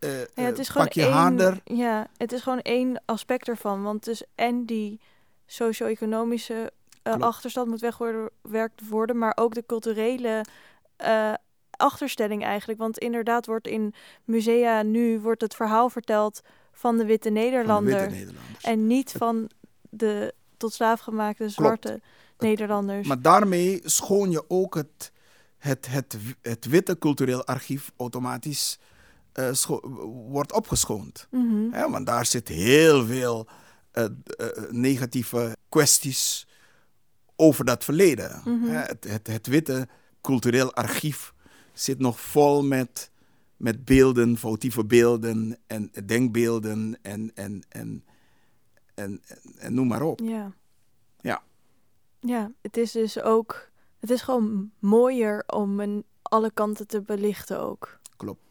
uh, 0.00 0.18
ja, 0.20 0.42
het 0.42 0.58
is 0.58 0.72
pak 0.72 0.92
je 0.92 1.02
één, 1.02 1.12
harder. 1.12 1.60
Ja, 1.64 2.08
het 2.16 2.32
is 2.32 2.42
gewoon 2.42 2.60
één 2.60 3.02
aspect 3.04 3.48
ervan. 3.48 3.82
Want 3.82 4.04
dus 4.04 4.22
en 4.34 4.64
die 4.64 5.00
socio-economische 5.46 6.72
uh, 7.02 7.14
achterstand 7.14 7.68
moet 7.68 7.80
weggewerkt 7.80 8.88
worden, 8.88 9.18
maar 9.18 9.32
ook 9.34 9.54
de 9.54 9.64
culturele 9.66 10.44
achterstelling 11.70 12.44
eigenlijk. 12.44 12.78
Want 12.78 12.98
inderdaad 12.98 13.46
wordt 13.46 13.66
in 13.66 13.94
musea 14.24 14.82
nu 14.82 15.20
wordt 15.20 15.40
het 15.40 15.54
verhaal 15.54 15.88
verteld 15.90 16.40
van 16.72 16.96
de 16.96 17.04
witte 17.04 17.30
Nederlander. 17.30 18.12
En 18.60 18.86
niet 18.86 19.12
van 19.12 19.50
de 19.90 20.34
tot 20.56 20.72
slaaf 20.72 21.00
gemaakte 21.00 21.48
zwarte 21.48 22.00
Nederlanders. 22.38 23.08
Maar 23.08 23.22
daarmee 23.22 23.80
schoon 23.84 24.30
je 24.30 24.44
ook 24.48 24.74
het, 24.74 25.12
het, 25.58 25.86
het, 25.90 26.16
het 26.42 26.64
witte 26.64 26.98
cultureel 26.98 27.44
archief 27.44 27.92
automatisch 27.96 28.78
uh, 29.34 29.52
wordt 30.28 30.52
opgeschoond. 30.52 31.26
Mm 31.30 31.70
want 31.90 32.06
daar 32.06 32.26
zit 32.26 32.48
heel 32.48 33.06
veel 33.06 33.46
uh, 33.92 34.04
uh, 34.04 34.46
negatieve 34.70 35.56
kwesties 35.68 36.46
over 37.36 37.64
dat 37.64 37.84
verleden. 37.84 38.40
Mm 38.44 38.62
-hmm. 38.62 38.70
het, 38.70 39.04
het, 39.08 39.26
het, 39.26 39.46
witte 39.46 39.88
cultureel 40.20 40.74
archief 40.74 41.34
zit 41.72 41.98
nog 41.98 42.20
vol 42.20 42.64
met, 42.64 43.10
met 43.56 43.84
beelden, 43.84 44.38
foutieve 44.38 44.84
beelden 44.84 45.58
en 45.66 45.90
denkbeelden 46.06 46.98
en, 47.02 47.30
en, 47.34 47.62
en, 47.68 48.04
en, 48.94 49.22
en, 49.58 49.74
noem 49.74 49.86
maar 49.86 50.02
op. 50.02 50.20
Ja. 50.20 50.52
Ja. 51.20 51.42
Ja, 52.20 52.50
het 52.60 52.76
is 52.76 52.92
dus 52.92 53.20
ook, 53.20 53.70
het 53.98 54.10
is 54.10 54.22
gewoon 54.22 54.70
mooier 54.78 55.44
om 55.46 55.80
een, 55.80 56.04
alle 56.22 56.50
kanten 56.50 56.86
te 56.86 57.02
belichten 57.02 57.60
ook. 57.60 57.98
Klopt, 58.16 58.42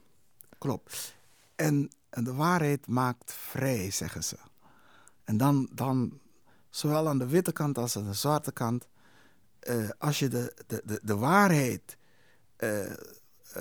klopt. 0.58 1.16
En, 1.56 1.90
en 2.10 2.24
de 2.24 2.34
waarheid 2.34 2.88
maakt 2.88 3.34
vrij, 3.34 3.92
zeggen 3.92 4.24
ze. 4.24 4.38
En 5.24 5.38
dan, 5.38 5.70
dan 5.72 6.20
zowel 6.70 7.08
aan 7.08 7.18
de 7.18 7.28
witte 7.28 7.52
kant 7.52 7.78
als 7.78 7.98
aan 7.98 8.06
de 8.06 8.14
zwarte 8.14 8.52
kant, 8.52 8.88
uh, 9.70 9.90
als 9.98 10.20
je 10.20 10.28
de, 10.28 10.54
de, 10.68 10.82
de, 10.86 11.00
de 11.04 11.16
waarheid 11.16 11.98
uh, 12.58 12.94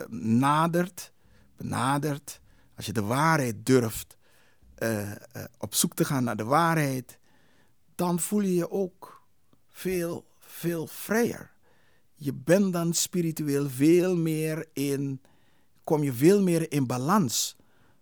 nadert, 0.09 1.13
benadert, 1.57 2.41
als 2.77 2.87
je 2.87 2.93
de 2.93 3.03
waarheid 3.03 3.67
durft 3.67 4.17
op 5.59 5.75
zoek 5.75 5.95
te 5.95 6.05
gaan 6.05 6.25
naar 6.25 6.37
de 6.37 6.45
waarheid, 6.45 7.19
dan 7.95 8.21
voel 8.21 8.41
je 8.41 8.55
je 8.55 8.71
ook 8.71 9.24
veel, 9.75 10.25
veel 10.39 10.87
vrijer. 10.87 11.53
Je 12.15 12.33
bent 12.33 12.73
dan 12.73 12.93
spiritueel 12.93 13.69
veel 13.69 14.17
meer 14.17 14.67
in, 14.73 15.23
kom 15.85 16.03
je 16.03 16.13
veel 16.13 16.43
meer 16.43 16.73
in 16.73 16.87
balans 16.87 17.57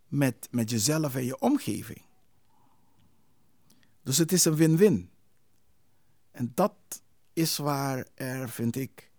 met, 0.08 0.48
met 0.50 0.70
jezelf 0.70 1.14
en 1.14 1.24
je 1.24 1.38
omgeving. 1.38 2.02
Dus 4.02 4.18
het 4.18 4.32
is 4.32 4.44
een 4.44 4.56
win-win. 4.56 5.10
En 6.30 6.52
dat 6.54 7.02
is 7.32 7.56
waar 7.56 8.06
er, 8.14 8.48
vind 8.48 8.76
ik, 8.76 9.10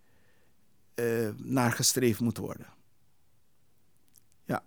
uh, 0.96 1.30
naar 1.36 1.72
gestreefd 1.72 2.20
moet 2.20 2.38
worden. 2.38 2.68
Ja. 4.46 4.64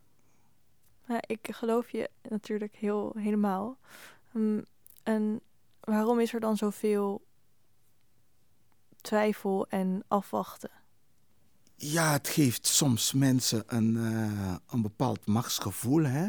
Ik 1.21 1.49
geloof 1.51 1.91
je 1.91 2.11
natuurlijk 2.29 2.75
heel, 2.75 3.13
helemaal. 3.19 3.79
Um, 4.35 4.65
en 5.03 5.41
waarom 5.81 6.21
is 6.21 6.35
er 6.35 6.41
dan 6.41 6.57
zoveel 6.57 7.26
twijfel 9.07 9.67
en 9.69 10.05
afwachten? 10.09 10.71
Ja, 11.77 12.13
het 12.13 12.29
geeft 12.29 12.67
soms 12.67 13.13
mensen 13.13 13.63
een, 13.67 13.95
uh, 13.95 14.57
een 14.67 14.83
bepaald 14.83 15.27
machtsgevoel. 15.27 16.05
Hè? 16.05 16.27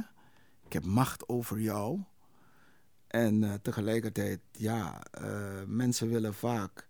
Ik 0.66 0.74
heb 0.74 0.86
macht 0.86 1.30
over 1.30 1.60
jou. 1.60 2.04
En 3.08 3.42
uh, 3.42 3.54
tegelijkertijd, 3.54 4.40
ja, 4.52 5.02
uh, 5.22 5.64
mensen 5.66 6.10
willen 6.10 6.34
vaak 6.34 6.88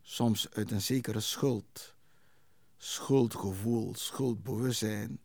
soms 0.00 0.50
uit 0.50 0.70
een 0.70 0.80
zekere 0.80 1.20
schuld 1.20 1.94
schuldgevoel, 2.76 3.94
schuldbewustzijn. 3.94 5.20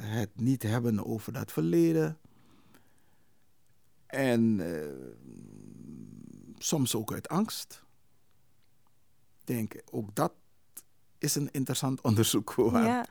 Het 0.00 0.30
niet 0.34 0.62
hebben 0.62 1.06
over 1.06 1.32
dat 1.32 1.52
verleden. 1.52 2.18
En 4.06 4.60
soms 6.58 6.94
ook 6.94 7.12
uit 7.12 7.28
angst. 7.28 7.84
Denk, 9.44 9.82
ook 9.90 10.14
dat 10.14 10.32
is 11.18 11.34
een 11.34 11.50
interessant 11.50 12.00
onderzoek 12.08 12.54
waard. 12.54 13.08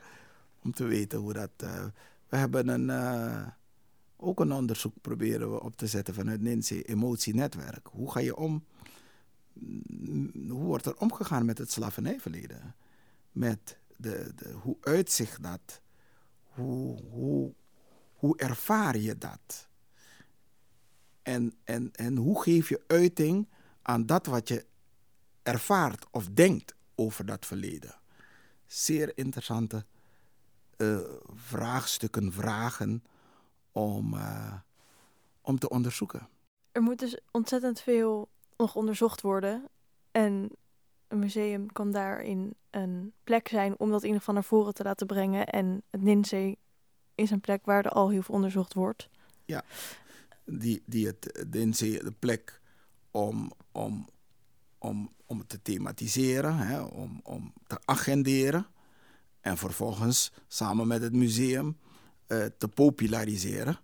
Om 0.63 0.73
te 0.73 0.83
weten 0.83 1.19
hoe 1.19 1.33
dat. 1.33 1.51
Uh, 1.63 1.85
we 2.29 2.37
hebben 2.37 2.67
een, 2.67 3.51
ook 4.17 4.39
een 4.39 4.51
onderzoek 4.51 4.93
proberen 5.01 5.51
we 5.51 5.61
op 5.61 5.75
te 5.75 5.87
zetten 5.87 6.13
vanuit 6.13 6.41
NINSE 6.41 6.83
Emotienetwerk. 6.83 7.87
Hoe 7.87 8.11
ga 8.11 8.19
je 8.19 8.35
om 8.35 8.63
hoe 10.33 10.63
wordt 10.63 10.85
er 10.85 10.97
omgegaan 10.97 11.45
met 11.45 11.57
het 11.57 11.71
slavernijverleden? 11.71 12.75
Met 13.31 13.77
de, 13.97 14.31
de, 14.35 14.51
hoe 14.51 14.77
uitzicht 14.81 15.43
dat? 15.43 15.81
Hoe, 16.43 17.01
hoe, 17.01 17.53
hoe 18.13 18.37
ervaar 18.37 18.97
je 18.97 19.17
dat? 19.17 19.67
En, 21.25 21.53
en, 21.63 21.91
en 21.91 22.15
hoe 22.15 22.41
geef 22.41 22.69
je 22.69 22.83
uiting 22.87 23.49
aan 23.81 24.05
dat 24.05 24.25
wat 24.25 24.47
je 24.47 24.65
ervaart 25.43 26.05
of 26.11 26.27
denkt 26.29 26.75
over 26.95 27.25
dat 27.25 27.45
verleden? 27.45 27.95
Zeer 28.65 29.17
interessante 29.17 29.85
uh, 30.77 30.99
vraagstukken, 31.33 32.33
vragen 32.33 33.03
om, 33.71 34.13
uh, 34.13 34.53
om 35.41 35.59
te 35.59 35.69
onderzoeken. 35.69 36.27
Er 36.71 36.81
moet 36.81 36.99
dus 36.99 37.19
ontzettend 37.31 37.79
veel 37.79 38.29
nog 38.57 38.75
onderzocht 38.75 39.21
worden. 39.21 39.67
En 40.11 40.49
een 41.07 41.19
museum 41.19 41.71
kan 41.71 41.91
daarin 41.91 42.55
een 42.69 43.13
plek 43.23 43.47
zijn 43.47 43.79
om 43.79 43.89
dat 43.89 43.99
in 43.99 44.05
ieder 44.05 44.19
geval 44.19 44.35
naar 44.35 44.43
voren 44.43 44.73
te 44.73 44.83
laten 44.83 45.07
brengen. 45.07 45.47
En 45.47 45.83
het 45.89 46.01
Ninzee 46.01 46.57
is 47.15 47.31
een 47.31 47.41
plek 47.41 47.65
waar 47.65 47.85
er 47.85 47.91
al 47.91 48.09
heel 48.09 48.21
veel 48.21 48.35
onderzocht 48.35 48.73
wordt. 48.73 49.09
Ja, 49.45 49.63
die, 50.45 50.83
die 50.85 51.07
het, 51.07 51.45
de 51.49 52.13
plek 52.19 52.61
om, 53.11 53.51
om, 53.71 54.07
om, 54.77 55.09
om 55.25 55.39
het 55.39 55.49
te 55.49 55.61
thematiseren, 55.61 56.57
hè, 56.57 56.81
om, 56.81 57.19
om 57.23 57.53
te 57.67 57.79
agenderen. 57.85 58.67
En 59.41 59.57
vervolgens 59.57 60.31
samen 60.47 60.87
met 60.87 61.01
het 61.01 61.13
museum 61.13 61.77
uh, 62.27 62.45
te 62.57 62.67
populariseren. 62.67 63.79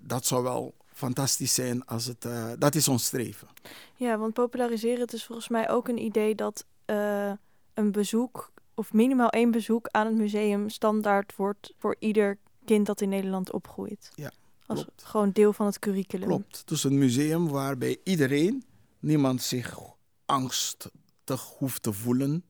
Dat 0.00 0.26
zou 0.26 0.42
wel 0.42 0.74
fantastisch 0.86 1.54
zijn 1.54 1.86
als 1.86 2.06
het. 2.06 2.24
Uh, 2.24 2.52
dat 2.58 2.74
is 2.74 2.88
ons 2.88 3.04
streven. 3.04 3.48
Ja, 3.96 4.18
want 4.18 4.32
populariseren 4.32 5.00
het 5.00 5.12
is 5.12 5.24
volgens 5.24 5.48
mij 5.48 5.70
ook 5.70 5.88
een 5.88 6.02
idee 6.02 6.34
dat 6.34 6.64
uh, 6.86 7.32
een 7.74 7.92
bezoek 7.92 8.52
of 8.74 8.92
minimaal 8.92 9.28
één 9.28 9.50
bezoek 9.50 9.88
aan 9.90 10.06
het 10.06 10.16
museum 10.16 10.68
standaard 10.68 11.36
wordt 11.36 11.74
voor 11.78 11.96
ieder 11.98 12.38
kind 12.64 12.86
dat 12.86 13.00
in 13.00 13.08
Nederland 13.08 13.52
opgroeit. 13.52 14.10
Ja. 14.14 14.32
Als 14.66 14.82
klopt. 14.82 15.02
gewoon 15.04 15.30
deel 15.30 15.52
van 15.52 15.66
het 15.66 15.78
curriculum. 15.78 16.28
Klopt. 16.28 16.62
Dus 16.68 16.84
een 16.84 16.98
museum 16.98 17.48
waarbij 17.48 17.98
iedereen, 18.04 18.64
niemand 18.98 19.42
zich 19.42 19.78
angstig 20.24 21.40
hoeft 21.58 21.82
te 21.82 21.92
voelen 21.92 22.44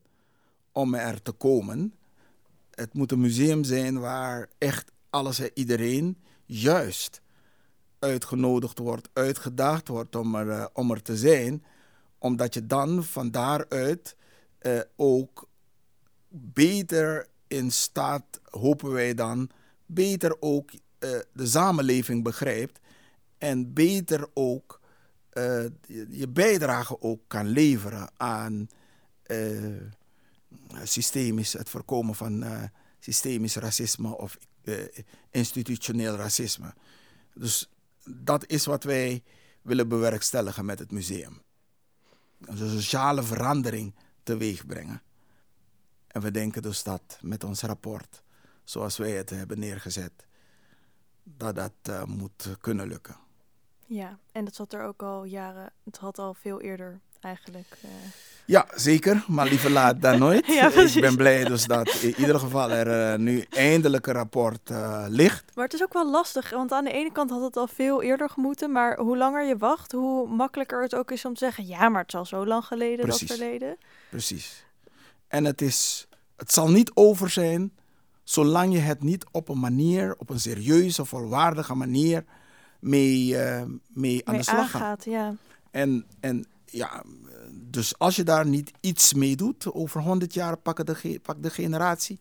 om 0.72 0.94
er 0.94 1.22
te 1.22 1.32
komen. 1.32 1.94
Het 2.70 2.94
moet 2.94 3.12
een 3.12 3.20
museum 3.20 3.64
zijn 3.64 4.00
waar 4.00 4.48
echt 4.58 4.92
alles 5.10 5.38
en 5.38 5.50
iedereen 5.54 6.18
juist 6.44 7.20
uitgenodigd 7.98 8.78
wordt, 8.78 9.08
uitgedaagd 9.12 9.88
wordt 9.88 10.16
om 10.16 10.34
er, 10.34 10.46
uh, 10.46 10.66
om 10.72 10.90
er 10.90 11.02
te 11.02 11.16
zijn, 11.16 11.64
omdat 12.18 12.54
je 12.54 12.66
dan 12.66 13.04
van 13.04 13.30
daaruit 13.30 14.16
uh, 14.60 14.80
ook 14.96 15.48
beter 16.28 17.28
in 17.46 17.70
staat, 17.70 18.40
hopen 18.44 18.92
wij 18.92 19.14
dan, 19.14 19.50
beter 19.86 20.36
ook 20.40 20.70
uh, 20.98 21.18
de 21.32 21.46
samenleving 21.46 22.22
begrijpt 22.22 22.80
en 23.38 23.72
beter 23.72 24.28
ook 24.34 24.80
je 26.08 26.28
bijdrage 26.28 27.00
ook 27.00 27.20
kan 27.26 27.46
leveren 27.46 28.10
aan 28.16 28.68
systemisch, 30.82 31.52
het 31.52 31.70
voorkomen 31.70 32.14
van 32.14 32.44
systemisch 32.98 33.56
racisme 33.56 34.16
of 34.16 34.38
institutioneel 35.30 36.16
racisme. 36.16 36.74
Dus 37.34 37.70
dat 38.04 38.46
is 38.46 38.66
wat 38.66 38.84
wij 38.84 39.22
willen 39.62 39.88
bewerkstelligen 39.88 40.64
met 40.64 40.78
het 40.78 40.90
museum. 40.90 41.42
Een 42.40 42.56
sociale 42.56 43.22
verandering 43.22 43.94
teweeg 44.22 44.66
brengen. 44.66 45.02
En 46.06 46.20
we 46.20 46.30
denken 46.30 46.62
dus 46.62 46.82
dat 46.82 47.18
met 47.20 47.44
ons 47.44 47.62
rapport, 47.62 48.22
zoals 48.64 48.96
wij 48.96 49.12
het 49.12 49.30
hebben 49.30 49.58
neergezet, 49.58 50.25
dat 51.34 51.54
dat 51.54 51.72
uh, 51.90 52.04
moet 52.04 52.56
kunnen 52.60 52.88
lukken. 52.88 53.16
Ja, 53.86 54.18
en 54.32 54.44
dat 54.44 54.54
zat 54.54 54.72
er 54.72 54.82
ook 54.82 55.02
al 55.02 55.24
jaren, 55.24 55.72
het 55.84 55.96
had 55.96 56.18
al 56.18 56.34
veel 56.34 56.60
eerder 56.60 57.00
eigenlijk. 57.20 57.66
Uh... 57.84 57.90
Ja, 58.44 58.66
zeker, 58.74 59.24
maar 59.28 59.46
liever 59.46 59.70
laat 59.70 60.00
dan 60.02 60.18
nooit. 60.26 60.46
ja, 60.46 60.72
ik 60.72 61.00
ben 61.00 61.16
blij 61.16 61.44
dus 61.44 61.66
dat 61.66 61.94
in 61.94 62.14
ieder 62.16 62.38
geval 62.38 62.70
er 62.70 63.12
uh, 63.12 63.18
nu 63.18 63.44
eindelijk 63.50 64.06
een 64.06 64.14
rapport 64.14 64.70
ligt. 65.08 65.44
Maar 65.54 65.64
het 65.64 65.74
is 65.74 65.82
ook 65.82 65.92
wel 65.92 66.10
lastig, 66.10 66.50
want 66.50 66.72
aan 66.72 66.84
de 66.84 66.92
ene 66.92 67.12
kant 67.12 67.30
had 67.30 67.42
het 67.42 67.56
al 67.56 67.66
veel 67.66 68.02
eerder 68.02 68.30
gemoeten, 68.30 68.72
maar 68.72 68.98
hoe 68.98 69.16
langer 69.16 69.44
je 69.44 69.56
wacht, 69.56 69.92
hoe 69.92 70.28
makkelijker 70.28 70.82
het 70.82 70.94
ook 70.94 71.10
is 71.10 71.24
om 71.24 71.32
te 71.32 71.38
zeggen, 71.38 71.66
ja, 71.66 71.88
maar 71.88 72.00
het 72.00 72.12
is 72.12 72.18
al 72.18 72.26
zo 72.26 72.46
lang 72.46 72.64
geleden, 72.64 73.04
Precies. 73.04 73.28
dat 73.28 73.36
verleden. 73.36 73.76
Precies. 74.10 74.64
En 75.28 75.44
het, 75.44 75.62
is, 75.62 76.08
het 76.36 76.52
zal 76.52 76.70
niet 76.70 76.90
over 76.94 77.30
zijn 77.30 77.72
zolang 78.28 78.72
je 78.72 78.78
het 78.78 79.02
niet 79.02 79.26
op 79.30 79.48
een 79.48 79.58
manier, 79.58 80.16
op 80.18 80.30
een 80.30 80.40
serieuze, 80.40 81.04
volwaardige 81.04 81.74
manier 81.74 82.24
mee, 82.80 83.28
uh, 83.28 83.62
mee 83.88 84.28
aan 84.28 84.36
de 84.36 84.42
slag 84.42 84.70
gaat. 84.70 85.04
Ja. 85.04 85.34
En, 85.70 86.06
en 86.20 86.46
ja, 86.64 87.04
dus 87.52 87.98
als 87.98 88.16
je 88.16 88.22
daar 88.22 88.46
niet 88.46 88.72
iets 88.80 89.14
mee 89.14 89.36
doet, 89.36 89.72
over 89.72 90.00
100 90.00 90.34
jaar 90.34 90.56
pakken 90.56 90.86
de, 90.86 91.20
pak 91.22 91.42
de 91.42 91.50
generatie 91.50 92.20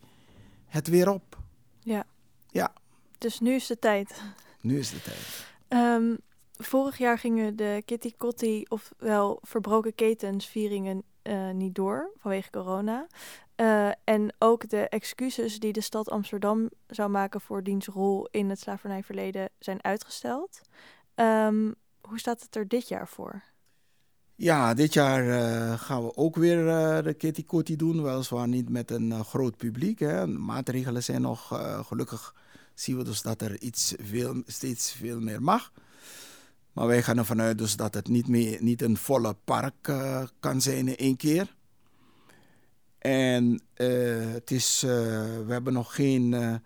het 0.66 0.88
weer 0.88 1.10
op. 1.10 1.38
Ja. 1.80 2.06
Ja. 2.47 2.74
Dus 3.18 3.39
nu 3.39 3.53
is 3.53 3.68
de 3.68 3.80
tijd. 3.80 4.22
Nu 4.62 4.80
is 4.80 4.89
de 4.89 5.01
tijd. 5.01 5.45
Um, 5.70 6.18
vorig 6.58 6.97
jaar 6.97 7.18
gingen 7.18 7.56
de 7.56 7.82
Kitty 7.86 8.14
Kotti, 8.18 8.66
ofwel 8.68 9.39
verbroken 9.41 9.95
ketens, 9.95 10.47
vieringen 10.47 11.03
uh, 11.28 11.51
niet 11.51 11.76
door 11.76 12.11
vanwege 12.17 12.49
corona. 12.49 13.07
Uh, 13.55 13.91
en 14.03 14.34
ook 14.39 14.69
de 14.69 14.89
excuses 14.89 15.59
die 15.59 15.73
de 15.73 15.82
stad 15.82 16.09
Amsterdam 16.09 16.69
zou 16.88 17.09
maken 17.09 17.41
voor 17.41 17.63
diens 17.63 17.88
rol 17.88 18.28
in 18.32 18.49
het 18.49 18.59
slavernijverleden 18.59 19.49
zijn 19.59 19.84
uitgesteld. 19.84 20.61
Um, 21.15 21.76
hoe 22.01 22.19
staat 22.19 22.41
het 22.41 22.55
er 22.55 22.67
dit 22.67 22.88
jaar 22.88 23.07
voor? 23.07 23.43
Ja, 24.36 24.73
dit 24.73 24.93
jaar 24.93 25.23
uh, 25.23 25.80
gaan 25.80 26.03
we 26.03 26.15
ook 26.15 26.36
weer 26.36 26.63
de 27.03 27.13
Kitty 27.17 27.43
Kotti 27.43 27.76
doen. 27.76 28.03
Weliswaar 28.03 28.47
niet 28.47 28.69
met 28.69 28.91
een 28.91 29.23
groot 29.23 29.57
publiek. 29.57 29.99
Hè. 29.99 30.28
Maatregelen 30.28 31.03
zijn 31.03 31.21
nog 31.21 31.47
gelukkig. 31.88 32.36
Zien 32.73 32.97
we 32.97 33.03
dus 33.03 33.21
dat 33.21 33.41
er 33.41 33.61
iets 33.61 33.95
veel, 33.99 34.41
steeds 34.45 34.91
veel 34.91 35.19
meer 35.19 35.41
mag. 35.41 35.71
Maar 36.76 36.88
wij 36.88 37.03
gaan 37.03 37.17
ervan 37.17 37.41
uit 37.41 37.57
dus 37.57 37.76
dat 37.76 37.93
het 37.93 38.07
niet, 38.07 38.28
niet 38.61 38.82
een 38.82 38.97
volle 38.97 39.36
park 39.43 39.93
kan 40.39 40.61
zijn 40.61 40.88
in 40.88 40.95
één 40.95 41.17
keer. 41.17 41.55
En 42.97 43.61
het 44.34 44.51
is, 44.51 44.82
we 44.82 45.45
hebben 45.47 45.73
nog 45.73 45.95
geen 45.95 46.59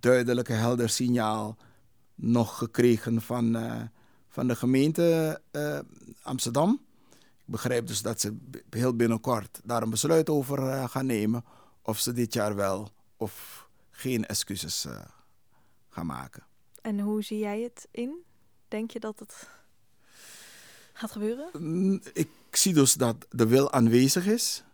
duidelijke 0.00 0.52
helder 0.52 0.88
signaal 0.88 1.56
nog 2.14 2.58
gekregen 2.58 3.22
van 3.22 3.56
van 4.28 4.46
de 4.46 4.56
gemeente 4.56 5.40
Amsterdam. 6.22 6.80
Ik 7.38 7.44
begrijp 7.44 7.86
dus 7.86 8.02
dat 8.02 8.20
ze 8.20 8.36
heel 8.70 8.96
binnenkort 8.96 9.60
daar 9.64 9.82
een 9.82 9.90
besluit 9.90 10.30
over 10.30 10.88
gaan 10.88 11.06
nemen. 11.06 11.44
Of 11.82 11.98
ze 11.98 12.12
dit 12.12 12.32
jaar 12.32 12.54
wel 12.54 12.88
of 13.16 13.66
geen 13.90 14.26
excuses 14.26 14.86
gaan 15.88 16.06
maken. 16.06 16.42
En 16.82 17.00
hoe 17.00 17.22
zie 17.22 17.38
jij 17.38 17.60
het 17.60 17.88
in? 17.90 18.26
Denk 18.68 18.90
je 18.90 19.00
dat 19.00 19.18
het 19.18 19.48
gaat 20.92 21.10
gebeuren? 21.10 21.48
Mm, 21.52 22.00
ik 22.12 22.28
zie 22.50 22.74
dus 22.74 22.94
dat 22.94 23.26
de 23.30 23.46
wil 23.46 23.72
aanwezig 23.72 24.26
is. 24.26 24.64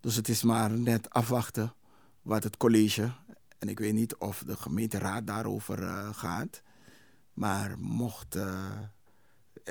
Dus 0.00 0.16
het 0.16 0.28
is 0.28 0.42
maar 0.42 0.70
net 0.70 1.10
afwachten 1.10 1.74
wat 2.22 2.42
het 2.42 2.56
college, 2.56 3.12
en 3.58 3.68
ik 3.68 3.78
weet 3.78 3.92
niet 3.92 4.16
of 4.16 4.42
de 4.46 4.56
gemeenteraad 4.56 5.26
daarover 5.26 5.78
gaat. 6.14 6.62
Maar 7.32 7.78
mocht. 7.78 8.36
Uh, 8.36 8.78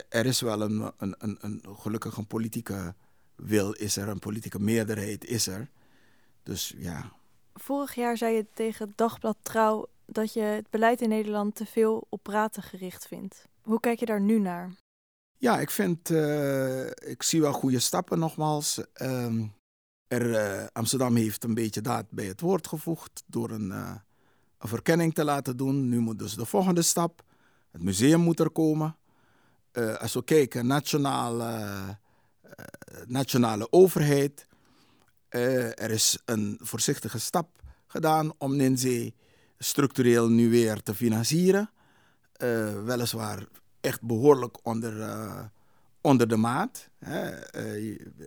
er 0.10 0.26
is 0.26 0.42
wel 0.42 0.62
een, 0.62 0.92
een, 0.98 1.16
een, 1.18 1.38
een, 1.42 1.64
gelukkig 1.76 2.18
een 2.18 2.28
politieke 2.28 2.96
wil, 3.36 3.72
is 3.72 3.98
er, 3.98 4.08
een 4.08 4.20
politieke 4.20 4.60
meerderheid 4.60 5.26
is 5.26 5.48
er. 5.48 5.70
Dus 6.44 6.74
ja. 6.78 7.12
Vorig 7.54 7.96
jaar 7.96 8.18
zei 8.18 8.36
je 8.36 8.46
tegen 8.54 8.94
Dagblad 8.96 9.38
Trouw 9.42 9.88
dat 10.14 10.34
je 10.34 10.42
het 10.42 10.70
beleid 10.70 11.02
in 11.02 11.10
Nederland 11.10 11.56
te 11.56 11.66
veel 11.66 12.08
op 12.10 12.24
praten 12.24 12.64
gericht 12.64 13.08
vindt. 13.08 13.48
Hoe 13.62 13.80
kijk 13.80 14.00
je 14.00 14.06
daar 14.06 14.22
nu 14.22 14.40
naar? 14.40 14.72
Ja, 15.38 15.60
ik 15.60 15.72
vind. 15.72 16.10
Uh, 16.10 16.86
ik 16.86 17.24
zie 17.24 17.42
wel 17.42 17.54
goede 17.54 17.80
stappen 17.80 18.20
nogmaals. 18.20 18.82
Uh, 19.02 19.42
er, 20.08 20.26
uh, 20.30 20.66
Amsterdam 20.74 21.16
heeft 21.16 21.44
een 21.44 21.54
beetje 21.54 21.82
daad 21.82 22.06
bij 22.10 22.26
het 22.26 22.42
woord 22.42 22.68
gevoegd 22.68 23.24
door 23.26 23.50
een, 23.50 23.70
een 23.70 24.68
verkenning 24.68 25.14
te 25.14 25.24
laten 25.24 25.58
doen. 25.58 25.90
Nu 25.90 26.00
moet 26.00 26.20
dus 26.20 26.36
de 26.36 26.46
volgende 26.46 26.82
stap. 26.82 27.24
Het 27.72 27.82
museum 27.82 28.20
moet 28.20 28.40
er 28.40 28.50
komen. 28.50 28.98
Als 30.00 30.14
we 30.14 30.24
kijken, 30.24 30.68
nationale, 30.68 31.98
nationale 33.08 33.72
overheid. 33.72 34.48
Er 35.30 35.90
is 35.90 36.20
een 36.26 36.60
voorzichtige 36.62 37.20
stap 37.20 37.62
gedaan 37.88 38.34
om 38.38 38.56
Ninzee 38.56 39.16
structureel 39.64 40.30
nu 40.30 40.50
weer 40.50 40.84
te 40.84 40.96
financieren. 40.96 41.70
weliswaar 42.86 43.48
echt 43.82 44.02
behoorlijk 44.02 44.58
onder, 44.64 44.94
onder 46.02 46.28
de 46.28 46.38
maat. 46.38 46.90
Hè. 47.00 47.56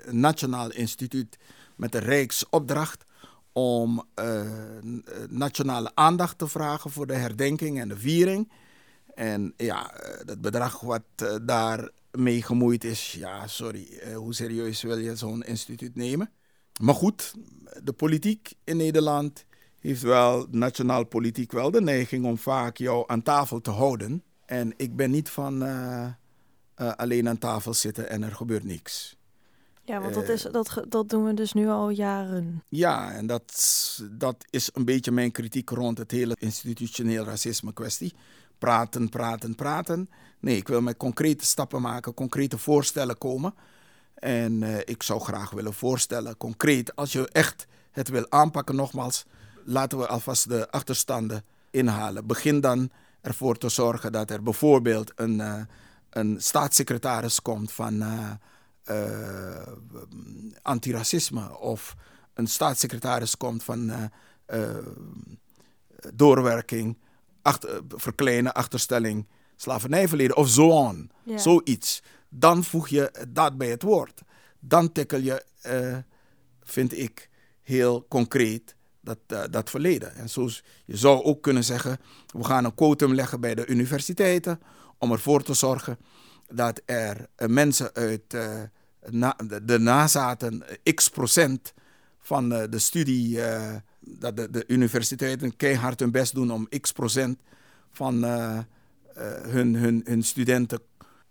een 0.08 0.20
nationaal 0.20 0.70
instituut 0.70 1.38
met 1.76 1.94
een 1.94 2.00
rijksopdracht 2.00 3.04
om 3.52 4.02
nationale 5.28 5.90
aandacht 5.94 6.38
te 6.38 6.48
vragen 6.48 6.90
voor 6.90 7.06
de 7.06 7.14
herdenking 7.14 7.80
en 7.80 7.88
de 7.88 7.98
viering. 7.98 8.50
En 9.16 9.54
ja, 9.56 9.90
het 10.26 10.40
bedrag 10.40 10.80
wat 10.80 11.02
uh, 11.22 11.36
daarmee 11.42 12.42
gemoeid 12.42 12.84
is, 12.84 13.12
ja, 13.12 13.46
sorry, 13.46 14.00
hoe 14.14 14.34
serieus 14.34 14.82
wil 14.82 14.98
je 14.98 15.16
zo'n 15.16 15.42
instituut 15.42 15.94
nemen? 15.94 16.30
Maar 16.80 16.94
goed, 16.94 17.34
de 17.82 17.92
politiek 17.92 18.52
in 18.64 18.76
Nederland 18.76 19.44
heeft 19.86 20.02
wel, 20.02 20.46
nationaal 20.50 21.04
politiek 21.04 21.52
wel, 21.52 21.70
de 21.70 21.80
neiging 21.80 22.24
om 22.24 22.38
vaak 22.38 22.76
jou 22.76 23.04
aan 23.06 23.22
tafel 23.22 23.60
te 23.60 23.70
houden. 23.70 24.22
En 24.44 24.72
ik 24.76 24.96
ben 24.96 25.10
niet 25.10 25.30
van 25.30 25.62
uh, 25.62 26.08
alleen 26.74 27.28
aan 27.28 27.38
tafel 27.38 27.74
zitten 27.74 28.10
en 28.10 28.22
er 28.22 28.34
gebeurt 28.34 28.64
niks. 28.64 29.16
Ja, 29.84 30.00
want 30.00 30.14
dat, 30.14 30.28
is, 30.28 30.42
dat, 30.42 30.84
dat 30.88 31.08
doen 31.08 31.24
we 31.24 31.34
dus 31.34 31.52
nu 31.52 31.68
al 31.68 31.90
jaren. 31.90 32.62
Ja, 32.68 33.12
en 33.12 33.26
dat, 33.26 33.52
dat 34.12 34.44
is 34.50 34.70
een 34.72 34.84
beetje 34.84 35.10
mijn 35.10 35.32
kritiek 35.32 35.70
rond 35.70 35.98
het 35.98 36.10
hele 36.10 36.36
institutioneel 36.38 37.24
racisme 37.24 37.72
kwestie 37.72 38.14
praten, 38.58 39.08
praten, 39.08 39.54
praten. 39.54 40.10
Nee, 40.40 40.56
ik 40.56 40.68
wil 40.68 40.80
met 40.80 40.96
concrete 40.96 41.44
stappen 41.44 41.82
maken, 41.82 42.14
concrete 42.14 42.58
voorstellen 42.58 43.18
komen. 43.18 43.54
En 44.14 44.62
uh, 44.62 44.78
ik 44.78 45.02
zou 45.02 45.20
graag 45.20 45.50
willen 45.50 45.74
voorstellen, 45.74 46.36
concreet, 46.36 46.96
als 46.96 47.12
je 47.12 47.28
echt 47.28 47.66
het 47.90 48.08
wil 48.08 48.30
aanpakken, 48.30 48.76
nogmaals, 48.76 49.24
laten 49.66 49.98
we 49.98 50.06
alvast 50.06 50.48
de 50.48 50.70
achterstanden 50.70 51.44
inhalen. 51.70 52.26
Begin 52.26 52.60
dan 52.60 52.90
ervoor 53.20 53.58
te 53.58 53.68
zorgen 53.68 54.12
dat 54.12 54.30
er 54.30 54.42
bijvoorbeeld 54.42 55.12
een, 55.16 55.38
uh, 55.38 55.60
een 56.10 56.36
staatssecretaris 56.40 57.42
komt 57.42 57.72
van 57.72 58.02
uh, 58.02 58.30
antiracisme 60.62 61.58
of 61.58 61.94
een 62.34 62.46
staatssecretaris 62.46 63.36
komt 63.36 63.64
van 63.64 64.10
doorwerking 66.14 66.98
achter, 67.42 67.82
verkleinen, 67.88 68.54
achterstelling, 68.54 69.26
slavernijverleden 69.56 70.36
of 70.36 70.48
zo 70.48 70.68
on. 70.68 71.10
Zoiets. 71.34 72.02
Dan 72.28 72.64
voeg 72.64 72.88
je 72.88 73.26
dat 73.28 73.58
bij 73.58 73.68
het 73.68 73.82
woord. 73.82 74.22
Dan 74.60 74.92
tikkel 74.92 75.18
je, 75.18 75.44
vind 76.62 76.98
ik, 76.98 77.30
heel 77.62 78.06
concreet 78.08 78.75
dat, 79.06 79.18
uh, 79.28 79.42
dat 79.50 79.70
verleden. 79.70 80.14
En 80.14 80.30
zo, 80.30 80.48
je 80.84 80.96
zou 80.96 81.22
ook 81.22 81.42
kunnen 81.42 81.64
zeggen, 81.64 81.98
we 82.26 82.44
gaan 82.44 82.64
een 82.64 82.74
quotum 82.74 83.14
leggen 83.14 83.40
bij 83.40 83.54
de 83.54 83.66
universiteiten 83.66 84.60
om 84.98 85.12
ervoor 85.12 85.42
te 85.42 85.54
zorgen 85.54 85.98
dat 86.48 86.80
er 86.84 87.16
uh, 87.38 87.48
mensen 87.48 87.94
uit 87.94 88.36
na, 89.10 89.36
de, 89.62 89.78
nazaten 89.78 90.64
x 90.94 91.08
procent 91.08 91.74
van 92.18 92.48
de 92.48 92.78
studie 92.78 93.38
dat 94.00 94.36
de, 94.36 94.50
de, 94.50 94.64
universiteiten 94.66 95.56
keihard 95.56 96.00
hun 96.00 96.10
best 96.10 96.34
doen 96.34 96.50
om 96.50 96.68
x 96.80 96.92
procent 96.92 97.38
van 97.90 98.24
uh, 98.24 98.30
uh, 98.30 98.62
hun, 99.42 99.74
hun, 99.74 100.02
hun 100.04 100.22
studenten 100.22 100.80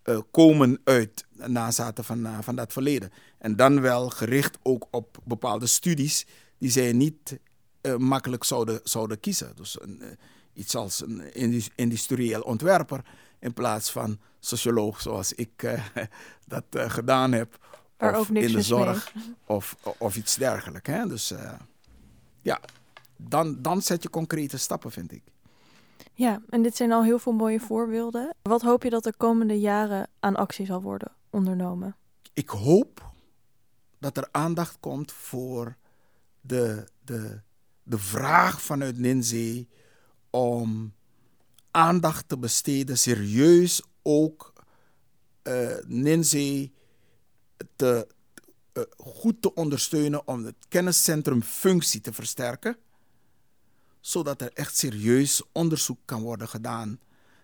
uh, 0.03 0.19
komen 0.31 0.79
uit 0.83 1.25
nazaten 1.35 2.03
van, 2.03 2.27
van 2.43 2.55
dat 2.55 2.73
verleden. 2.73 3.11
En 3.37 3.55
dan 3.55 3.81
wel 3.81 4.09
gericht 4.09 4.57
ook 4.63 4.87
op 4.91 5.17
bepaalde 5.23 5.67
studies 5.67 6.25
die 6.57 6.69
zij 6.69 6.93
niet 6.93 7.39
makkelijk 7.97 8.43
zouden, 8.43 8.79
zouden 8.83 9.19
kiezen. 9.19 9.55
Dus 9.55 9.81
een, 9.81 10.01
iets 10.53 10.75
als 10.75 11.01
een 11.05 11.63
industrieel 11.75 12.41
ontwerper 12.41 13.05
in 13.39 13.53
plaats 13.53 13.91
van 13.91 14.19
socioloog 14.39 15.01
zoals 15.01 15.33
ik 15.33 15.79
dat 16.53 16.63
gedaan 16.71 17.31
heb. 17.31 17.57
Of 17.99 18.29
in 18.29 18.51
de 18.51 18.61
zorg 18.61 19.13
of, 19.45 19.75
of 19.97 20.15
iets 20.15 20.35
dergelijks. 20.35 20.89
Hè? 20.89 21.07
Dus 21.07 21.33
ja, 22.41 22.59
dan, 23.15 23.61
dan 23.61 23.81
zet 23.81 24.03
je 24.03 24.09
concrete 24.09 24.57
stappen, 24.57 24.91
vind 24.91 25.11
ik. 25.11 25.23
Ja, 26.13 26.41
en 26.49 26.61
dit 26.61 26.75
zijn 26.75 26.91
al 26.91 27.03
heel 27.03 27.19
veel 27.19 27.33
mooie 27.33 27.59
voorbeelden. 27.59 28.35
Wat 28.41 28.61
hoop 28.61 28.83
je 28.83 28.89
dat 28.89 29.03
de 29.03 29.13
komende 29.17 29.59
jaren 29.59 30.09
aan 30.19 30.35
actie 30.35 30.65
zal 30.65 30.81
worden 30.81 31.11
ondernomen? 31.29 31.95
Ik 32.33 32.49
hoop 32.49 33.11
dat 33.99 34.17
er 34.17 34.27
aandacht 34.31 34.77
komt 34.79 35.11
voor 35.11 35.75
de, 36.41 36.87
de, 37.03 37.41
de 37.85 37.97
vraag 37.97 38.61
vanuit 38.61 38.97
Ninzee 38.97 39.69
om 40.29 40.93
aandacht 41.71 42.27
te 42.27 42.37
besteden, 42.37 42.97
serieus 42.97 43.81
ook 44.01 44.53
uh, 45.43 45.77
te, 47.75 48.07
uh, 48.73 48.83
goed 48.97 49.41
te 49.41 49.53
ondersteunen 49.53 50.27
om 50.27 50.45
het 50.45 50.55
kenniscentrum 50.67 51.43
functie 51.43 52.01
te 52.01 52.13
versterken, 52.13 52.77
zodat 53.99 54.41
er 54.41 54.53
echt 54.53 54.77
serieus 54.77 55.43
onderzoek 55.51 55.99
kan 56.05 56.21
worden 56.21 56.47
gedaan 56.47 56.99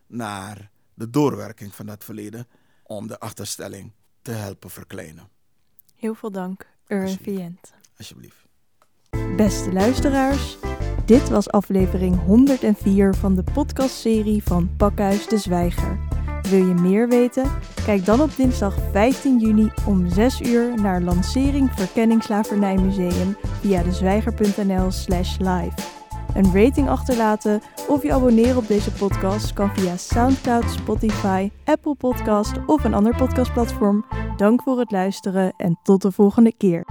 naar 0.08 0.72
de 0.94 1.10
doorwerking 1.10 1.76
van 1.76 1.86
dat 1.86 2.04
verleden 2.04 2.48
om 2.84 3.08
de 3.08 3.20
achterstelling 3.20 3.92
te 4.22 4.32
helpen 4.32 4.70
verkleinen. 4.70 5.30
Heel 5.96 6.14
veel 6.14 6.32
dank, 6.32 6.68
Urwin 6.88 7.18
Vient. 7.18 7.74
Alsjeblieft. 7.98 8.51
Beste 9.42 9.74
luisteraars, 9.74 10.58
dit 11.06 11.30
was 11.30 11.50
aflevering 11.50 12.20
104 12.26 13.16
van 13.16 13.36
de 13.36 13.44
podcastserie 13.54 14.44
van 14.44 14.70
Pakhuis 14.78 15.28
de 15.28 15.38
Zwijger. 15.38 16.00
Wil 16.42 16.66
je 16.66 16.74
meer 16.74 17.10
weten? 17.10 17.52
Kijk 17.86 18.06
dan 18.06 18.22
op 18.22 18.36
dinsdag 18.36 18.76
15 18.92 19.40
juni 19.40 19.72
om 19.88 20.10
6 20.10 20.42
uur 20.42 20.82
naar 20.82 21.02
lancering 21.02 21.72
Verkenning 21.72 22.24
Slavernij 22.24 22.76
Museum 22.76 23.38
via 23.60 23.84
dezwijger.nl 23.84 24.92
slash 24.92 25.38
live. 25.38 25.76
Een 26.34 26.54
rating 26.54 26.90
achterlaten 26.90 27.62
of 27.88 28.04
je 28.04 28.14
abonneren 28.14 28.58
op 28.58 28.68
deze 28.68 28.92
podcast 28.92 29.54
kan 29.54 29.70
via 29.76 29.98
Soundcloud, 29.98 30.70
Spotify, 30.70 31.52
Apple 31.66 31.96
Podcast 31.96 32.54
of 32.66 32.84
een 32.84 32.94
ander 32.94 33.16
podcastplatform. 33.16 34.06
Dank 34.38 34.62
voor 34.62 34.80
het 34.80 34.92
luisteren 34.92 35.54
en 35.58 35.80
tot 35.84 36.02
de 36.02 36.12
volgende 36.12 36.54
keer. 36.58 36.86